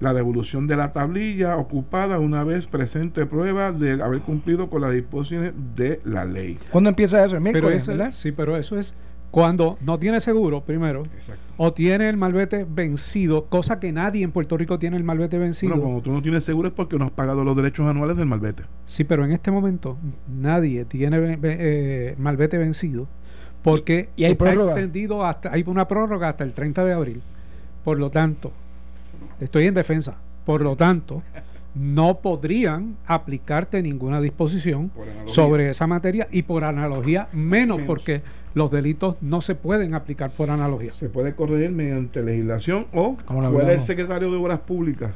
la 0.00 0.12
devolución 0.12 0.66
de 0.66 0.76
la 0.76 0.92
tablilla 0.92 1.56
ocupada 1.56 2.18
una 2.18 2.44
vez 2.44 2.66
presente 2.66 3.24
prueba 3.24 3.72
de 3.72 4.02
haber 4.02 4.20
cumplido 4.20 4.68
con 4.68 4.82
las 4.82 4.92
disposiciones 4.92 5.54
de 5.74 6.00
la 6.04 6.24
ley. 6.24 6.58
¿Cuándo 6.70 6.90
empieza 6.90 7.24
eso? 7.24 7.36
El 7.36 7.42
Pero 7.42 7.52
miércoles, 7.52 7.82
eso, 7.82 7.92
¿verdad? 7.92 8.12
sí, 8.12 8.32
pero 8.32 8.56
eso 8.56 8.78
es 8.78 8.94
cuando 9.36 9.76
no 9.82 9.98
tiene 9.98 10.18
seguro, 10.20 10.62
primero, 10.62 11.02
Exacto. 11.14 11.42
o 11.58 11.70
tiene 11.74 12.08
el 12.08 12.16
malvete 12.16 12.64
vencido, 12.66 13.44
cosa 13.50 13.78
que 13.78 13.92
nadie 13.92 14.24
en 14.24 14.32
Puerto 14.32 14.56
Rico 14.56 14.78
tiene 14.78 14.96
el 14.96 15.04
malvete 15.04 15.36
vencido. 15.36 15.72
Bueno, 15.74 15.82
cuando 15.84 16.00
tú 16.00 16.10
no 16.10 16.22
tienes 16.22 16.42
seguro 16.42 16.68
es 16.68 16.74
porque 16.74 16.98
no 16.98 17.04
has 17.04 17.10
pagado 17.10 17.44
los 17.44 17.54
derechos 17.54 17.86
anuales 17.86 18.16
del 18.16 18.24
malvete. 18.24 18.62
Sí, 18.86 19.04
pero 19.04 19.26
en 19.26 19.32
este 19.32 19.50
momento 19.50 19.98
nadie 20.26 20.86
tiene 20.86 21.38
eh, 21.42 22.14
malvete 22.16 22.56
vencido 22.56 23.08
porque 23.60 24.08
Y- 24.16 24.22
y 24.22 24.24
hay 24.24 24.32
está 24.32 24.46
prórroga. 24.46 24.72
extendido 24.72 25.26
hasta 25.26 25.52
hay 25.52 25.64
una 25.66 25.86
prórroga 25.86 26.30
hasta 26.30 26.42
el 26.42 26.54
30 26.54 26.86
de 26.86 26.94
abril. 26.94 27.20
Por 27.84 27.98
lo 27.98 28.08
tanto, 28.10 28.52
estoy 29.38 29.66
en 29.66 29.74
defensa. 29.74 30.16
Por 30.46 30.62
lo 30.62 30.76
tanto, 30.76 31.22
no 31.76 32.18
podrían 32.20 32.96
aplicarte 33.06 33.82
ninguna 33.82 34.20
disposición 34.20 34.90
sobre 35.26 35.70
esa 35.70 35.86
materia 35.86 36.26
y 36.30 36.42
por 36.42 36.64
analogía 36.64 37.28
menos, 37.32 37.78
Menos. 37.78 37.86
porque 37.86 38.22
los 38.54 38.70
delitos 38.70 39.16
no 39.20 39.42
se 39.42 39.54
pueden 39.54 39.94
aplicar 39.94 40.30
por 40.30 40.50
analogía. 40.50 40.90
Se 40.90 41.08
puede 41.10 41.34
corregir 41.34 41.70
mediante 41.70 42.22
legislación 42.22 42.86
o 42.92 43.16
puede 43.52 43.74
el 43.74 43.82
secretario 43.82 44.30
de 44.30 44.36
Obras 44.36 44.60
Públicas 44.60 45.10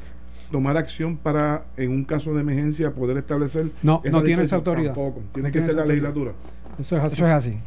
tomar 0.51 0.77
acción 0.77 1.17
para, 1.17 1.63
en 1.77 1.91
un 1.91 2.03
caso 2.03 2.33
de 2.33 2.41
emergencia, 2.41 2.91
poder 2.91 3.17
establecer. 3.17 3.71
No, 3.81 4.01
no 4.11 4.21
tiene 4.21 4.43
esa 4.43 4.57
autoridad. 4.57 4.93
Tampoco. 4.93 5.21
Tiene 5.33 5.49
No 5.49 5.53
que 5.53 5.59
tiene 5.59 5.67
ser 5.67 5.75
la 5.77 5.85
legislatura. 5.85 6.33
Eso 6.77 6.97
es 6.97 7.03
así. 7.03 7.15
Eso 7.15 7.25
es 7.25 7.31
así. 7.33 7.59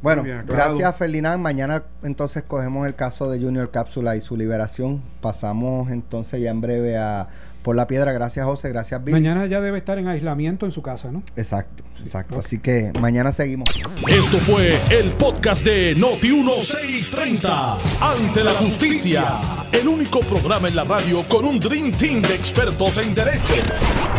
Bueno, 0.00 0.22
Bien, 0.22 0.44
gracias 0.46 0.96
Ferdinand. 0.96 1.42
Mañana 1.42 1.82
entonces 2.02 2.44
cogemos 2.44 2.86
el 2.86 2.94
caso 2.94 3.28
de 3.30 3.40
Junior 3.40 3.70
Cápsula 3.70 4.14
y 4.16 4.20
su 4.20 4.36
liberación. 4.36 5.02
Pasamos 5.20 5.90
entonces 5.90 6.40
ya 6.40 6.50
en 6.50 6.60
breve 6.60 6.96
a 6.96 7.28
Por 7.68 7.76
la 7.76 7.86
Piedra. 7.86 8.12
Gracias 8.12 8.46
José, 8.46 8.70
gracias 8.70 9.04
Billy. 9.04 9.20
Mañana 9.20 9.44
ya 9.44 9.60
debe 9.60 9.76
estar 9.76 9.98
en 9.98 10.08
aislamiento 10.08 10.64
en 10.64 10.72
su 10.72 10.80
casa, 10.80 11.12
¿no? 11.12 11.22
Exacto, 11.36 11.84
exacto. 11.98 12.38
Así 12.38 12.60
que 12.60 12.92
mañana 12.98 13.30
seguimos. 13.30 13.68
Esto 14.08 14.38
fue 14.38 14.80
el 14.88 15.12
podcast 15.12 15.66
de 15.66 15.94
Noti1630. 15.94 17.76
Ante 18.00 18.42
la 18.42 18.52
justicia. 18.52 19.38
El 19.70 19.86
único 19.86 20.20
programa 20.20 20.68
en 20.68 20.76
la 20.76 20.84
radio 20.84 21.28
con 21.28 21.44
un 21.44 21.60
Dream 21.60 21.92
Team 21.92 22.22
de 22.22 22.36
expertos 22.36 22.96
en 22.96 23.14
derecho. 23.14 23.56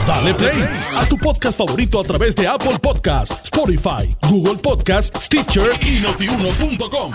Dale 0.06 0.36
play 0.36 0.64
a 0.96 1.10
tu 1.10 1.18
podcast 1.18 1.58
favorito 1.58 2.00
a 2.00 2.04
través 2.04 2.36
de 2.36 2.48
Apple 2.48 2.78
Podcasts, 2.80 3.46
Spotify, 3.46 4.16
Google 4.30 4.60
Podcasts, 4.62 5.26
Stitcher 5.26 5.72
y 5.82 6.02
notiuno.com. 6.02 7.14